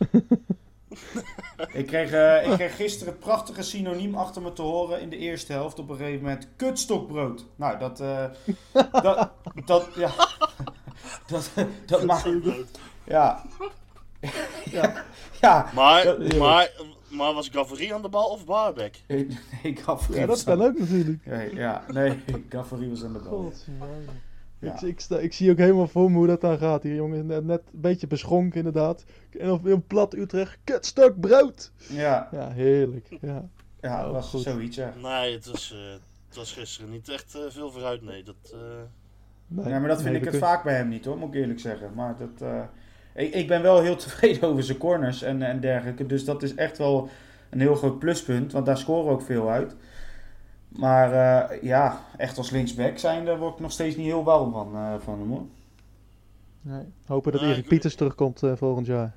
Ik 1.72 1.86
kreeg, 1.86 2.10
eh, 2.12 2.46
ik 2.50 2.52
kreeg 2.56 2.76
gisteren 2.76 3.12
het 3.12 3.22
prachtige 3.22 3.62
synoniem 3.62 4.14
achter 4.14 4.42
me 4.42 4.52
te 4.52 4.62
horen 4.62 5.00
in 5.00 5.10
de 5.10 5.16
eerste 5.16 5.52
helft 5.52 5.78
op 5.78 5.90
een 5.90 5.96
gegeven 5.96 6.22
moment. 6.22 6.48
Kutstokbrood. 6.56 7.44
Nou, 7.56 7.78
dat, 7.78 8.00
eh, 8.00 8.24
dat, 9.02 9.30
dat, 9.64 9.88
ja, 9.96 10.10
dat, 11.26 11.50
dat 11.86 12.04
maakt, 12.04 12.28
ja. 13.04 13.42
ja, 14.70 15.04
ja. 15.40 15.70
Maar, 15.74 16.04
Dat- 16.04 16.36
maar, 16.36 16.70
maar 17.08 17.32
was 17.34 17.48
Gavri 17.48 17.92
aan 17.92 18.02
de 18.02 18.08
bal 18.08 18.28
of 18.28 18.44
Baarbek? 18.44 19.02
Nee, 19.06 19.28
Gaffrey 19.62 20.20
Ja, 20.20 20.26
dat 20.26 20.44
kan 20.44 20.60
aan- 20.62 20.66
ook 20.68 20.78
natuurlijk. 20.78 21.26
Nee, 21.26 21.54
ja, 21.54 21.84
nee, 21.92 22.22
Gaffrey 22.48 22.88
was 22.88 23.04
aan 23.04 23.12
de 23.12 23.18
bal. 23.18 23.52
Ja. 23.66 23.84
Ik, 24.60 24.80
ik, 24.80 25.00
sta, 25.00 25.18
ik 25.18 25.32
zie 25.32 25.50
ook 25.50 25.58
helemaal 25.58 25.86
voor 25.88 26.10
me 26.10 26.16
hoe 26.16 26.26
dat 26.26 26.40
dan 26.40 26.58
gaat 26.58 26.82
hier, 26.82 26.94
jongen. 26.94 27.26
Net, 27.26 27.44
net 27.44 27.62
een 27.72 27.80
beetje 27.80 28.06
beschonken, 28.06 28.56
inderdaad. 28.58 29.04
En 29.38 29.50
of 29.50 29.64
een 29.64 29.86
plat 29.86 30.14
Utrecht. 30.14 30.58
Kutstuk 30.64 31.20
brood! 31.20 31.72
Ja, 31.88 32.28
Ja, 32.32 32.50
heerlijk. 32.50 33.06
Ja. 33.20 33.48
ja, 33.80 33.98
Oh, 33.98 34.04
dat 34.04 34.12
was 34.12 34.28
goed. 34.28 34.40
zoiets, 34.42 34.76
ja. 34.76 34.92
Nee, 35.02 35.34
het 35.34 35.46
was, 35.46 35.72
eh, 35.72 35.92
het 36.28 36.36
was 36.36 36.52
gisteren 36.52 36.90
niet 36.90 37.08
echt 37.08 37.34
eh, 37.34 37.40
veel 37.48 37.70
vooruit. 37.70 38.02
Nee, 38.02 38.22
dat. 38.22 38.34
eh, 38.52 38.58
Nee, 39.46 39.68
Ja, 39.68 39.78
maar 39.78 39.88
dat 39.88 39.96
vind 40.02 40.10
nee, 40.10 40.18
ik 40.18 40.24
het 40.24 40.30
kun- 40.38 40.40
vaak 40.48 40.62
bij 40.64 40.74
hem 40.74 40.88
niet 40.88 41.04
hoor, 41.04 41.18
moet 41.18 41.34
ik 41.34 41.40
eerlijk 41.40 41.60
zeggen. 41.60 41.94
Maar 41.94 42.16
dat, 42.18 42.48
eh, 42.48 42.62
ik, 43.14 43.34
ik 43.34 43.48
ben 43.48 43.62
wel 43.62 43.80
heel 43.80 43.96
tevreden 44.04 44.48
over 44.48 44.62
zijn 44.62 44.78
corners 44.78 45.22
en, 45.22 45.42
en 45.42 45.60
dergelijke. 45.60 46.06
Dus 46.06 46.24
dat 46.24 46.42
is 46.42 46.54
echt 46.54 46.78
wel 46.78 47.08
een 47.50 47.60
heel 47.60 47.74
groot 47.74 47.98
pluspunt, 47.98 48.52
want 48.52 48.66
daar 48.66 48.78
scoren 48.78 49.04
we 49.06 49.10
ook 49.10 49.22
veel 49.22 49.50
uit. 49.50 49.76
Maar 50.78 51.12
eh, 51.50 51.62
ja, 51.62 52.04
echt 52.16 52.38
als 52.38 52.50
linksback 52.50 52.98
zijn, 52.98 53.24
daar 53.24 53.38
word 53.38 53.54
ik 53.54 53.60
nog 53.60 53.72
steeds 53.72 53.96
niet 53.96 54.06
heel 54.06 54.24
warm 54.24 54.52
van, 54.52 54.74
eh, 54.76 54.94
van 54.98 55.18
hem 55.18 55.28
hoor. 55.30 55.44
Nee. 56.60 56.84
Hopen 57.06 57.32
dat 57.32 57.40
Nee, 57.40 57.50
Erik 57.50 57.62
ik- 57.62 57.68
Pieters 57.68 57.94
terugkomt 57.94 58.42
eh, 58.42 58.52
volgend 58.56 58.86
jaar. 58.86 59.14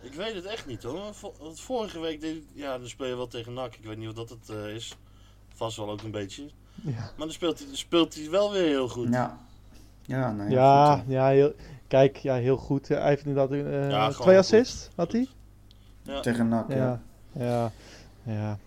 Ik 0.00 0.12
weet 0.14 0.34
het 0.34 0.44
echt 0.44 0.66
niet 0.66 0.82
hoor. 0.82 1.00
Want 1.40 1.60
vorige 1.60 2.00
week, 2.00 2.20
deed, 2.20 2.42
ja, 2.52 2.78
dan 2.78 2.88
speel 2.88 3.06
je 3.06 3.16
wel 3.16 3.26
tegen 3.26 3.52
NAC. 3.52 3.74
Ik 3.74 3.84
weet 3.84 3.96
niet 3.98 4.08
of 4.08 4.14
dat 4.14 4.28
het 4.28 4.48
eh, 4.48 4.74
is. 4.74 4.96
Vast 5.54 5.76
wel 5.76 5.90
ook 5.90 6.02
een 6.02 6.10
beetje. 6.10 6.48
Ja, 6.74 6.92
Maar 6.92 7.12
dan 7.16 7.30
speelt 7.32 7.58
hij, 7.58 7.68
speelt 7.72 8.14
hij 8.14 8.30
wel 8.30 8.52
weer 8.52 8.66
heel 8.66 8.88
goed. 8.88 9.08
Ja. 9.08 9.38
Ja, 10.02 10.32
nou 10.32 10.50
ja, 10.50 10.56
ja, 10.56 10.96
goed, 10.96 11.04
ja, 11.08 11.28
heel, 11.28 11.52
kijk, 11.86 12.16
ja, 12.16 12.34
heel 12.34 12.56
goed. 12.56 12.88
Hij 12.88 13.08
heeft 13.08 13.24
inderdaad 13.26 13.50
eh, 13.50 13.90
Ja, 13.90 14.10
twee 14.10 14.38
assists, 14.38 14.88
had 14.96 15.12
hij? 15.12 15.28
Tegen 16.22 16.48
NAC, 16.48 16.68
ja. 16.72 17.00
Ja, 17.32 17.72
ja, 18.22 18.58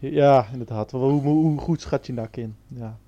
ja. 0.00 0.46
Inderdaad. 0.52 0.90
Hoe, 0.90 1.00
hoe, 1.20 1.22
hoe 1.22 1.58
goed 1.58 1.80
schat 1.80 2.06
je 2.06 2.12
nak 2.12 2.36
in? 2.36 2.56
Ja, 2.68 2.98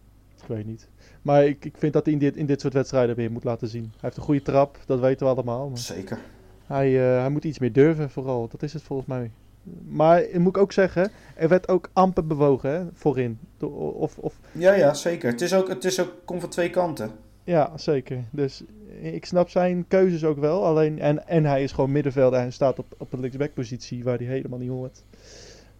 ik 0.42 0.46
weet 0.48 0.66
niet. 0.66 0.88
Maar 1.22 1.44
ik, 1.44 1.64
ik 1.64 1.76
vind 1.76 1.92
dat 1.92 2.04
hij 2.04 2.12
in 2.14 2.18
dit, 2.20 2.36
in 2.36 2.46
dit 2.46 2.60
soort 2.60 2.72
wedstrijden 2.72 3.16
weer 3.16 3.30
moet 3.30 3.44
laten 3.44 3.68
zien. 3.68 3.82
Hij 3.82 4.00
heeft 4.00 4.16
een 4.16 4.22
goede 4.22 4.42
trap, 4.42 4.78
dat 4.86 5.00
weten 5.00 5.26
we 5.26 5.32
allemaal. 5.32 5.68
Maar 5.68 5.78
Zeker. 5.78 6.18
hij, 6.66 7.14
eh, 7.14 7.20
hij 7.20 7.28
moet 7.30 7.44
iets 7.44 7.58
meer 7.58 7.72
durven, 7.72 8.10
vooral. 8.10 8.48
Dat 8.48 8.62
is 8.62 8.72
het 8.72 8.82
volgens 8.82 9.08
mij. 9.08 9.30
Maar 9.88 10.22
ik 10.22 10.38
moet 10.38 10.56
ik 10.56 10.62
ook 10.62 10.72
zeggen, 10.72 11.10
er 11.36 11.48
werd 11.48 11.68
ook 11.68 11.90
amper 11.92 12.26
bewogen 12.26 12.70
hè, 12.70 12.84
voorin. 12.92 13.38
Of, 13.60 14.18
of, 14.18 14.38
Ja, 14.52 14.72
ja, 14.74 14.94
zeker. 14.94 15.30
Het 15.30 15.40
is 15.40 15.54
ook, 15.54 15.68
het 15.68 15.84
is 15.84 16.00
ook, 16.00 16.12
komt 16.24 16.40
van 16.40 16.50
twee 16.50 16.70
kanten. 16.70 17.10
ja, 17.44 17.76
zeker. 17.76 18.24
Dus 18.30 18.62
ik 19.00 19.24
snap 19.24 19.48
zijn 19.48 19.84
keuzes 19.88 20.24
ook 20.24 20.38
wel. 20.38 20.64
Alleen, 20.64 20.98
en, 20.98 21.28
en 21.28 21.44
hij 21.44 21.62
is 21.62 21.72
gewoon 21.72 21.92
middenvelder 21.92 22.38
en 22.38 22.44
hij 22.44 22.52
staat 22.52 22.78
op, 22.78 22.94
op 22.98 23.12
een 23.12 23.20
linksbackpositie 23.20 24.04
waar 24.04 24.18
hij 24.18 24.26
helemaal 24.26 24.58
niet 24.58 24.70
hoort. 24.70 25.02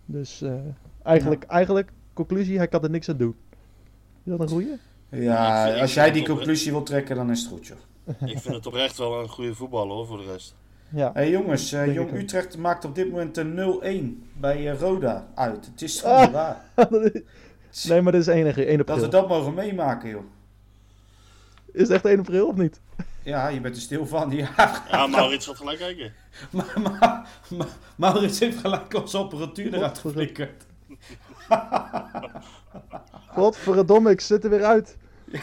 Dus 0.05 0.43
eh, 0.43 0.53
eigenlijk, 1.05 1.43
eigenlijk, 1.45 1.91
conclusie, 2.15 2.57
hij 2.57 2.69
kan 2.69 2.83
er 2.83 2.91
niks 2.91 3.09
aan 3.09 3.17
doen. 3.17 3.35
Is 4.25 4.31
dat 4.31 4.41
een 4.41 4.49
goeie? 4.49 4.69
Ja, 5.09 5.67
vind- 5.69 5.81
als 5.81 5.95
jij 5.95 6.11
die 6.13 6.23
op- 6.23 6.29
conclusie 6.29 6.73
wil 6.73 6.83
trekken, 6.83 7.17
dan 7.17 7.31
is 7.31 7.41
het 7.41 7.49
goed, 7.49 7.67
joh. 7.67 7.77
Ik 8.31 8.39
vind 8.41 8.55
het 8.55 8.67
oprecht 8.67 8.99
wel 8.99 9.21
een 9.21 9.29
goede 9.29 9.55
voetballer 9.55 9.95
hoor, 9.97 10.07
voor 10.07 10.17
de 10.19 10.25
rest. 10.33 10.55
Ja. 10.89 11.11
Hé 11.15 11.23
jongens, 11.23 11.73
eh, 11.73 11.95
Jong. 11.95 12.13
Utrecht 12.13 12.57
maakt 12.59 12.85
op 12.85 12.95
dit 12.95 13.11
moment 13.11 13.37
een 13.37 13.55
0-1 13.55 14.27
bij 14.41 14.71
eh, 14.71 14.79
Roda 14.81 15.27
uit. 15.35 15.67
Het 15.67 15.83
is 15.83 16.05
Ah. 16.05 16.17
gewoon 16.19 16.33
waar. 16.33 16.65
nee, 17.89 18.01
maar 18.03 18.13
dit 18.13 18.21
is 18.21 18.27
enige 18.27 18.65
1 18.67 18.79
Dat 18.79 18.89
april. 18.91 19.05
we 19.05 19.11
dat 19.11 19.29
mogen 19.29 19.55
meemaken, 19.55 20.09
joh. 20.11 20.23
Is 21.73 21.81
het 21.83 21.91
echt 21.91 22.05
1 22.05 22.19
april 22.19 22.47
of 22.47 22.57
niet? 22.57 22.81
Ja, 23.23 23.49
je 23.49 23.61
bent 23.61 23.77
er 23.77 23.83
stil 23.83 24.07
van. 24.07 24.31
Ja, 24.31 24.51
Ja, 24.91 25.07
Maurits 25.07 25.47
gaat 25.47 25.57
gelijk 25.57 25.79
kijken. 25.79 26.13
maar, 26.51 26.81
maar, 26.83 27.29
maar 27.57 27.69
Maurits 27.97 28.39
heeft 28.39 28.59
gelijk 28.59 28.95
onze 28.95 29.19
apparatuur 29.19 29.75
eruit 29.75 29.99
geflikkerd. 29.99 30.65
Godverdomme, 33.35 34.11
ik 34.11 34.21
zit 34.21 34.45
er 34.45 34.51
weer 34.51 34.65
uit. 34.65 34.97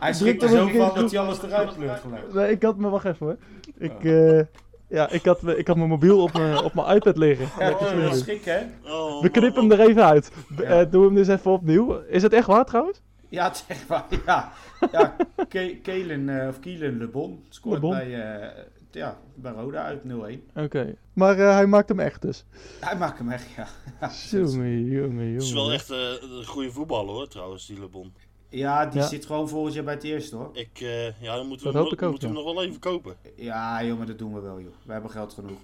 Hij 0.00 0.12
schrikt 0.12 0.42
er 0.42 0.48
zo 0.48 0.66
van 0.68 0.94
dat 0.94 1.10
hij 1.10 1.20
alles 1.20 1.42
eruit 1.42 1.74
pleurt 1.76 2.00
gelijk. 2.00 2.32
Nee, 2.34 2.50
ik 2.50 2.62
had 2.62 2.76
me, 2.76 2.88
wacht 2.88 3.04
even 3.04 3.26
hoor. 3.26 3.36
Ik, 3.78 4.04
eh, 4.04 4.40
ja, 4.88 5.08
ik 5.10 5.24
had, 5.24 5.46
ik 5.48 5.66
had 5.66 5.76
mijn 5.76 5.88
mobiel 5.88 6.22
op 6.22 6.32
mijn, 6.32 6.58
op 6.62 6.74
mijn 6.74 6.96
iPad 6.96 7.16
liggen. 7.16 7.46
Ja, 7.58 7.70
dat 7.70 8.12
is 8.12 8.18
schrik, 8.18 8.44
hè? 8.44 8.58
Oh, 8.86 9.22
We 9.22 9.28
knippen 9.28 9.66
man. 9.66 9.70
hem 9.70 9.80
er 9.80 9.88
even 9.88 10.04
uit. 10.04 10.30
B- 10.56 10.60
Ja. 10.60 10.64
eh, 10.80 10.90
doe 10.90 11.04
hem 11.04 11.14
dus 11.14 11.28
even 11.28 11.50
opnieuw. 11.50 12.00
Is 12.08 12.22
het 12.22 12.32
echt 12.32 12.46
waar 12.46 12.64
trouwens? 12.64 13.00
Ja, 13.28 13.44
het 13.44 13.54
is 13.54 13.64
echt 13.76 13.86
waar. 13.86 14.04
Ja, 14.26 14.52
ja 14.92 15.14
Ke 15.48 15.78
Kelen, 15.82 16.40
eh, 16.42 16.48
of 16.48 16.60
Kielen 16.60 16.98
Le 16.98 17.06
Bon 17.06 17.44
scoort 17.48 17.74
Le 17.74 17.80
Bon. 17.80 17.90
Bij, 17.90 18.14
eh, 18.40 18.48
ja, 18.90 19.18
bij 19.34 19.52
Roda 19.52 19.82
uit 19.84 20.00
0-1. 20.02 20.08
Oké. 20.54 20.94
Maar 21.12 21.38
eh, 21.38 21.52
hij 21.54 21.66
maakt 21.66 21.88
hem 21.88 22.00
echt 22.00 22.22
dus. 22.22 22.44
Hij 22.80 22.96
maakt 22.96 23.18
hem 23.18 23.30
echt, 23.30 23.46
ja. 23.56 23.68
Jongen, 24.30 24.84
jongen, 24.84 25.32
Het 25.32 25.42
is 25.42 25.52
wel 25.52 25.60
jongen. 25.62 25.76
echt 25.76 25.90
eh, 25.90 25.98
een 26.38 26.46
goede 26.46 26.70
voetballer 26.72 27.14
hoor, 27.14 27.28
trouwens, 27.28 27.66
die 27.66 27.78
Le 27.80 27.88
Bon. 27.88 28.12
Ja, 28.48 28.86
die 28.86 29.00
Ja. 29.00 29.06
zit 29.06 29.26
gewoon 29.26 29.48
volgend 29.48 29.74
jaar 29.74 29.84
bij 29.84 29.94
het 29.94 30.02
eerste, 30.04 30.36
hoor. 30.36 30.50
Ik, 30.52 30.80
eh, 30.80 31.20
ja, 31.22 31.36
dan 31.36 31.46
moeten 31.46 31.64
Dat 31.64 31.72
we, 31.74 31.78
hem, 31.78 31.88
hoop 31.88 31.92
ik 31.92 32.00
nog- 32.00 32.04
ook, 32.04 32.10
moeten 32.10 32.28
we 32.28 32.34
hem 32.36 32.44
nog 32.44 32.54
wel 32.54 32.64
even 32.64 32.80
kopen. 32.80 33.16
Ja, 33.36 33.84
joh, 33.84 33.98
maar 33.98 34.06
dat 34.06 34.18
doen 34.18 34.34
we 34.34 34.40
wel, 34.40 34.60
joh. 34.60 34.72
We 34.84 34.92
hebben 34.92 35.10
geld 35.10 35.32
genoeg. 35.32 35.58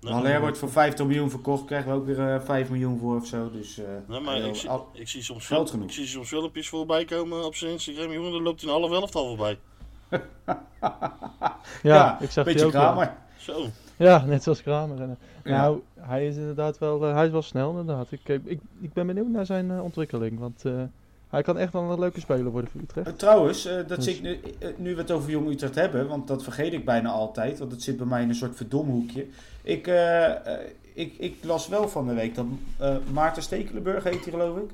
Nee, 0.00 0.12
Haller 0.12 0.40
wordt 0.40 0.58
voor 0.58 0.70
50 0.70 1.06
miljoen 1.06 1.30
verkocht, 1.30 1.64
krijgen 1.64 1.90
we 1.92 1.96
ook 1.98 2.06
weer 2.06 2.34
eh 2.34 2.40
5 2.40 2.70
miljoen 2.70 2.98
voor 2.98 3.16
of 3.16 3.26
zo. 3.26 3.50
Dus, 3.50 3.78
eh, 3.78 3.84
Nee, 4.06 4.20
maar 4.20 4.36
ik, 4.36 4.54
zie, 4.54 4.68
al- 4.68 4.88
ik, 4.92 5.08
zie 5.08 5.22
soms 5.22 5.46
Geld 5.46 5.70
genoeg. 5.70 5.86
ik 5.86 5.92
zie 5.92 6.06
soms 6.06 6.28
filmpjes 6.28 6.68
voorbij 6.68 7.04
komen 7.04 7.44
op 7.44 7.54
zijn 7.54 7.70
Instagram. 7.72 8.12
Jongen, 8.12 8.32
dan 8.32 8.42
loopt 8.42 8.60
hij 8.62 8.70
een 8.74 8.80
half 8.80 8.92
elftal 8.92 9.26
voorbij. 9.28 9.58
Ja, 11.82 12.20
ik 12.20 12.30
zag 12.30 12.44
die 12.44 12.54
beetje 12.54 12.70
kramer. 12.70 13.12
Zo. 13.38 13.66
Ja, 13.96 14.24
net 14.24 14.42
zoals 14.42 14.62
Kramer. 14.62 15.00
En, 15.00 15.18
Ja. 15.44 15.60
Nou, 15.60 15.80
hij 16.00 16.26
is 16.26 16.36
inderdaad 16.36 16.78
wel, 16.78 17.06
eh, 17.06 17.14
hij 17.14 17.24
is 17.26 17.30
wel 17.32 17.42
snel 17.42 17.70
inderdaad. 17.70 18.12
Ik, 18.12 18.20
eh, 18.28 18.34
ik, 18.44 18.60
ik 18.80 18.92
ben 18.92 19.06
benieuwd 19.06 19.28
naar 19.28 19.46
zijn 19.46 19.70
eh, 19.70 19.82
ontwikkeling, 19.82 20.38
want 20.38 20.64
eh, 20.64 20.72
hij 21.28 21.42
kan 21.42 21.58
echt 21.58 21.72
wel 21.72 21.82
een 21.90 21.98
leuke 21.98 22.20
speler 22.20 22.50
worden 22.50 22.70
voor 22.70 22.80
Utrecht. 22.80 23.18
Trouwens, 23.18 23.66
eh, 23.66 23.74
dat 23.74 23.88
Dus- 23.88 24.06
ik 24.06 24.22
nu, 24.22 24.40
nu 24.76 24.94
we 24.94 25.00
het 25.00 25.10
over 25.10 25.30
Jong 25.30 25.48
Utrecht 25.50 25.74
hebben, 25.74 26.08
want 26.08 26.28
dat 26.28 26.42
vergeet 26.42 26.72
ik 26.72 26.84
bijna 26.84 27.10
altijd, 27.10 27.58
want 27.58 27.72
het 27.72 27.82
zit 27.82 27.96
bij 27.96 28.06
mij 28.06 28.22
in 28.22 28.28
een 28.28 28.34
soort 28.34 28.56
verdomhoekje. 28.56 29.26
Ik, 29.62 29.86
ik, 30.94 31.14
ik 31.18 31.36
las 31.44 31.68
wel 31.68 31.88
van 31.88 32.06
de 32.06 32.14
week 32.14 32.34
dat 32.34 32.46
eh, 32.78 32.94
Maarten 33.12 33.42
Stekelenburg 33.42 34.04
heet 34.04 34.22
hij 34.22 34.30
geloof 34.32 34.56
ik, 34.58 34.70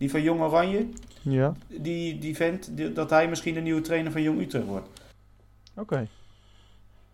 die 0.00 0.10
van 0.10 0.22
Jong 0.22 0.40
Oranje, 0.40 0.86
Ja, 1.22 1.52
die, 1.68 2.18
die 2.18 2.36
vent, 2.36 2.76
die- 2.76 2.92
dat 2.92 3.10
hij 3.10 3.28
misschien 3.28 3.54
de 3.54 3.60
nieuwe 3.60 3.80
trainer 3.80 4.12
van 4.12 4.22
Jong 4.22 4.40
Utrecht 4.40 4.66
wordt. 4.66 4.88
oké. 5.76 6.08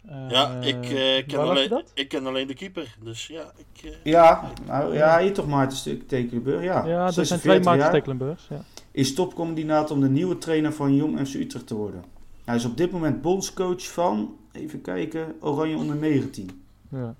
Eh, 0.08 0.30
Ja, 0.30 0.60
ik, 0.60 0.84
eh, 0.84 1.26
ken 1.26 1.36
waar 1.36 1.46
las 1.46 1.62
je 1.62 1.70
alleen, 1.70 1.84
ik 1.94 2.08
ken 2.08 2.26
alleen 2.26 2.46
de 2.46 2.54
keeper. 2.54 2.96
Dus 3.02 3.26
ja, 3.26 3.52
ik, 3.56 3.82
eh, 3.84 3.90
Ja, 4.02 4.52
nou, 4.66 4.94
ja, 4.94 5.10
hij 5.12 5.26
is 5.26 5.34
toch 5.34 5.46
Maarten 5.46 5.76
Stekelenburg, 5.78 6.62
ja. 6.62 6.86
Ja, 6.86 7.06
er 7.06 7.12
zijn 7.12 7.26
46 7.26 7.40
twee 7.40 7.60
Maarten. 7.60 7.86
Stekelenburgs. 7.86 8.46
Ja. 8.50 8.64
is 8.90 9.14
topkandidaat 9.14 9.90
om 9.90 10.00
de 10.00 10.08
nieuwe 10.08 10.38
trainer 10.38 10.72
van 10.72 10.94
Jong 10.94 11.28
FC 11.28 11.34
Utrecht 11.34 11.66
te 11.66 11.74
worden. 11.74 12.04
Hij 12.44 12.56
is 12.56 12.64
op 12.64 12.76
dit 12.76 12.90
moment 12.90 13.22
bondscoach 13.22 13.92
van, 13.92 14.36
even 14.52 14.80
kijken, 14.80 15.34
Oranje 15.40 15.76
onder 15.76 15.96
19. 15.96 16.64
Ja. 16.90 17.14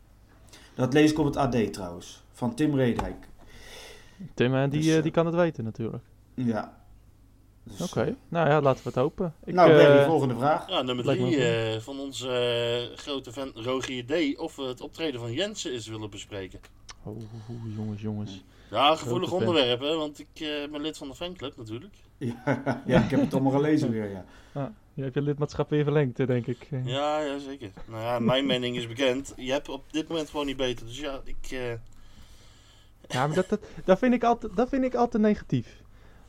Dat 0.74 0.92
lees 0.92 1.10
ik 1.10 1.18
op 1.18 1.24
het 1.24 1.36
AD 1.36 1.72
trouwens, 1.72 2.22
van 2.32 2.54
Tim 2.54 2.74
Redijk. 2.76 3.16
Tim, 4.34 4.54
eh, 4.54 4.60
die, 4.70 4.70
Dus, 4.80 4.86
eh, 4.88 4.96
eh, 4.96 5.02
die 5.02 5.12
kan 5.12 5.26
het 5.26 5.34
weten 5.34 5.64
natuurlijk. 5.64 6.02
Ja. 6.34 6.84
Dus, 7.62 7.80
Oké, 7.82 8.16
nou 8.28 8.48
ja, 8.48 8.60
laten 8.60 8.82
we 8.82 8.88
het 8.88 8.98
hopen. 8.98 9.34
Ik, 9.44 9.54
nou, 9.54 9.70
eh, 9.70 9.76
Berry, 9.76 10.04
volgende 10.04 10.34
vraag. 10.34 10.68
ja, 10.68 10.82
nummer 10.82 11.04
drie 11.04 11.44
eh, 11.44 11.80
van 11.80 11.98
onze 12.00 12.28
eh, 12.92 12.98
grote 12.98 13.32
fan 13.32 13.50
Rogier 13.54 14.04
D. 14.06 14.38
Of 14.38 14.56
we 14.56 14.62
het 14.62 14.80
optreden 14.80 15.20
van 15.20 15.32
Jensen 15.32 15.72
eens 15.72 15.86
willen 15.86 16.10
bespreken. 16.10 16.60
oh, 17.02 17.20
jongens, 17.76 18.02
jongens. 18.02 18.44
Ja, 18.70 18.96
gevoelig 18.96 19.32
onderwerp 19.32 19.80
hè, 19.80 19.94
want 19.96 20.18
ik 20.18 20.28
eh, 20.34 20.70
ben 20.72 20.80
lid 20.80 20.96
van 20.98 21.08
de 21.08 21.14
fanclub 21.14 21.56
natuurlijk. 21.56 21.94
Ja, 22.18 22.34
ja, 22.86 23.02
ik 23.04 23.10
heb 23.10 23.20
het 23.20 23.32
allemaal 23.34 23.52
gelezen 23.52 23.90
weer, 23.90 24.10
ja. 24.10 24.24
Ah, 24.52 24.66
je 24.94 25.02
hebt 25.02 25.14
je 25.14 25.22
lidmaatschap 25.22 25.70
weer 25.70 25.84
verlengd, 25.84 26.18
eh, 26.20 26.26
denk 26.26 26.46
ik. 26.46 26.66
Eh, 26.70 26.86
Ja, 26.86 27.20
ja, 27.20 27.38
zeker. 27.38 27.70
Nou 27.88 28.02
ja, 28.02 28.18
mijn 28.18 28.46
mening 28.46 28.76
is 28.76 28.86
bekend. 28.86 29.32
Je 29.36 29.52
hebt 29.52 29.68
op 29.68 29.92
dit 29.92 30.08
moment 30.08 30.30
gewoon 30.30 30.46
niet 30.46 30.56
beter. 30.56 30.86
Dus 30.86 30.98
ja, 30.98 31.20
ik... 31.24 31.50
eh, 31.50 31.58
Ja, 33.08 33.26
maar 33.26 33.36
dat, 33.36 33.48
dat, 33.48 33.60
dat, 33.84 33.98
vind 33.98 34.14
ik 34.14 34.24
altijd, 34.24 34.56
dat 34.56 34.68
vind 34.68 34.84
ik 34.84 34.94
altijd 34.94 35.22
negatief. 35.22 35.66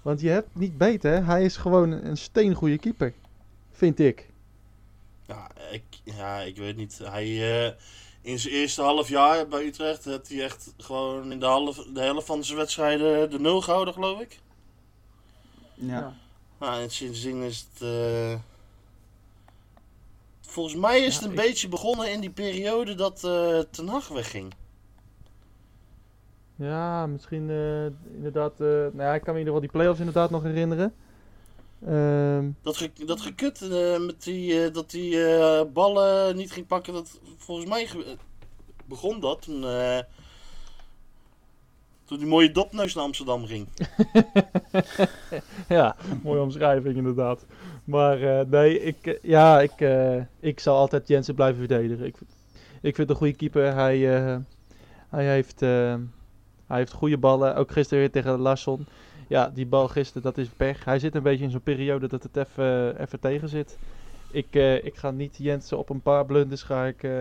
Want 0.01 0.21
je 0.21 0.29
hebt 0.29 0.47
niet 0.55 0.77
beter, 0.77 1.11
hè. 1.11 1.19
hij 1.21 1.43
is 1.43 1.57
gewoon 1.57 1.91
een 1.91 2.17
steengoede 2.17 2.77
keeper. 2.77 3.13
Vind 3.71 3.99
ik. 3.99 4.29
Ja, 5.27 5.51
ik, 5.71 5.83
ja, 6.03 6.39
ik 6.39 6.57
weet 6.57 6.75
niet. 6.75 6.99
Hij, 7.03 7.25
eh, 7.67 7.73
in 8.21 8.39
zijn 8.39 8.53
eerste 8.53 8.81
half 8.81 9.09
jaar 9.09 9.47
bij 9.47 9.65
Utrecht 9.65 10.05
had 10.05 10.27
hij 10.27 10.43
echt 10.43 10.73
gewoon 10.77 11.31
in 11.31 11.39
de, 11.39 11.45
half, 11.45 11.75
de 11.93 12.01
helft 12.01 12.25
van 12.27 12.43
zijn 12.43 12.57
wedstrijden 12.57 13.29
de 13.29 13.39
nul 13.39 13.61
gehouden, 13.61 13.93
geloof 13.93 14.19
ik. 14.21 14.39
Ja. 15.73 16.15
Nou, 16.59 16.81
en 16.81 16.89
sindsdien 16.91 17.41
is 17.41 17.67
het... 17.73 17.81
eh, 17.81 18.35
volgens 20.41 20.75
mij 20.75 20.99
is 20.99 21.13
het 21.15 21.23
Ja, 21.23 21.29
een 21.29 21.33
ik- 21.37 21.41
beetje 21.45 21.67
begonnen 21.67 22.11
in 22.11 22.19
die 22.19 22.29
periode 22.29 22.95
dat 22.95 23.23
eh 23.23 23.59
Ten 23.71 23.87
Hag 23.87 24.07
wegging. 24.07 24.53
Ja, 26.57 27.05
misschien 27.07 27.49
eh, 27.49 28.15
inderdaad. 28.15 28.51
eh, 28.59 28.67
nou 28.67 29.01
ja, 29.01 29.13
ik 29.13 29.21
kan 29.21 29.33
me 29.33 29.39
in 29.39 29.45
ieder 29.45 29.53
geval 29.53 29.59
die 29.59 29.69
play-offs 29.69 29.99
inderdaad 29.99 30.29
nog 30.29 30.43
herinneren. 30.43 30.93
Ehm, 31.85 32.49
Dat, 32.61 32.77
ge, 32.77 32.91
dat 33.05 33.21
gekut 33.21 33.61
eh, 33.61 33.99
met 34.05 34.23
die, 34.23 34.71
dat 34.71 34.91
die 34.91 35.17
ballen 35.73 36.35
niet 36.35 36.51
ging 36.51 36.67
pakken, 36.67 36.93
dat, 36.93 37.19
volgens 37.37 37.69
mij 37.69 37.89
begon 38.85 39.19
dat 39.19 39.41
toen, 39.41 39.65
toen 42.05 42.17
die 42.17 42.27
mooie 42.27 42.51
dopneus 42.51 42.93
naar 42.93 43.03
Amsterdam 43.03 43.45
ging. 43.45 43.67
ja, 45.77 45.95
mooie 46.23 46.41
omschrijving 46.41 46.95
inderdaad. 46.95 47.45
Maar 47.83 48.47
nee, 48.47 48.79
ik, 48.81 49.19
ja, 49.21 49.61
ik, 49.61 49.87
ik 50.39 50.59
zal 50.59 50.77
altijd 50.77 51.07
Jensen 51.07 51.35
blijven 51.35 51.59
verdedigen. 51.67 52.05
Ik, 52.05 52.15
ik 52.81 52.95
vind 52.95 53.09
een 53.09 53.15
goede 53.15 53.35
keeper. 53.35 53.73
Hij, 53.73 53.97
hij, 55.09 55.25
heeft, 55.25 55.61
hij 56.67 56.77
heeft 56.77 56.91
goede 56.91 57.17
ballen. 57.17 57.55
Ook 57.55 57.71
gisteren 57.71 57.99
weer 57.99 58.11
tegen 58.11 58.39
Larsson. 58.39 58.85
Ja, 59.27 59.49
die 59.53 59.65
bal 59.65 59.87
gisteren, 59.87 60.21
dat 60.21 60.37
is 60.37 60.47
pech. 60.47 60.85
Hij 60.85 60.99
zit 60.99 61.15
een 61.15 61.23
beetje 61.23 61.43
in 61.43 61.51
zo'n 61.51 61.61
periode 61.61 62.07
dat 62.07 62.23
het 62.23 62.37
even 62.37 63.01
even 63.01 63.19
tegen 63.19 63.49
zit. 63.49 63.77
Ik, 64.31 64.47
eh, 64.51 64.85
ik 64.85 64.95
ga 64.95 65.11
niet 65.11 65.35
Jensen 65.37 65.77
op 65.77 65.89
een 65.89 66.01
paar 66.01 66.25
blunders 66.25 66.63
ga 66.63 66.85
ik, 66.85 67.03
eh 67.03 67.11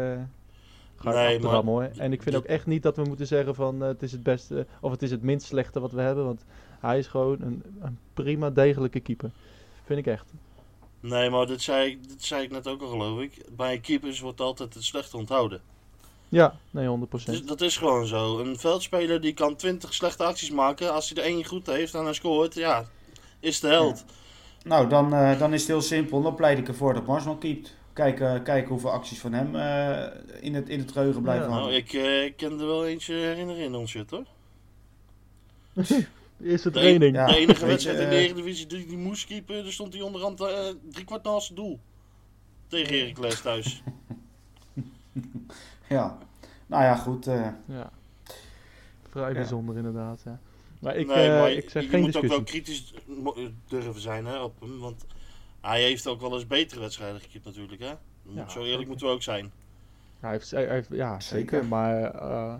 ga 0.96 1.10
Nee, 1.12 1.40
maar 1.40 1.62
hoor. 1.64 1.82
En 1.96 2.12
ik 2.12 2.22
vind 2.22 2.36
ook 2.36 2.44
echt 2.44 2.66
niet 2.66 2.82
dat 2.82 2.96
we 2.96 3.02
moeten 3.02 3.26
zeggen 3.26 3.54
van 3.54 3.82
eh, 3.82 3.88
het 3.88 4.02
is 4.02 4.12
het 4.12 4.22
beste 4.22 4.66
of 4.80 4.90
het 4.90 5.02
is 5.02 5.10
het 5.10 5.22
minst 5.22 5.46
slechte 5.46 5.80
wat 5.80 5.92
we 5.92 6.00
hebben. 6.00 6.24
Want 6.24 6.44
hij 6.80 6.98
is 6.98 7.06
gewoon 7.06 7.36
een, 7.40 7.62
een 7.80 7.98
prima 8.14 8.50
degelijke 8.50 9.00
keeper. 9.00 9.30
Vind 9.84 9.98
ik 9.98 10.06
echt. 10.06 10.32
Nee, 11.00 11.30
maar 11.30 11.46
dit 11.46 11.62
zei, 11.62 11.90
ik- 11.90 12.08
dit 12.08 12.22
zei 12.24 12.42
ik 12.42 12.50
net 12.50 12.68
ook 12.68 12.82
al, 12.82 12.88
geloof 12.88 13.20
ik. 13.20 13.44
Bij 13.56 13.78
keepers 13.78 14.20
wordt 14.20 14.40
altijd 14.40 14.74
het 14.74 14.84
slechte 14.84 15.16
onthouden. 15.16 15.60
Ja, 16.28 16.58
nee, 16.70 16.98
100%. 16.98 17.08
Dus 17.10 17.42
dat 17.42 17.60
is 17.60 17.76
gewoon 17.76 18.06
zo. 18.06 18.38
Een 18.38 18.58
veldspeler 18.58 19.20
die 19.20 19.32
kan 19.32 19.56
20 19.56 19.94
slechte 19.94 20.24
acties 20.24 20.50
maken. 20.50 20.92
Als 20.92 21.08
hij 21.08 21.22
er 21.22 21.28
één 21.30 21.44
goed 21.44 21.66
heeft 21.66 21.94
en 21.94 22.04
hij 22.04 22.12
scoort, 22.12 22.54
ja, 22.54 22.84
is 23.40 23.60
de 23.60 23.68
held. 23.68 24.04
Nou, 24.64 24.88
dan, 24.88 25.14
eh, 25.14 25.38
dan 25.38 25.52
is 25.52 25.60
het 25.60 25.68
heel 25.68 25.80
simpel. 25.80 26.22
Dan 26.22 26.34
pleit 26.34 26.58
ik 26.58 26.68
ervoor 26.68 26.94
dat 26.94 27.06
Marsman 27.06 27.38
keept. 27.38 27.74
Kijken, 27.92 28.42
kijken 28.42 28.68
hoeveel 28.70 28.90
acties 28.90 29.20
van 29.20 29.32
hem 29.32 29.56
eh, 29.56 30.06
in, 30.40 30.54
het, 30.54 30.68
in 30.68 30.78
het 30.78 30.92
geheugen 30.92 31.22
blijven 31.22 31.44
Ja, 31.46 31.52
hangen. 31.52 31.66
Nou, 31.68 31.76
ik, 31.78 31.92
eh, 31.92 32.24
ik 32.24 32.36
kan 32.36 32.60
er 32.60 32.66
wel 32.66 32.86
eentje 32.86 33.14
herinneren 33.14 33.62
in 33.64 33.74
ons 33.74 33.90
shit 33.90 34.10
hoor. 34.10 34.24
Eerste 36.42 36.70
De, 36.70 36.78
training. 36.78 37.14
Ja. 37.16 37.26
de 37.26 37.36
enige 37.36 37.66
wedstrijd 37.66 37.98
in 37.98 38.08
de 38.08 38.14
eh, 38.14 38.24
Eredivisie 38.24 38.66
die 38.66 38.86
die 38.86 38.96
moest 38.96 39.26
keepen, 39.26 39.62
daar 39.62 39.72
stond 39.72 39.92
hij 39.92 40.02
onderhand 40.02 40.40
eh 40.40 40.68
drie 40.90 41.04
kwart 41.04 41.24
naast 41.24 41.48
het 41.48 41.56
doel. 41.56 41.80
Tegen 42.68 42.98
Heracles 42.98 43.40
thuis. 43.40 43.82
Ja. 45.88 46.18
Nou 46.66 46.82
ja, 46.82 46.94
goed. 46.96 47.26
eh, 47.26 47.46
Ja. 47.66 47.90
Vrij 49.10 49.28
Ja. 49.28 49.34
bijzonder 49.34 49.76
inderdaad, 49.76 50.20
ja. 50.24 50.38
Maar 50.80 50.96
ik, 50.96 51.06
nee, 51.06 51.28
eh, 51.30 51.40
maar 51.40 51.50
ik 51.52 51.70
zeg 51.70 51.82
je 51.82 51.88
geen 51.88 52.00
moet 52.00 52.16
ook 52.16 52.24
wel 52.26 52.42
kritisch 52.42 52.94
durven 53.68 54.00
zijn 54.00 54.26
hè, 54.26 54.38
op 54.42 54.60
hem. 54.60 54.78
Want 54.78 55.04
hij 55.60 55.82
heeft 55.82 56.06
ook 56.06 56.20
wel 56.20 56.34
eens 56.34 56.46
betere 56.46 56.80
wedstrijden 56.80 57.20
gekiept 57.20 57.44
natuurlijk. 57.44 57.80
Hè? 57.82 57.92
Moet- 58.22 58.34
Ja, 58.36 58.48
zo 58.48 58.58
eerlijk 58.58 58.70
zeker. 58.72 58.88
moeten 58.88 59.06
we 59.06 59.12
ook 59.12 59.22
zijn. 59.22 59.52
Hij 60.20 60.30
heeft, 60.30 60.50
hij 60.50 60.66
heeft, 60.68 60.88
ja, 60.90 61.20
zeker. 61.20 61.50
Zeker. 61.50 61.68
Maar 61.68 62.02
eh, 62.14 62.54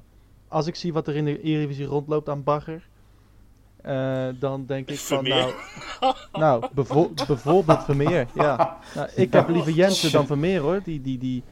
als 0.49 0.67
ik 0.67 0.75
zie 0.75 0.93
wat 0.93 1.07
er 1.09 1.17
in 1.17 1.25
de 1.25 1.41
Eredivisie 1.43 1.85
rondloopt 1.87 2.29
aan 2.29 2.43
bagger, 2.43 2.89
eh, 3.83 4.29
dan 4.39 4.67
denk 4.67 4.89
ik 4.89 4.99
van 4.99 5.17
Vermeer. 5.25 5.55
nou, 6.01 6.15
nou 6.33 6.67
bevo- 6.75 7.13
bijvoorbeeld 7.27 7.85
Vermeer. 7.85 8.27
Ja. 8.35 8.79
Nou, 8.95 9.09
ik 9.15 9.33
heb 9.33 9.49
liever 9.49 9.73
Jensen 9.73 10.13
dan 10.13 10.27
Vermeer 10.27 10.61
hoor. 10.61 10.81
Die, 10.85 11.01
die, 11.01 11.19
die, 11.19 11.43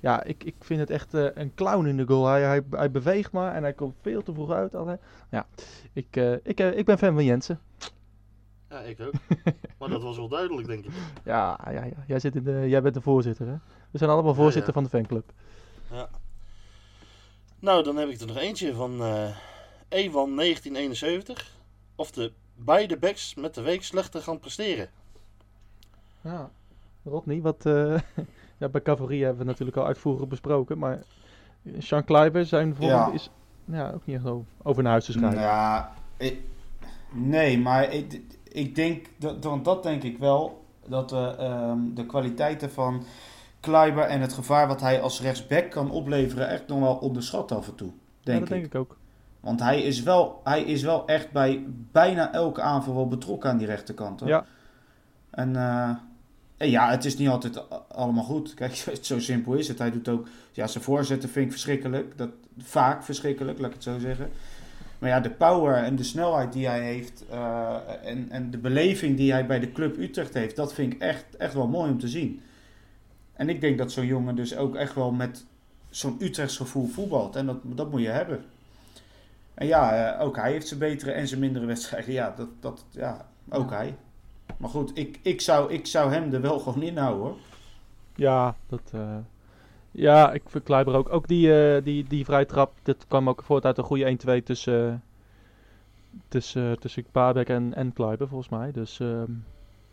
ja, 0.00 0.22
ik, 0.22 0.44
ik 0.44 0.54
vind 0.60 0.80
het 0.80 0.90
echt 0.90 1.14
eh, 1.14 1.26
een 1.34 1.54
clown 1.54 1.86
in 1.86 1.96
de 1.96 2.06
goal. 2.06 2.26
Hij, 2.26 2.42
hij, 2.42 2.62
hij 2.70 2.90
beweegt 2.90 3.32
maar 3.32 3.54
en 3.54 3.62
hij 3.62 3.72
komt 3.72 3.94
veel 4.02 4.22
te 4.22 4.32
vroeg 4.32 4.50
uit. 4.50 4.74
Alle. 4.74 4.98
Ja, 5.30 5.46
ik, 5.92 6.06
eh, 6.10 6.32
ik, 6.32 6.60
eh, 6.60 6.78
ik 6.78 6.84
ben 6.84 6.98
fan 6.98 7.14
van 7.14 7.24
Jensen. 7.24 7.60
Ja, 8.68 8.80
ik 8.80 9.00
ook. 9.00 9.12
maar 9.78 9.88
dat 9.88 10.02
was 10.02 10.16
wel 10.16 10.28
duidelijk, 10.28 10.66
denk 10.66 10.84
ik. 10.84 10.92
Ja, 11.24 11.60
ja, 11.64 11.84
ja. 11.84 12.04
Jij, 12.06 12.18
zit 12.18 12.36
in 12.36 12.44
de, 12.44 12.68
jij 12.68 12.82
bent 12.82 12.94
de 12.94 13.00
voorzitter 13.00 13.46
hè. 13.46 13.56
We 13.90 13.98
zijn 13.98 14.10
allemaal 14.10 14.32
Ja, 14.32 14.38
voorzitter 14.38 14.66
ja. 14.66 14.72
van 14.72 14.84
de 14.84 14.88
fanclub. 14.88 15.32
Nou, 17.60 17.82
dan 17.82 17.96
heb 17.96 18.08
ik 18.08 18.20
er 18.20 18.26
nog 18.26 18.36
eentje 18.36 18.74
van 18.74 19.02
eh 19.02 19.36
Ewan 19.88 20.36
1971. 20.36 21.56
Of 21.94 22.10
de 22.10 22.32
beide 22.54 22.98
backs 22.98 23.34
met 23.34 23.54
de 23.54 23.60
week 23.60 23.82
slechter 23.82 24.22
gaan 24.22 24.38
presteren. 24.38 24.90
Ja. 26.20 26.50
Rodney, 27.04 27.40
wat... 27.40 27.64
ja, 28.58 28.68
bij 28.68 28.82
Cavalerie 28.82 29.22
hebben 29.24 29.40
we 29.42 29.50
natuurlijk 29.50 29.76
al 29.76 29.86
uitvoerig 29.86 30.28
besproken, 30.28 30.78
maar... 30.78 30.98
Sean 31.78 32.04
Kleiber, 32.04 32.46
zijn 32.46 32.74
vorm 32.74 32.88
Ja. 32.88 33.10
is 33.12 33.30
ja, 33.64 33.90
ook 33.94 34.06
niet 34.06 34.16
echt 34.16 34.26
over 34.62 34.82
naar 34.82 34.92
huis 34.92 35.04
te 35.04 35.12
schrijven. 35.12 35.40
Ja, 35.40 35.92
ik- 36.16 36.40
nee, 37.12 37.58
maar 37.58 37.92
ik, 37.92 38.20
ik 38.52 38.74
denk, 38.74 39.06
dat, 39.18 39.44
want 39.44 39.64
dat 39.64 39.82
denk 39.82 40.02
ik 40.02 40.18
wel, 40.18 40.64
dat 40.86 41.10
we 41.10 41.34
ehm, 41.38 41.78
de 41.94 42.06
kwaliteiten 42.06 42.70
van 42.70 43.02
Kleiber 43.60 44.02
en 44.04 44.20
het 44.20 44.32
gevaar 44.32 44.68
wat 44.68 44.80
hij 44.80 45.00
als 45.00 45.20
rechtsback 45.20 45.70
kan 45.70 45.90
opleveren 45.90 46.48
echt 46.48 46.68
nog 46.68 46.80
wel 46.80 46.94
onderschat 46.96 47.52
af 47.52 47.68
en 47.68 47.74
toe. 47.74 47.88
ja, 47.88 47.94
Denk 48.22 48.38
dat 48.40 48.48
ik. 48.48 48.54
denk 48.54 48.66
ik 48.66 48.74
ook. 48.80 48.96
Want 49.40 49.60
hij 49.60 49.82
is, 49.82 50.02
wel, 50.02 50.40
hij 50.44 50.62
is 50.62 50.82
wel 50.82 51.06
echt 51.06 51.32
bij 51.32 51.64
bijna 51.92 52.32
elke 52.32 52.60
aanval 52.62 52.94
wel 52.94 53.08
betrokken 53.08 53.50
aan 53.50 53.56
die 53.58 53.66
rechterkant. 53.66 54.20
Hoor. 54.20 54.28
Ja. 54.28 54.44
En, 55.30 55.56
eh, 55.56 55.90
en 56.58 56.70
ja, 56.70 56.90
het 56.90 57.04
is 57.04 57.16
niet 57.16 57.28
altijd 57.28 57.62
allemaal 57.88 58.24
goed. 58.24 58.54
Kijk, 58.54 58.74
zo 59.00 59.20
simpel 59.20 59.54
is 59.54 59.68
het. 59.68 59.78
Hij 59.78 59.90
doet 59.90 60.08
ook, 60.08 60.28
ja, 60.52 60.66
zijn 60.66 60.84
voorzetten 60.84 61.28
vind 61.28 61.44
ik 61.44 61.52
verschrikkelijk. 61.52 62.18
Dat, 62.18 62.30
vaak 62.58 63.02
verschrikkelijk, 63.04 63.58
laat 63.58 63.68
ik 63.68 63.74
het 63.74 63.82
zo 63.82 63.98
zeggen. 63.98 64.30
Maar 64.98 65.10
ja, 65.10 65.20
de 65.20 65.30
power 65.30 65.74
en 65.74 65.96
de 65.96 66.02
snelheid 66.02 66.52
die 66.52 66.66
hij 66.66 66.80
heeft 66.80 67.24
eh, 67.30 67.76
en, 68.04 68.26
en 68.30 68.50
de 68.50 68.58
beleving 68.58 69.16
die 69.16 69.32
hij 69.32 69.46
bij 69.46 69.60
de 69.60 69.72
club 69.72 69.98
Utrecht 69.98 70.34
heeft, 70.34 70.56
dat 70.56 70.74
vind 70.74 70.92
ik 70.92 71.00
echt, 71.00 71.36
echt 71.36 71.54
wel 71.54 71.68
mooi 71.68 71.90
om 71.90 71.98
te 71.98 72.08
zien. 72.08 72.42
En 73.32 73.48
ik 73.48 73.60
denk 73.60 73.78
dat 73.78 73.92
zo'n 73.92 74.06
jongen 74.06 74.36
dus 74.36 74.56
ook 74.56 74.76
echt 74.76 74.94
wel 74.94 75.12
met 75.12 75.44
zo'n 75.90 76.16
Utrechts 76.18 76.56
gevoel 76.56 76.86
voetbalt. 76.86 77.36
En 77.36 77.46
dat, 77.46 77.56
dat 77.62 77.90
moet 77.90 78.00
je 78.00 78.08
hebben. 78.08 78.44
En 79.54 79.66
ja, 79.66 80.12
eh, 80.14 80.24
ook 80.24 80.36
hij 80.36 80.52
heeft 80.52 80.68
zijn 80.68 80.80
betere 80.80 81.10
en 81.10 81.28
zijn 81.28 81.40
mindere 81.40 81.66
wedstrijden. 81.66 82.12
Ja, 82.12 82.34
dat, 82.36 82.48
dat, 82.60 82.84
ja 82.90 83.26
ook 83.48 83.70
hij. 83.70 83.94
Maar 84.56 84.70
goed, 84.70 84.90
ik, 84.94 85.18
ik, 85.22 85.40
zou, 85.40 85.72
ik 85.72 85.86
zou 85.86 86.12
hem 86.12 86.32
er 86.32 86.40
wel 86.40 86.58
gewoon 86.58 86.82
inhouden 86.82 87.22
hoor. 87.22 87.36
Ja, 88.14 88.56
dat... 88.68 88.80
eh, 88.92 89.16
ja, 89.90 90.32
ik 90.32 90.42
Kleiber 90.64 90.94
ook. 90.94 91.12
Ook 91.12 91.28
die, 91.28 91.62
eh, 91.62 91.84
die, 91.84 92.04
die 92.08 92.24
vrije 92.24 92.46
trap, 92.46 92.72
dat 92.82 93.04
kwam 93.08 93.28
ook 93.28 93.42
voort 93.42 93.64
uit 93.64 93.78
een 93.78 93.84
goede 93.84 94.18
1-2 94.40 94.42
tussen... 94.44 95.02
tussen, 96.28 96.78
tussen 96.80 97.04
en, 97.12 97.74
en 97.74 97.92
Kleiber, 97.92 98.28
volgens 98.28 98.48
mij. 98.48 98.72
Dus 98.72 99.00
ehm, 99.00 99.32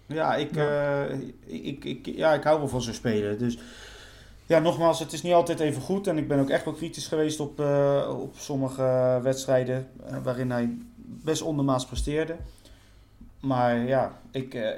Ja, 0.06 0.36
ik, 0.36 0.56
eh, 0.56 1.20
ik, 1.46 1.86
ik, 1.86 2.06
ja, 2.06 2.34
ik 2.34 2.44
hou 2.44 2.60
wel 2.60 2.68
van 2.68 2.82
zo'n 2.82 2.94
spelen. 2.94 3.38
Dus 3.38 3.58
ja, 4.46 4.60
nogmaals, 4.60 5.00
het 5.00 5.14
is 5.14 5.22
niet 5.22 5.34
altijd 5.34 5.60
even 5.60 5.82
goed. 5.82 6.08
En 6.08 6.18
ik 6.18 6.28
ben 6.28 6.40
ook 6.40 6.50
echt 6.50 6.66
wel 6.66 6.74
kritisch 6.74 7.08
geweest 7.08 7.40
op, 7.40 7.60
op 8.10 8.34
sommige 8.38 9.20
wedstrijden 9.24 9.88
waarin 10.24 10.52
hij 10.52 10.78
best 11.06 11.42
ondermaats 11.42 11.86
presteerde. 11.86 12.36
Maar 13.46 13.78
ja, 13.78 14.20
ik, 14.32 14.54
eh, 14.54 14.70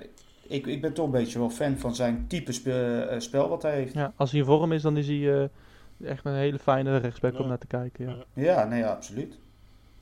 ik, 0.48 0.66
ik 0.66 0.82
ben 0.82 0.94
toch 0.94 1.06
een 1.06 1.12
beetje 1.12 1.40
wel 1.40 1.50
fan 1.50 1.78
van 1.78 1.96
zijn 1.96 2.26
type 2.28 2.52
spe- 2.52 3.00
eh, 3.10 3.20
spel 3.20 3.50
wat 3.50 3.62
hij 3.62 3.74
heeft. 3.76 3.94
ja, 3.94 4.14
als 4.16 4.32
hij 4.32 4.40
in 4.40 4.46
vorm 4.46 4.72
is, 4.72 4.82
dan 4.82 4.98
is 4.98 5.08
hij 5.08 5.40
eh, 5.42 5.50
echt 6.10 6.26
een 6.26 6.34
hele 6.36 6.60
fijne 6.60 6.98
rechtsback 6.98 7.40
om 7.40 7.48
naar 7.48 7.58
te 7.58 7.68
kijken. 7.68 8.08
Ja. 8.08 8.16
Ja. 8.34 8.64
Nee, 8.66 8.80
ja, 8.80 8.88
absoluut. 8.92 9.38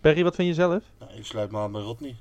Perry, 0.01 0.23
wat 0.23 0.35
vind 0.35 0.47
je 0.47 0.53
zelf? 0.53 0.83
Nou, 0.99 1.11
ik 1.13 1.25
sluit 1.25 1.51
me 1.51 1.57
aan 1.57 1.71
bij 1.71 1.81
Rodney. 1.81 2.15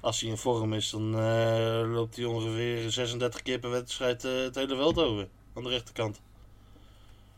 Als 0.00 0.20
hij 0.20 0.30
in 0.30 0.36
vorm 0.36 0.72
is, 0.72 0.90
dan 0.90 1.14
eh, 1.18 1.82
loopt 1.92 2.16
hij 2.16 2.24
ongeveer 2.24 2.90
36 2.90 3.42
keer 3.42 3.58
per 3.58 3.70
wedstrijd 3.70 4.22
het 4.22 4.54
hele 4.54 4.76
veld 4.76 4.98
over. 4.98 5.28
Aan 5.54 5.62
de 5.62 5.68
rechterkant. 5.68 6.20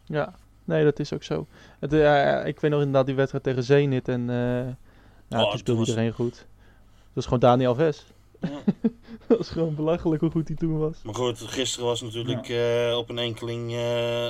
Ja, 0.05 0.35
nee, 0.65 0.85
dat 0.85 0.99
is 0.99 1.13
ook 1.13 1.23
zo. 1.23 1.47
Het, 1.79 1.93
eh, 1.93 2.47
ik 2.47 2.61
weet 2.61 2.71
nog 2.71 2.81
inderdaad 2.81 3.07
die 3.07 3.15
wedstrijd 3.15 3.45
tegen 3.45 3.63
Zenit 3.63 4.09
en 4.09 4.21
uh, 4.21 4.27
nou, 4.27 4.75
Oh, 5.29 5.41
toen 5.41 5.49
toen 5.51 5.59
speelde 5.59 5.79
was- 5.81 5.89
iedereen 5.89 6.13
goed. 6.13 6.35
Dat 7.13 7.17
is 7.23 7.25
gewoon 7.25 7.39
Daniel 7.41 7.75
Ves. 7.75 8.07
Ja. 8.41 8.61
dat 9.27 9.39
is 9.39 9.49
gewoon 9.49 9.75
belachelijk 9.75 10.21
hoe 10.21 10.31
goed 10.31 10.49
hij 10.49 10.57
toen 10.57 10.79
was. 10.79 11.03
Maar 11.03 11.15
goed, 11.15 11.41
gisteren 11.41 11.87
was 11.87 12.03
natuurlijk 12.03 12.49
eh, 12.49 12.97
op 12.97 13.09
een 13.09 13.19
enkeling 13.19 13.75
eh, 13.75 14.29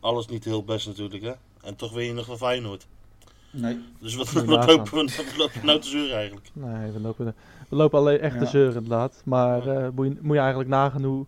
alles 0.00 0.26
niet 0.26 0.44
heel 0.44 0.64
best 0.64 0.86
natuurlijk. 0.86 1.22
Hè? 1.22 1.32
En 1.62 1.76
toch 1.76 1.92
win 1.92 2.06
je 2.06 2.12
nog 2.12 2.26
van 2.26 2.36
Feyenoord. 2.36 2.86
Nee. 3.54 3.80
Dus 4.00 4.14
wat, 4.14 4.30
je 4.30 4.44
wat 4.44 4.66
lopen 4.66 4.84
we 4.84 5.12
wat 5.16 5.36
lopen 5.36 5.60
we 5.60 5.66
nou 5.66 5.80
te 5.80 5.88
zeuren 5.88 6.16
eigenlijk? 6.16 6.50
Nee, 6.52 6.90
we 6.90 7.00
lopen, 7.00 7.34
we 7.68 7.76
lopen 7.76 7.98
alleen 7.98 8.20
echt 8.20 8.38
te 8.38 8.46
zeuren 8.46 8.74
inderdaad. 8.74 9.22
Maar 9.24 9.66
eh, 9.66 9.88
moet, 9.94 10.06
je, 10.06 10.16
moet 10.20 10.34
je 10.34 10.40
eigenlijk 10.40 10.70
nagaan 10.70 11.04
hoe, 11.04 11.26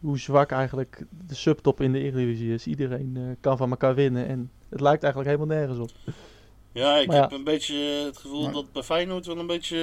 hoe 0.00 0.18
zwak 0.18 0.50
eigenlijk 0.50 1.04
de 1.26 1.34
subtop 1.34 1.80
in 1.80 1.92
de 1.92 1.98
Eredivisie 1.98 2.52
is. 2.52 2.66
Iedereen 2.66 3.12
eh, 3.16 3.22
kan 3.40 3.56
van 3.56 3.70
elkaar 3.70 3.94
winnen 3.94 4.26
en 4.26 4.50
het 4.68 4.80
lijkt 4.80 5.02
eigenlijk 5.02 5.34
helemaal 5.34 5.58
nergens 5.58 5.78
op. 5.78 6.14
Ja, 6.78 6.96
ik 6.96 7.06
Maar 7.06 7.16
ja. 7.16 7.22
heb 7.22 7.32
een 7.32 7.44
beetje 7.44 7.74
het 8.04 8.18
gevoel 8.18 8.42
Maar- 8.42 8.52
dat 8.52 8.72
bij 8.72 8.82
Feyenoord 8.82 9.26
wel 9.26 9.38
een 9.38 9.46
beetje 9.46 9.76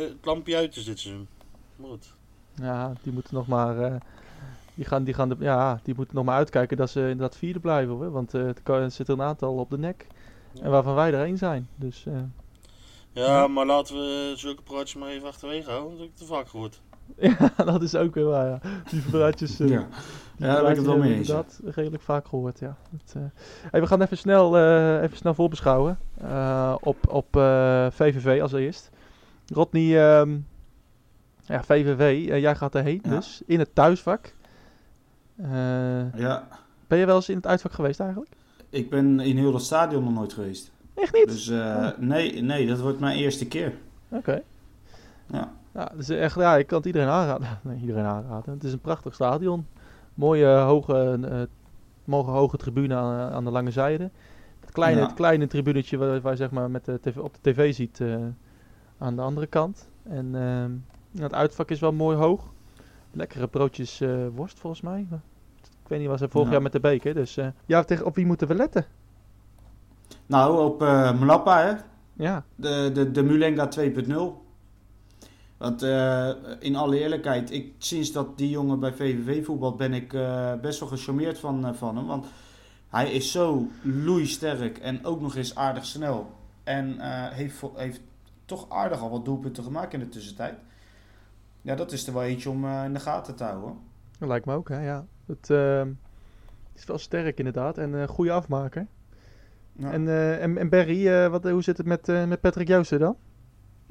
eh, 0.00 0.08
het 0.08 0.24
lampje 0.24 0.56
uit 0.56 0.76
is 0.76 0.84
dit 0.84 0.98
seizoen. 0.98 1.28
Maar 1.76 1.88
goed. 1.88 2.14
Ja, 2.54 2.92
die 3.02 3.12
moeten 3.12 3.34
nog 3.34 3.46
maar. 3.46 3.78
eh, 3.82 3.94
die, 4.74 4.84
gaan, 4.84 5.04
die, 5.04 5.14
gaan 5.14 5.28
de, 5.28 5.36
ja, 5.38 5.80
die 5.84 5.94
moeten 5.94 6.14
nog 6.14 6.24
maar 6.24 6.36
uitkijken 6.36 6.76
dat 6.76 6.90
ze 6.90 7.00
inderdaad 7.00 7.36
vierde 7.36 7.60
blijven 7.60 7.94
hoor. 7.94 8.10
Want 8.10 8.34
eh, 8.34 8.40
er 8.48 8.54
er 8.64 8.90
zitten 8.90 9.18
een 9.18 9.24
aantal 9.26 9.54
op 9.54 9.70
de 9.70 9.78
nek. 9.78 10.06
En 10.62 10.70
waarvan 10.70 10.94
wij 10.94 11.12
er 11.12 11.24
één 11.24 11.38
zijn. 11.38 11.68
Dus 11.76 12.06
eh, 12.06 12.14
Ja, 13.12 13.46
maar 13.46 13.66
laten 13.66 13.94
we 13.96 14.32
zulke 14.36 14.62
praatjes 14.62 14.94
maar 14.94 15.08
even 15.08 15.28
achterwege 15.28 15.70
houden. 15.70 15.90
Dat 15.90 16.00
heb 16.00 16.08
ik 16.08 16.16
te 16.16 16.24
vaak 16.24 16.48
gehoord. 16.48 16.80
ja, 17.56 17.64
dat 17.64 17.82
is 17.82 17.94
ook 17.94 18.14
weer 18.14 18.24
waar. 18.24 18.46
Ja. 18.48 18.60
Die 18.90 19.02
praatjes. 19.10 19.60
eh, 19.60 19.68
Ja. 19.68 19.86
die 20.36 20.46
Ja, 20.46 20.52
daar 20.52 20.62
ben 20.62 20.70
ik 20.70 20.76
het 20.76 20.86
wel 20.86 20.96
mee 20.98 21.14
eens, 21.14 21.28
inderdaad 21.28 21.60
redelijk 21.64 22.02
vaak 22.02 22.26
gehoord. 22.28 22.58
Ja. 22.58 22.76
Dat, 22.90 23.14
eh. 23.16 23.22
hey, 23.70 23.80
we 23.80 23.86
gaan 23.86 24.02
even 24.02 24.18
snel, 24.18 24.56
eh, 24.56 25.02
even 25.02 25.16
snel 25.16 25.34
voorbeschouwen. 25.34 25.98
op 26.80 26.96
op 27.08 27.26
VVV 27.92 28.40
als 28.42 28.52
eerst. 28.52 28.90
Rodney, 29.52 30.10
ehm, 30.10 30.36
ja, 31.46 31.62
VVV, 31.62 32.24
jij 32.40 32.56
gaat 32.56 32.74
erheen 32.74 33.00
Ja. 33.02 33.10
dus. 33.10 33.42
In 33.46 33.58
het 33.58 33.74
thuisvak. 33.74 34.34
Ja, 36.16 36.48
ben 36.86 36.98
je 36.98 37.06
wel 37.06 37.16
eens 37.16 37.28
in 37.28 37.36
het 37.36 37.46
uitvak 37.46 37.72
geweest 37.72 38.00
eigenlijk? 38.00 38.30
ik 38.70 38.90
ben 38.90 39.20
in 39.20 39.36
heel 39.36 39.52
dat 39.52 39.62
stadion 39.62 40.04
nog 40.04 40.12
nooit 40.12 40.32
geweest. 40.32 40.70
Echt 40.94 41.14
niet? 41.14 41.26
Dus 41.26 41.48
eh, 41.48 41.88
nee, 41.98 42.42
nee, 42.42 42.66
dat 42.66 42.80
wordt 42.80 43.00
mijn 43.00 43.16
eerste 43.18 43.46
keer. 43.46 43.72
Oké. 44.08 44.42
Ja. 45.26 45.52
Ja, 45.74 45.92
dus 45.96 46.08
echt, 46.08 46.34
ja, 46.34 46.56
ik 46.56 46.66
kan 46.66 46.76
het 46.78 46.86
iedereen 46.86 47.08
aanraden. 47.08 47.48
Nee, 47.62 47.80
iedereen 47.80 48.04
aanraden. 48.04 48.54
Het 48.54 48.64
is 48.64 48.72
een 48.72 48.80
prachtig 48.80 49.14
stadion. 49.14 49.66
Mooie 50.14 50.46
hoge, 50.46 51.18
eh, 51.30 51.40
mooie 52.04 52.24
hoge 52.24 52.56
tribune 52.56 52.94
aan, 52.94 53.32
aan 53.32 53.44
de 53.44 53.50
lange 53.50 53.70
zijde. 53.70 54.10
Het 54.60 54.70
kleine, 54.72 55.00
Ja. 55.00 55.06
het 55.06 55.14
kleine 55.14 55.46
tribunetje 55.46 55.96
waar, 55.96 56.20
waar 56.20 56.32
je 56.32 56.38
zeg 56.38 56.50
maar 56.50 56.70
met 56.70 56.84
de 56.84 56.98
tv, 57.00 57.16
op 57.16 57.34
de 57.40 57.50
tv 57.50 57.74
ziet 57.74 58.00
eh, 58.00 58.16
aan 58.98 59.16
de 59.16 59.22
andere 59.22 59.46
kant. 59.46 59.88
En 60.02 60.30
ehm, 60.34 60.70
het 61.22 61.34
uitvak 61.34 61.70
is 61.70 61.80
wel 61.80 61.92
mooi 61.92 62.16
hoog. 62.16 62.52
lekkere 63.12 63.48
broodjes 63.48 64.00
eh, 64.00 64.10
worst 64.34 64.58
volgens 64.60 64.82
mij. 64.82 65.06
Ik 65.82 65.88
weet 65.88 65.98
niet, 65.98 66.08
was 66.08 66.20
er 66.20 66.28
vorig 66.30 66.46
Ja. 66.46 66.52
jaar 66.52 66.62
met 66.62 66.72
de 66.72 66.80
beker. 66.80 67.14
Dus 67.14 67.36
eh, 67.36 67.46
ja, 67.66 67.82
tegen, 67.84 68.06
op 68.06 68.14
wie 68.14 68.26
moeten 68.26 68.48
we 68.48 68.54
letten? 68.54 68.84
Nou, 70.26 70.64
op 70.64 70.82
eh 70.82 71.20
Mlappa, 71.20 71.58
hè. 71.60 71.72
Ja, 72.12 72.44
De, 72.54 72.90
de, 72.94 73.10
de 73.10 73.22
Mulenga 73.22 73.68
2.0. 73.78 74.12
Want 75.60 75.82
eh, 75.82 76.30
in 76.58 76.76
alle 76.76 76.98
eerlijkheid, 76.98 77.50
ik, 77.50 77.72
sinds 77.78 78.12
dat 78.12 78.38
die 78.38 78.50
jongen 78.50 78.80
bij 78.80 78.92
VVV 78.92 79.44
voetbalt, 79.44 79.76
ben 79.76 79.92
ik 79.92 80.12
eh, 80.12 80.54
best 80.60 80.80
wel 80.80 80.88
gecharmeerd 80.88 81.38
van, 81.38 81.66
eh, 81.66 81.72
van 81.72 81.96
hem. 81.96 82.06
Want 82.06 82.26
hij 82.88 83.12
is 83.12 83.32
zo 83.32 83.68
loeisterk 83.82 84.78
en 84.78 85.04
ook 85.04 85.20
nog 85.20 85.36
eens 85.36 85.54
aardig 85.54 85.84
snel. 85.84 86.30
En 86.64 87.00
heeft, 87.32 87.62
heeft 87.74 88.00
toch 88.44 88.70
aardig 88.70 89.00
al 89.00 89.10
wat 89.10 89.24
doelpunten 89.24 89.64
gemaakt 89.64 89.92
in 89.92 89.98
de 89.98 90.08
tussentijd. 90.08 90.54
Ja, 91.62 91.74
dat 91.74 91.92
is 91.92 92.06
er 92.06 92.12
wel 92.12 92.22
eentje 92.22 92.50
om 92.50 92.66
in 92.66 92.92
de 92.92 93.00
gaten 93.00 93.34
te 93.34 93.44
houden. 93.44 93.78
dat 94.18 94.28
lijkt 94.28 94.46
me 94.46 94.54
ook, 94.54 94.68
hè. 94.68 94.84
Ja. 94.84 95.06
Het 95.26 95.50
is 96.74 96.84
wel 96.84 96.98
sterk 96.98 97.38
inderdaad 97.38 97.78
en 97.78 98.02
eh 98.02 98.08
goede 98.08 98.32
afmaker. 98.32 98.86
Ja. 99.72 99.92
En, 99.92 100.08
en, 100.40 100.58
en 100.58 100.68
Barry, 100.68 101.28
wat, 101.30 101.44
hoe 101.44 101.62
zit 101.62 101.76
het 101.76 101.86
met, 101.86 102.06
met 102.06 102.40
Patrick 102.40 102.68
Joosten 102.68 102.98
dan? 102.98 103.16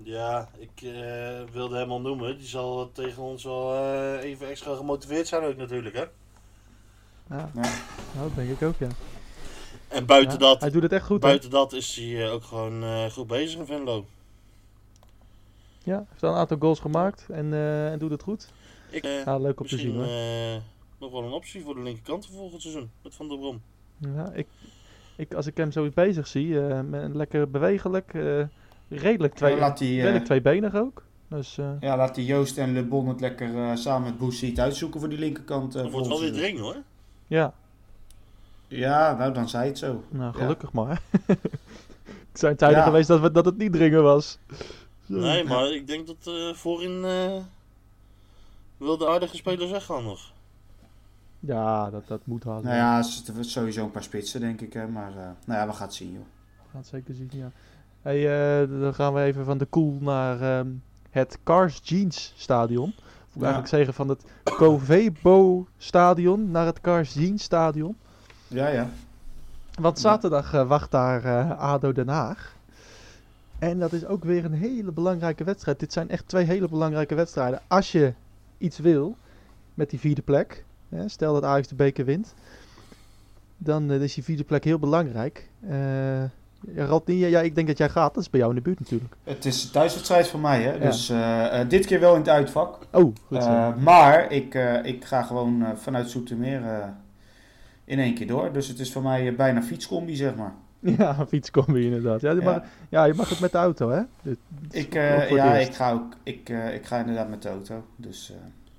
Ja, 0.03 0.49
ik 0.57 0.81
eh, 0.81 1.39
wilde 1.51 1.77
hem 1.77 1.91
al 1.91 2.01
noemen. 2.01 2.37
Die 2.37 2.47
zal 2.47 2.91
tegen 2.91 3.23
ons 3.23 3.43
wel 3.43 3.73
eh, 3.75 4.23
even 4.23 4.47
extra 4.47 4.75
gemotiveerd 4.75 5.27
zijn 5.27 5.43
ook 5.43 5.57
natuurlijk, 5.57 5.95
hè. 5.95 6.01
Ja, 7.35 7.49
Ja. 7.55 7.61
nou, 8.15 8.27
dat 8.27 8.35
denk 8.35 8.49
ik 8.49 8.61
ook, 8.67 8.75
ja. 8.77 8.87
En 9.87 10.05
buiten, 10.05 10.31
Ja, 10.31 10.37
dat, 10.37 10.61
Hij 10.61 10.69
doet 10.69 10.81
het 10.83 10.91
echt 10.91 11.05
goed, 11.05 11.21
hè? 11.21 11.27
buiten 11.27 11.49
dat 11.49 11.73
is 11.73 11.95
hij 11.95 12.25
eh, 12.25 12.33
ook 12.33 12.43
gewoon 12.43 12.83
eh, 12.83 13.05
goed 13.05 13.27
bezig 13.27 13.59
in 13.59 13.65
Venlo. 13.65 14.05
Ja, 15.83 15.95
hij 15.95 16.05
heeft 16.09 16.23
al 16.23 16.31
een 16.31 16.37
aantal 16.37 16.57
goals 16.59 16.79
gemaakt 16.79 17.25
en, 17.29 17.53
eh, 17.53 17.91
en 17.91 17.99
doet 17.99 18.11
het 18.11 18.21
goed. 18.23 18.51
Ik, 18.89 19.03
Ja, 19.03 19.37
leuk 19.37 19.59
om 19.59 19.67
te 19.67 19.77
zien, 19.77 19.95
hoor. 19.95 20.03
eh, 20.05 20.61
nog 20.99 21.11
wel 21.11 21.23
een 21.23 21.31
optie 21.31 21.63
voor 21.63 21.73
de 21.75 21.81
linkerkant 21.81 22.25
voor 22.25 22.35
volgend 22.35 22.61
seizoen. 22.61 22.91
Met 23.03 23.15
Van 23.15 23.27
der 23.27 23.37
Brom. 23.37 23.61
Ja, 23.97 24.31
ik, 24.33 24.47
ik, 25.15 25.33
als 25.33 25.45
ik 25.47 25.57
hem 25.57 25.71
zo 25.71 25.89
bezig 25.93 26.27
zie, 26.27 26.67
eh, 26.67 26.81
met, 26.81 27.15
lekker 27.15 27.49
bewegelijk, 27.49 28.13
eh, 28.13 28.43
redelijk, 28.89 29.33
twee, 29.35 29.53
Ja, 29.53 29.59
laat 29.59 29.77
die, 29.77 29.97
eh, 29.97 30.01
redelijk 30.03 30.25
tweebenig 30.25 30.75
ook. 30.75 31.03
Dus 31.27 31.57
eh, 31.57 31.71
Ja, 31.79 31.97
laat 31.97 32.15
die 32.15 32.25
Joost 32.25 32.57
en 32.57 32.73
Le 32.73 32.83
Bon 32.83 33.07
het 33.07 33.19
lekker 33.21 33.57
eh, 33.63 33.75
samen 33.75 34.09
met 34.09 34.17
Boesiet 34.17 34.59
uitzoeken 34.59 34.99
voor 34.99 35.09
die 35.09 35.19
linkerkant. 35.19 35.75
eh, 35.75 35.81
Dat 35.81 35.91
wordt 35.91 36.07
wel 36.07 36.19
weer 36.19 36.33
dring 36.33 36.59
hoor. 36.59 36.75
ja, 37.27 37.53
Ja, 38.67 39.15
nou 39.17 39.33
dan 39.33 39.49
zei 39.49 39.67
het 39.67 39.77
zo. 39.77 40.03
nou 40.09 40.31
Ja. 40.33 40.39
gelukkig 40.39 40.71
maar. 40.71 41.01
het 42.29 42.39
zijn 42.39 42.55
tijden 42.55 42.77
Ja. 42.77 42.83
geweest 42.83 43.07
dat, 43.07 43.19
we, 43.19 43.31
dat 43.31 43.45
het 43.45 43.57
niet 43.57 43.73
dringen 43.73 44.03
was. 44.03 44.39
Zo. 45.09 45.15
Nee, 45.15 45.43
maar 45.43 45.71
ik 45.71 45.87
denk 45.87 46.07
dat 46.07 46.27
eh, 46.27 46.53
voorin 46.53 47.03
eh 47.05 47.37
wil 48.77 48.97
de 48.97 49.07
aardige 49.07 49.35
spelers 49.35 49.71
weggaan 49.71 50.03
nog. 50.03 50.31
Ja, 51.39 51.89
dat, 51.89 52.07
dat 52.07 52.21
moet 52.23 52.43
wel. 52.43 52.61
Nou 52.61 52.75
ja, 52.75 53.01
sowieso 53.41 53.83
een 53.83 53.91
paar 53.91 54.03
spitsen 54.03 54.39
denk 54.41 54.61
ik. 54.61 54.73
Hè, 54.73 54.87
maar 54.87 55.09
eh, 55.11 55.29
nou 55.45 55.59
ja, 55.59 55.67
we 55.67 55.73
gaan 55.73 55.85
het 55.87 55.95
zien 55.95 56.11
joh. 56.11 56.21
We 56.57 56.69
gaan 56.71 56.79
het 56.79 56.87
zeker 56.89 57.13
zien, 57.13 57.29
ja. 57.33 57.51
Hey, 58.01 58.61
eh, 58.61 58.81
dan 58.81 58.93
gaan 58.93 59.13
we 59.13 59.21
even 59.21 59.45
van 59.45 59.57
de 59.57 59.65
Koel 59.65 59.97
naar 60.01 60.41
ehm, 60.41 60.67
het 61.09 61.37
Cars 61.43 61.79
Jeans 61.83 62.33
Stadion. 62.37 62.93
Of 62.97 63.33
Ja. 63.33 63.39
eigenlijk 63.41 63.67
zeggen 63.67 63.93
van 63.93 64.09
het 64.09 64.23
Covebo 64.43 65.67
Stadion 65.77 66.51
naar 66.51 66.65
het 66.65 66.81
Cars 66.81 67.13
Jeans 67.13 67.43
Stadion. 67.43 67.95
Ja, 68.47 68.67
ja. 68.67 68.89
Want 69.79 69.99
zaterdag 69.99 70.53
eh, 70.53 70.67
wacht 70.67 70.91
daar 70.91 71.23
eh, 71.25 71.59
ADO 71.59 71.91
Den 71.91 72.07
Haag. 72.07 72.55
En 73.59 73.79
dat 73.79 73.93
is 73.93 74.05
ook 74.05 74.23
weer 74.23 74.45
een 74.45 74.53
hele 74.53 74.91
belangrijke 74.91 75.43
wedstrijd. 75.43 75.79
Dit 75.79 75.93
zijn 75.93 76.09
echt 76.09 76.27
twee 76.27 76.45
hele 76.45 76.67
belangrijke 76.67 77.15
wedstrijden. 77.15 77.61
Als 77.67 77.91
je 77.91 78.13
iets 78.57 78.77
wil 78.77 79.15
met 79.73 79.89
die 79.89 79.99
vierde 79.99 80.21
plek. 80.21 80.63
Hè, 80.89 81.09
stel 81.09 81.33
dat 81.33 81.43
Ajax 81.43 81.67
de 81.67 81.75
beker 81.75 82.05
wint. 82.05 82.33
Dan 83.57 83.91
is 83.91 84.13
die 84.13 84.23
vierde 84.23 84.43
plek 84.43 84.63
heel 84.63 84.79
belangrijk. 84.79 85.49
Eh 85.67 86.23
Rodney, 86.75 87.15
ja, 87.29 87.39
ik 87.41 87.55
denk 87.55 87.67
dat 87.67 87.77
jij 87.77 87.89
gaat. 87.89 88.13
Dat 88.13 88.23
is 88.23 88.29
bij 88.29 88.39
jou 88.39 88.51
in 88.51 88.57
de 88.57 88.63
buurt 88.63 88.79
natuurlijk. 88.79 89.13
Het 89.23 89.45
is 89.45 89.63
een 89.63 89.71
thuiswedstrijd 89.71 90.27
voor 90.27 90.39
mij, 90.39 90.61
hè. 90.61 90.79
Dus 90.79 91.09
eh, 91.09 91.59
eh, 91.61 91.69
dit 91.69 91.85
keer 91.85 91.99
wel 91.99 92.13
in 92.13 92.19
het 92.19 92.29
uitvak. 92.29 92.77
Oh, 92.91 93.01
goed 93.27 93.43
zo. 93.43 93.49
Eh, 93.49 93.75
maar 93.75 94.31
ik, 94.31 94.53
ik 94.83 95.05
ga 95.05 95.21
gewoon 95.23 95.65
vanuit 95.75 96.09
Zoetermeer 96.09 96.63
eh, 96.65 96.87
in 97.85 97.99
één 97.99 98.13
keer 98.15 98.27
door. 98.27 98.51
Dus 98.51 98.67
het 98.67 98.79
is 98.79 98.91
voor 98.91 99.01
mij 99.01 99.35
bijna 99.35 99.61
fietscombi, 99.61 100.15
zeg 100.15 100.35
maar. 100.35 100.53
ja, 100.97 101.25
fietscombi 101.27 101.85
inderdaad. 101.85 102.21
Ja, 102.21 102.31
je 102.31 102.41
mag, 102.41 102.53
Ja. 102.55 102.63
ja, 102.89 103.03
je 103.03 103.13
mag 103.13 103.29
het 103.29 103.39
met 103.39 103.51
de 103.51 103.57
auto, 103.57 103.89
hè? 103.89 104.01
Dit- 104.21 104.37
dit 104.49 104.73
is 104.73 104.83
Ik, 104.83 104.93
ja, 105.29 105.53
ik 105.55 105.73
ga 105.75 105.91
ook. 105.91 106.13
Ik, 106.23 106.49
ik 106.73 106.85
ga 106.85 106.97
inderdaad 106.99 107.29
met 107.29 107.41
de 107.41 107.49
auto. 107.49 107.83
Dus 107.95 108.33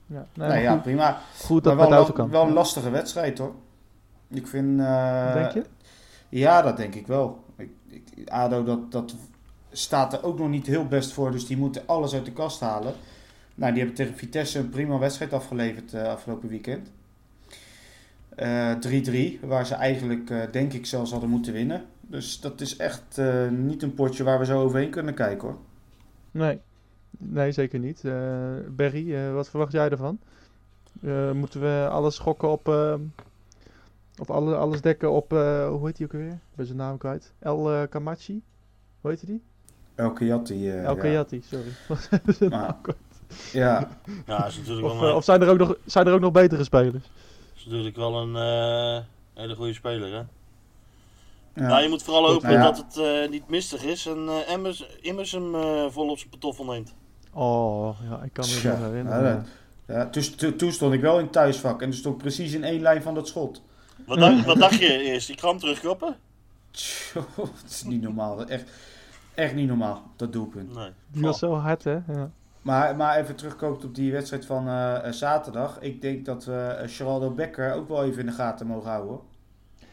Ja, 0.07 0.15
nee, 0.17 0.25
nee, 0.35 0.49
maar 0.49 0.61
ja, 0.63 0.73
goed, 0.73 0.83
prima. 0.83 1.19
goed 1.41 1.65
dat 1.65 1.75
maar 1.77 1.83
het 1.83 1.91
met 1.91 1.99
wel, 1.99 2.07
de 2.07 2.13
auto 2.13 2.13
kan. 2.13 2.31
wel 2.31 2.47
een 2.47 2.53
lastige 2.53 2.91
wedstrijd 2.91 3.39
hoor. 3.39 3.55
Ik 4.29 4.47
vind. 4.47 4.79
Denk 5.35 5.51
je? 5.53 5.65
Ja, 6.29 6.63
dat 6.63 6.77
denk 6.77 6.95
ik 6.95 7.07
wel. 7.07 7.45
ADO 8.27 8.65
dat, 8.65 8.93
dat 8.93 9.15
staat 9.71 10.13
er 10.13 10.25
ook 10.25 10.39
nog 10.39 10.49
niet 10.49 10.67
heel 10.67 10.87
best 10.87 11.13
voor, 11.13 11.31
dus 11.31 11.47
die 11.47 11.57
moeten 11.57 11.83
alles 11.87 12.15
uit 12.15 12.25
de 12.25 12.33
kast 12.33 12.61
halen. 12.61 12.95
Nou, 13.55 13.71
die 13.73 13.81
hebben 13.83 13.99
tegen 13.99 14.17
Vitesse 14.17 14.59
een 14.59 14.71
prima 14.71 14.99
wedstrijd 14.99 15.33
afgeleverd 15.33 15.95
eh, 15.95 16.03
afgelopen 16.03 16.49
weekend. 16.49 16.91
Eh, 18.29 18.75
3-3, 19.39 19.41
waar 19.41 19.67
ze 19.67 19.75
eigenlijk, 19.75 20.31
eh, 20.31 20.43
denk 20.53 20.73
ik, 20.73 20.87
zelfs 20.87 21.11
hadden 21.11 21.31
moeten 21.31 21.53
winnen. 21.53 21.85
Dus 22.11 22.41
dat 22.41 22.61
is 22.61 22.77
echt 22.77 23.19
eh, 23.19 23.49
niet 23.49 23.83
een 23.83 23.95
potje 23.95 24.25
waar 24.25 24.39
we 24.39 24.45
zo 24.45 24.63
overheen 24.63 24.91
kunnen 24.91 25.15
kijken 25.15 25.49
hoor. 25.49 25.59
Nee, 26.31 26.61
nee 27.19 27.53
zeker 27.53 27.79
niet. 27.79 28.05
Eh 28.05 28.55
Berry, 28.69 29.15
eh, 29.15 29.33
wat 29.33 29.51
verwacht 29.51 29.73
jij 29.73 29.89
ervan? 29.89 30.19
Eh, 31.03 31.33
moeten 31.33 31.61
we 31.61 31.89
alles 31.91 32.15
schokken 32.15 32.51
op. 32.51 32.99
of 34.21 34.31
alle, 34.31 34.57
alles 34.57 34.81
dekken 34.81 35.11
op. 35.11 35.33
eh, 35.33 35.69
hoe 35.69 35.87
heet 35.87 35.97
die 35.97 36.07
ook 36.07 36.13
weer? 36.13 36.29
Ik 36.33 36.57
ben 36.57 36.67
zijn 36.67 36.79
naam 36.79 36.99
kwijt. 36.99 37.33
El 37.39 37.73
eh, 37.73 37.83
Kamachi? 37.91 38.43
Hoe 39.01 39.11
heet 39.11 39.27
die? 39.27 39.43
Elke 39.95 40.25
Jatti. 40.25 40.69
eh, 40.71 40.85
El 40.85 40.95
ja. 40.95 41.01
Kayati, 41.01 41.43
sorry. 41.43 41.71
Zijn 42.39 42.51
Maar- 42.51 42.61
naam 42.61 42.81
kwijt. 42.83 42.99
Ja, 43.53 43.89
Ja, 44.27 44.47
is 44.47 44.57
natuurlijk 44.59 44.87
of 44.87 44.99
wel, 45.01 45.09
een, 45.09 45.15
of 45.15 45.25
zijn, 45.25 45.43
er 45.43 45.49
ook 45.49 45.59
nog, 45.59 45.77
zijn 45.85 46.07
er 46.07 46.13
ook 46.13 46.21
nog 46.21 46.33
betere 46.33 46.65
spelers? 46.65 47.05
is 47.57 47.65
natuurlijk 47.67 47.97
wel 47.97 48.17
een 48.21 48.37
eh, 48.37 49.05
hele 49.35 49.55
goede 49.55 49.73
speler 49.73 50.11
hè. 50.13 50.17
ja. 50.17 50.27
Nou, 51.69 51.83
je 51.83 51.89
moet 51.89 52.03
vooral 52.03 52.27
hopen 52.31 52.49
nou 52.49 52.59
ja. 52.61 52.65
dat 52.65 52.77
het 52.77 52.97
eh, 52.97 53.31
niet 53.31 53.49
mistig 53.49 53.85
is 53.85 54.07
en 54.07 54.29
eh 54.29 54.53
Emmers, 54.53 54.89
Immers 55.01 55.33
hem 55.33 55.55
eh, 55.55 55.85
vol 55.89 56.09
op 56.11 56.19
zijn 56.19 56.31
patoffel 56.31 56.65
neemt. 56.65 56.95
Oh, 57.33 57.97
ja, 58.11 58.23
ik 58.23 58.33
kan 58.33 58.45
me 58.49 58.69
nog 58.69 58.79
herinneren. 58.79 59.25
ja, 59.25 59.35
dat- 59.35 59.47
ja, 59.97 60.07
toen, 60.11 60.23
toen- 60.37 60.57
toen 60.57 60.73
stond 60.73 60.93
ik 60.95 61.01
wel 61.01 61.17
in 61.19 61.23
het 61.25 61.33
thuisvak 61.33 61.83
en 61.83 61.89
er 61.89 61.95
stond 61.95 62.19
precies 62.19 62.53
in 62.53 62.65
één 62.65 62.81
lijn 62.83 63.03
van 63.03 63.15
dat 63.15 63.29
schot. 63.29 63.63
Wat, 64.11 64.19
dacht, 64.19 64.45
wat 64.45 64.59
dacht 64.59 64.79
je 64.79 65.03
eerst? 65.03 65.27
Die 65.27 65.37
kram 65.37 65.59
terugkoppen? 65.59 66.17
Dat 67.37 67.51
is 67.69 67.83
niet 67.83 68.03
normaal. 68.03 68.47
Echt, 68.47 68.71
echt 69.35 69.55
niet 69.55 69.69
normaal, 69.69 70.03
dat 70.17 70.33
doelpunt. 70.33 70.75
Nee. 70.75 70.91
Die 71.13 71.23
was 71.23 71.39
zo 71.39 71.55
hard, 71.55 71.85
hè? 71.85 71.99
Ja. 72.07 72.31
Maar, 72.63 72.97
maar 72.97 73.19
even 73.19 73.37
terugkomend 73.37 73.85
op 73.85 73.95
die 73.95 74.13
wedstrijd 74.13 74.47
van 74.47 74.69
eh, 74.69 75.07
eh, 75.07 75.13
zaterdag. 75.13 75.81
Ik 75.81 76.03
denk 76.03 76.25
dat 76.25 76.45
we 76.45 76.53
eh, 76.53 76.89
Geraldo 76.89 77.31
Becker 77.31 77.75
ook 77.75 77.89
wel 77.89 78.05
even 78.05 78.21
in 78.21 78.27
de 78.27 78.33
gaten 78.33 78.67
mogen 78.67 78.91
houden. 78.91 79.21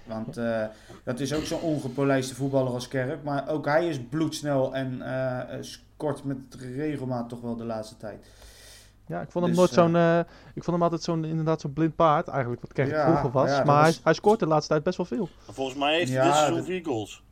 Want 0.07 0.37
eh, 0.37 0.65
dat 1.03 1.19
is 1.19 1.33
ook 1.33 1.43
zo'n 1.43 1.61
ongepolijste 1.61 2.35
voetballer 2.35 2.73
als 2.73 2.87
Kerk. 2.87 3.23
Maar 3.23 3.49
ook 3.49 3.65
hij 3.65 3.87
is 3.87 3.99
bloedsnel 4.09 4.75
en 4.75 5.01
eh, 5.01 5.39
eh, 5.39 5.63
scoort 5.63 6.23
met 6.23 6.37
regelmaat 6.75 7.29
toch 7.29 7.41
wel 7.41 7.55
de 7.55 7.63
laatste 7.65 7.97
tijd. 7.97 8.27
Ja, 9.07 9.21
ik 9.21 9.31
vond 9.31 9.45
hem 9.45 9.53
Dus, 9.55 9.57
nooit 9.63 9.69
eh, 9.71 9.77
zo'n. 9.77 9.95
eh, 9.95 10.19
ik 10.53 10.63
vond 10.63 10.65
hem 10.75 10.81
altijd 10.83 11.01
zo'n 11.03 11.25
inderdaad 11.25 11.61
zo'n 11.61 11.73
blind 11.73 11.95
paard, 11.95 12.27
eigenlijk 12.27 12.61
wat 12.61 12.73
Kerk 12.73 12.89
Ja, 12.89 13.05
vroeger 13.07 13.31
was. 13.31 13.49
ja, 13.49 13.63
maar 13.63 13.83
was- 13.83 13.93
hij, 13.93 14.01
hij 14.03 14.13
scoort 14.13 14.39
de 14.39 14.47
laatste 14.47 14.71
tijd 14.71 14.83
best 14.83 14.97
wel 14.97 15.05
veel. 15.05 15.29
Volgens 15.51 15.77
mij 15.77 15.95
heeft 15.95 16.07
hij 16.11 16.17
Ja, 16.17 16.23
dit 16.25 16.33
seizoen 16.35 16.57
dat- 16.57 16.65
vier 16.65 16.85
goals. 16.85 17.23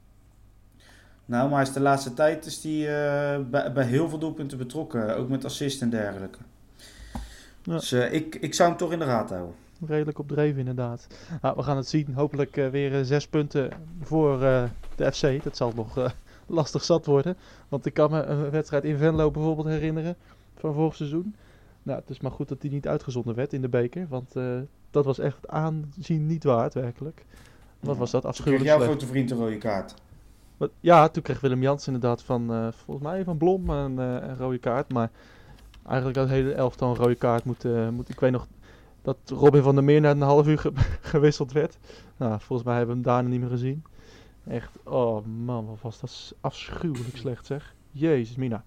Nou, 1.25 1.49
maar 1.49 1.57
hij 1.59 1.67
is 1.67 1.73
de 1.73 1.79
laatste 1.79 2.13
tijd 2.13 2.45
is 2.45 2.61
die, 2.61 2.87
eh, 2.87 3.39
bij, 3.49 3.71
bij 3.73 3.85
heel 3.85 4.09
veel 4.09 4.17
doelpunten 4.17 4.57
betrokken. 4.57 5.17
Ook 5.17 5.29
met 5.29 5.45
assist 5.45 5.81
en 5.81 5.89
dergelijke. 5.89 6.37
Ja. 7.63 7.71
Dus 7.73 7.91
eh, 7.91 8.13
ik, 8.13 8.35
ik 8.35 8.53
zou 8.53 8.69
hem 8.69 8.77
toch 8.77 8.91
in 8.91 8.99
de 8.99 9.05
gaten 9.05 9.35
houden. 9.35 9.55
Redelijk 9.87 10.19
op 10.19 10.27
dreven, 10.27 10.59
inderdaad. 10.59 11.07
Nou, 11.41 11.55
we 11.55 11.63
gaan 11.63 11.77
het 11.77 11.87
zien. 11.87 12.13
Hopelijk 12.13 12.57
eh, 12.57 12.67
weer 12.67 13.05
zes 13.05 13.27
punten 13.27 13.69
voor 14.01 14.43
eh, 14.43 14.63
de 14.95 15.11
FC. 15.11 15.43
Dat 15.43 15.57
zal 15.57 15.71
nog 15.75 15.97
eh, 15.97 16.09
lastig 16.47 16.83
zat 16.83 17.05
worden. 17.05 17.37
Want 17.69 17.85
ik 17.85 17.93
kan 17.93 18.11
me 18.11 18.21
een 18.23 18.49
wedstrijd 18.49 18.83
in 18.83 18.97
Venlo 18.97 19.31
bijvoorbeeld 19.31 19.67
herinneren 19.67 20.15
van 20.59 20.73
vorig 20.73 20.95
seizoen. 20.95 21.35
Nou, 21.85 21.99
het 21.99 22.09
is 22.09 22.19
maar 22.19 22.31
goed 22.31 22.47
dat 22.47 22.61
die 22.61 22.71
niet 22.71 22.87
uitgezonden 22.87 23.35
werd 23.35 23.53
in 23.53 23.61
de 23.61 23.69
beker. 23.69 24.05
Want 24.09 24.35
eh, 24.35 24.59
dat 24.91 25.05
was 25.05 25.19
echt 25.19 25.47
aanzien 25.47 26.25
niet 26.25 26.43
waard, 26.43 26.73
werkelijk. 26.73 27.25
Wat 27.79 27.97
was 27.97 28.11
dat 28.11 28.21
Toen 28.21 28.31
kreeg 28.31 28.39
afschuwelijk 28.45 28.69
jouw 28.77 28.87
grote 28.87 29.05
vriend 29.05 29.31
een 29.31 29.37
rode 29.37 29.57
kaart. 29.57 29.93
Wat- 30.57 30.71
Ja, 30.79 31.07
toen 31.09 31.23
kreeg 31.23 31.39
Willem 31.39 31.61
Jans 31.61 31.85
inderdaad 31.87 32.23
van, 32.23 32.51
eh, 32.53 32.67
volgens 32.71 33.07
mij 33.07 33.23
van 33.23 33.37
Blom 33.37 33.69
een, 33.69 33.99
eh, 33.99 34.27
een 34.29 34.37
rode 34.37 34.57
kaart. 34.57 34.93
Maar 34.93 35.09
eigenlijk 35.85 36.17
had 36.17 36.27
het 36.29 36.35
hele 36.37 36.53
elftal 36.53 36.89
een 36.89 36.95
rode 36.95 37.15
kaart 37.15 37.43
moeten... 37.43 37.93
moet, 37.93 38.09
ik 38.09 38.19
weet 38.19 38.31
nog 38.31 38.47
dat 39.01 39.17
Robin 39.25 39.61
van 39.61 39.75
der 39.75 39.83
Meer 39.83 40.01
na 40.01 40.11
een 40.11 40.21
half 40.21 40.47
uur 40.47 40.57
ge- 40.59 40.71
gewisseld 41.11 41.51
werd. 41.51 41.77
Nou, 42.17 42.39
volgens 42.39 42.67
mij 42.67 42.77
hebben 42.77 42.95
we 42.95 43.01
hem 43.01 43.11
daarna 43.11 43.29
niet 43.29 43.39
meer 43.39 43.49
gezien. 43.49 43.83
Echt, 44.47 44.71
oh 44.83 45.25
man, 45.25 45.65
wat 45.65 45.81
was 45.81 45.99
dat 45.99 46.33
afschuwelijk 46.41 47.17
slecht 47.17 47.45
zeg. 47.45 47.75
Jezus 47.91 48.35
mina. 48.35 48.63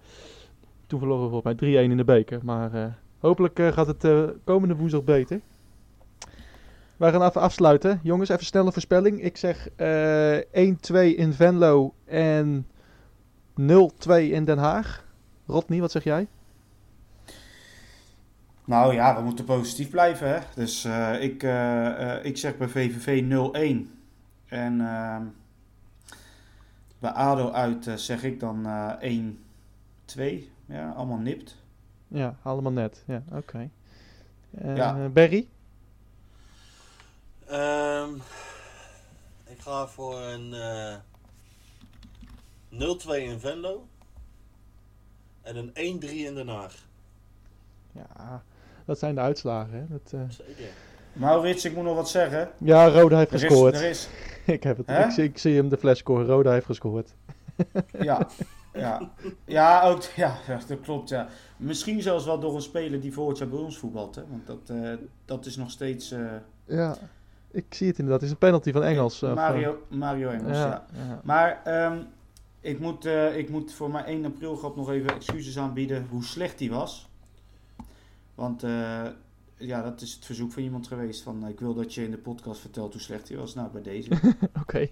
Toen 0.86 0.98
verloren 0.98 1.24
we 1.24 1.30
volgens 1.30 1.60
mij 1.60 1.86
3-1 1.86 1.90
in 1.90 1.96
de 1.96 2.04
beker. 2.04 2.40
Maar 2.44 2.74
eh, 2.74 2.84
Hopelijk 3.18 3.58
eh, 3.58 3.72
gaat 3.72 3.86
het 3.86 4.04
eh, 4.04 4.22
komende 4.44 4.76
woensdag 4.76 5.04
beter. 5.04 5.40
Wij 6.96 7.12
gaan 7.12 7.22
even 7.22 7.40
afsluiten. 7.40 8.00
Jongens, 8.02 8.28
even 8.28 8.44
snel 8.44 8.66
een 8.66 8.72
voorspelling. 8.72 9.22
Ik 9.22 9.36
zeg 9.36 9.68
eh 9.76 10.36
1-2 10.36 11.16
in 11.16 11.32
Venlo 11.32 11.94
en 12.04 12.66
0-2 13.60 14.10
in 14.10 14.44
Den 14.44 14.58
Haag. 14.58 15.04
Rodney, 15.46 15.80
wat 15.80 15.90
zeg 15.90 16.04
jij? 16.04 16.26
Nou 18.68 18.94
ja, 18.94 19.16
we 19.16 19.22
moeten 19.22 19.44
positief 19.44 19.90
blijven. 19.90 20.28
Hè? 20.28 20.38
Dus 20.54 20.84
eh, 20.84 21.22
ik, 21.22 21.42
eh, 21.42 22.16
eh, 22.16 22.24
ik 22.24 22.36
zeg 22.36 22.56
bij 22.56 22.68
VVV 22.68 23.22
0-1. 23.22 23.96
En 24.46 24.80
ehm, 24.80 25.22
bij 26.98 27.10
ADO 27.10 27.50
uit 27.50 27.86
eh, 27.86 27.94
zeg 27.94 28.24
ik 28.24 28.40
dan 28.40 28.66
eh 28.66 29.34
1-2. 30.16 30.50
Ja, 30.66 30.90
allemaal 30.90 31.18
nipt. 31.18 31.56
Ja, 32.08 32.36
allemaal 32.42 32.72
net. 32.72 33.02
Ja, 33.06 33.22
oké. 33.32 33.70
Eh, 34.58 34.76
Ja. 34.76 35.08
Berry? 35.08 35.48
Ehm, 37.46 38.14
ik 39.46 39.60
ga 39.60 39.86
voor 39.86 40.20
een 40.20 40.52
eh 40.54 40.94
0-2 42.68 43.22
in 43.22 43.40
Venlo. 43.40 43.86
En 45.42 45.56
een 45.56 45.70
1-3 45.74 46.26
in 46.26 46.34
Den 46.34 46.48
Haag. 46.48 46.74
Ja, 47.92 48.42
dat 48.84 48.98
zijn 48.98 49.14
de 49.14 49.20
uitslagen. 49.20 49.72
Hè? 49.72 49.84
Dat, 49.88 50.12
eh, 50.12 50.20
Zeker. 50.46 50.70
Maurits, 51.12 51.64
ik 51.64 51.74
moet 51.74 51.84
nog 51.84 51.94
wat 51.94 52.08
zeggen. 52.10 52.50
Ja, 52.58 52.88
Roda 52.88 53.16
heeft 53.18 53.30
Er 53.30 53.36
is, 53.36 53.42
gescoord. 53.42 53.74
er 53.74 53.88
is, 53.88 54.08
ik, 54.46 54.62
heb 54.62 54.76
het, 54.76 54.88
ik, 54.88 55.10
zie, 55.10 55.24
ik 55.24 55.38
zie 55.38 55.56
hem 55.56 55.68
de 55.68 55.76
flash 55.78 55.98
scoren. 55.98 56.26
Roda 56.26 56.52
heeft 56.52 56.66
gescoord. 56.66 57.14
ja, 58.00 58.26
ja. 58.72 59.10
ja, 59.44 59.82
ook, 59.82 60.02
ja, 60.16 60.38
dat 60.66 60.80
klopt. 60.80 61.08
Ja. 61.08 61.28
Misschien 61.56 62.02
zelfs 62.02 62.24
wel 62.24 62.40
door 62.40 62.54
een 62.54 62.62
speler 62.62 63.00
die 63.00 63.12
vorig 63.12 63.38
jaar 63.38 63.48
bij 63.48 63.58
ons 63.58 63.78
voetbalt. 63.78 64.14
Hè? 64.14 64.22
Want 64.28 64.46
dat, 64.46 64.76
eh, 64.76 64.92
dat 65.24 65.46
is 65.46 65.56
nog 65.56 65.70
steeds 65.70 66.10
eh, 66.10 66.32
Ja, 66.64 66.96
ik 67.50 67.74
zie 67.74 67.86
het 67.86 67.98
inderdaad. 67.98 68.20
Het 68.20 68.30
is 68.30 68.30
een 68.30 68.46
penalty 68.46 68.72
van 68.72 68.82
Engels. 68.82 69.22
eh, 69.22 69.34
Mario, 69.34 69.78
Mario 69.88 70.28
Engels. 70.28 70.56
Ja. 70.56 70.86
ja, 70.92 71.04
ja. 71.08 71.20
Maar 71.24 71.60
ehm, 71.64 71.98
ik, 72.60 72.80
moet, 72.80 73.04
ik 73.34 73.48
moet 73.50 73.72
voor 73.72 73.90
mijn 73.90 74.04
1 74.04 74.24
april 74.24 74.56
grap 74.56 74.76
nog 74.76 74.90
even 74.90 75.14
excuses 75.14 75.58
aanbieden 75.58 76.06
hoe 76.10 76.24
slecht 76.24 76.58
die 76.58 76.70
was. 76.70 77.08
Want 78.34 78.64
ja, 79.58 79.82
dat 79.82 80.00
is 80.00 80.14
het 80.14 80.24
verzoek 80.24 80.52
van 80.52 80.62
iemand 80.62 80.86
geweest. 80.86 81.22
Van, 81.22 81.46
ik 81.46 81.60
wil 81.60 81.74
dat 81.74 81.94
je 81.94 82.04
in 82.04 82.10
de 82.10 82.16
podcast 82.18 82.60
vertelt 82.60 82.92
hoe 82.92 83.02
slecht 83.02 83.28
hij 83.28 83.38
was. 83.38 83.54
Nou, 83.54 83.68
bij 83.70 83.82
deze. 83.82 84.10
Oké. 84.62 84.86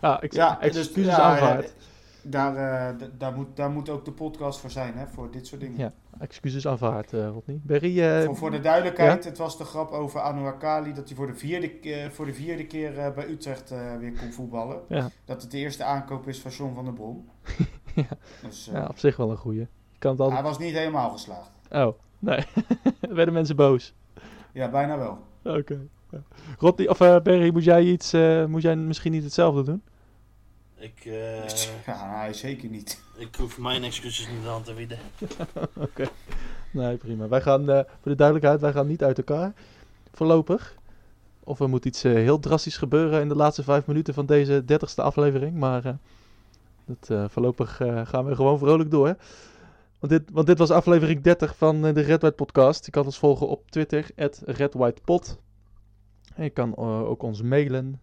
ja, 0.00 0.20
ik, 0.22 0.32
ja, 0.32 0.58
dus, 0.60 0.76
excuses 0.76 1.14
aanvaard. 1.14 1.74
Daar, 2.22 2.56
eh, 2.56 3.08
daar, 3.18 3.32
moet, 3.32 3.56
daar 3.56 3.70
moet 3.70 3.88
ook 3.88 4.04
de 4.04 4.12
podcast 4.12 4.60
voor 4.60 4.70
zijn, 4.70 4.94
hè, 4.94 5.06
voor 5.06 5.30
dit 5.30 5.46
soort 5.46 5.60
dingen. 5.60 5.78
Ja. 5.78 5.92
Excuses 6.18 6.66
aanvaard, 6.66 7.12
eh 7.12 7.28
Rodney. 7.28 7.60
Eh, 7.66 8.24
Voor, 8.24 8.36
voor 8.36 8.50
de 8.50 8.60
duidelijkheid, 8.60 9.24
het 9.24 9.38
was 9.38 9.58
de 9.58 9.64
grap 9.64 9.90
over 9.90 10.20
Anu 10.20 10.46
Akali 10.46 10.92
dat 10.92 11.08
hij 11.08 11.16
voor 11.16 11.26
de 11.26 11.34
vierde, 11.34 12.10
voor 12.10 12.26
de 12.26 12.34
vierde 12.34 12.66
keer 12.66 13.12
bij 13.14 13.28
Utrecht 13.28 13.70
weer 13.98 14.12
kon 14.12 14.32
voetballen. 14.32 14.80
Ja. 14.88 15.08
Dat 15.24 15.42
het 15.42 15.50
de 15.50 15.58
eerste 15.58 15.84
aankoop 15.84 16.28
is 16.28 16.40
van 16.40 16.50
John 16.50 16.74
van 16.74 16.84
der 16.84 16.94
Brom. 16.94 17.24
Ja. 17.94 18.08
Dus, 18.42 18.70
ja, 18.72 18.86
op 18.86 18.98
zich 18.98 19.16
wel 19.16 19.30
een 19.30 19.36
goeie. 19.36 19.66
Kan 19.98 20.10
het 20.10 20.20
altijd... 20.20 20.40
Hij 20.40 20.48
was 20.48 20.58
niet 20.58 20.72
helemaal 20.72 21.10
geslaagd. 21.10 21.50
Oh, 21.70 21.98
nee. 22.18 22.44
werden 23.00 23.34
mensen 23.34 23.56
boos. 23.56 23.94
Ja, 24.52 24.70
bijna 24.70 24.98
wel. 24.98 25.18
Oké. 25.44 25.80
Rodney, 26.58 26.88
of 26.88 26.98
Berry, 26.98 27.52
moet 27.52 27.64
jij 27.64 27.82
iets, 27.82 28.12
moet 28.46 28.62
jij 28.62 28.76
misschien 28.76 29.12
niet 29.12 29.22
hetzelfde 29.22 29.62
doen? 29.62 29.82
Ik, 30.82 31.04
eh, 31.04 31.48
Ja, 31.86 32.22
nee, 32.22 32.32
zeker 32.32 32.68
niet. 32.68 33.02
ik 33.16 33.34
hoef 33.34 33.58
mijn 33.58 33.84
excuses 33.84 34.28
niet 34.28 34.46
aan 34.46 34.62
te 34.62 34.74
bieden. 34.74 34.98
Oké. 35.88 36.04
Nee, 36.70 36.96
prima. 36.96 37.28
Wij 37.28 37.40
gaan, 37.40 37.70
eh, 37.70 37.76
voor 37.84 38.10
de 38.10 38.14
duidelijkheid, 38.14 38.60
wij 38.60 38.72
gaan 38.72 38.86
niet 38.86 39.02
uit 39.02 39.18
elkaar. 39.18 39.52
Voorlopig. 40.12 40.76
Of 41.44 41.60
er 41.60 41.68
moet 41.68 41.84
iets 41.84 42.04
eh, 42.04 42.12
heel 42.12 42.38
drastisch 42.38 42.76
gebeuren 42.76 43.20
in 43.20 43.28
de 43.28 43.34
laatste 43.36 43.62
vijf 43.62 43.86
minuten 43.86 44.14
van 44.14 44.26
deze 44.26 44.64
dertigste 44.64 45.02
aflevering. 45.02 45.56
Maar 45.56 45.84
eh, 45.84 45.92
dat, 46.84 47.10
eh, 47.10 47.24
voorlopig 47.28 47.80
eh, 47.80 48.06
gaan 48.06 48.24
we 48.24 48.34
gewoon 48.34 48.58
vrolijk 48.58 48.90
door. 48.90 49.16
Want 49.98 50.12
dit, 50.12 50.22
want 50.32 50.46
dit 50.46 50.58
was 50.58 50.70
aflevering 50.70 51.22
30 51.22 51.56
van 51.56 51.86
eh, 51.86 51.94
de 51.94 52.00
Red 52.00 52.20
White 52.20 52.36
Podcast. 52.36 52.84
Je 52.84 52.90
kan 52.90 53.04
ons 53.04 53.18
volgen 53.18 53.48
op 53.48 53.70
Twitter, 53.70 54.06
@redwhitepod. 54.44 55.38
En 56.34 56.44
je 56.44 56.50
kan 56.50 56.74
eh, 56.74 57.02
ook 57.02 57.22
ons 57.22 57.42
mailen, 57.42 58.00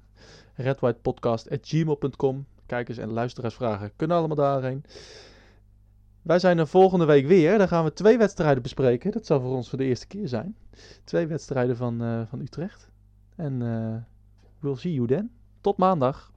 redwhitepodcast.gmail.com. 0.56 2.46
Kijkers 2.70 2.98
en 2.98 3.12
luisteraarsvragen 3.12 3.92
kunnen 3.96 4.18
allemaal 4.18 4.36
daarheen. 4.36 4.84
Wij 6.22 6.40
zijn 6.40 6.58
er 6.58 6.68
volgende 6.68 7.06
week 7.06 7.26
weer. 7.28 7.58
Dan 7.58 7.68
gaan 7.68 7.84
we 7.84 7.94
twee 7.94 8.18
wedstrijden 8.18 8.64
bespreken. 8.64 9.12
Dat 9.12 9.26
zal 9.26 9.42
voor 9.42 9.56
ons 9.56 9.70
voor 9.70 9.78
de 9.78 9.84
eerste 9.84 10.08
keer 10.08 10.28
zijn. 10.28 10.56
Twee 11.04 11.28
wedstrijden 11.28 11.78
van, 11.78 12.02
eh, 12.02 12.22
van 12.26 12.40
Utrecht. 12.40 12.90
En 13.36 13.62
eh 13.62 13.96
we'll 14.60 14.76
see 14.76 14.94
you 14.94 15.08
then. 15.08 15.32
Tot 15.62 15.78
maandag. 15.78 16.32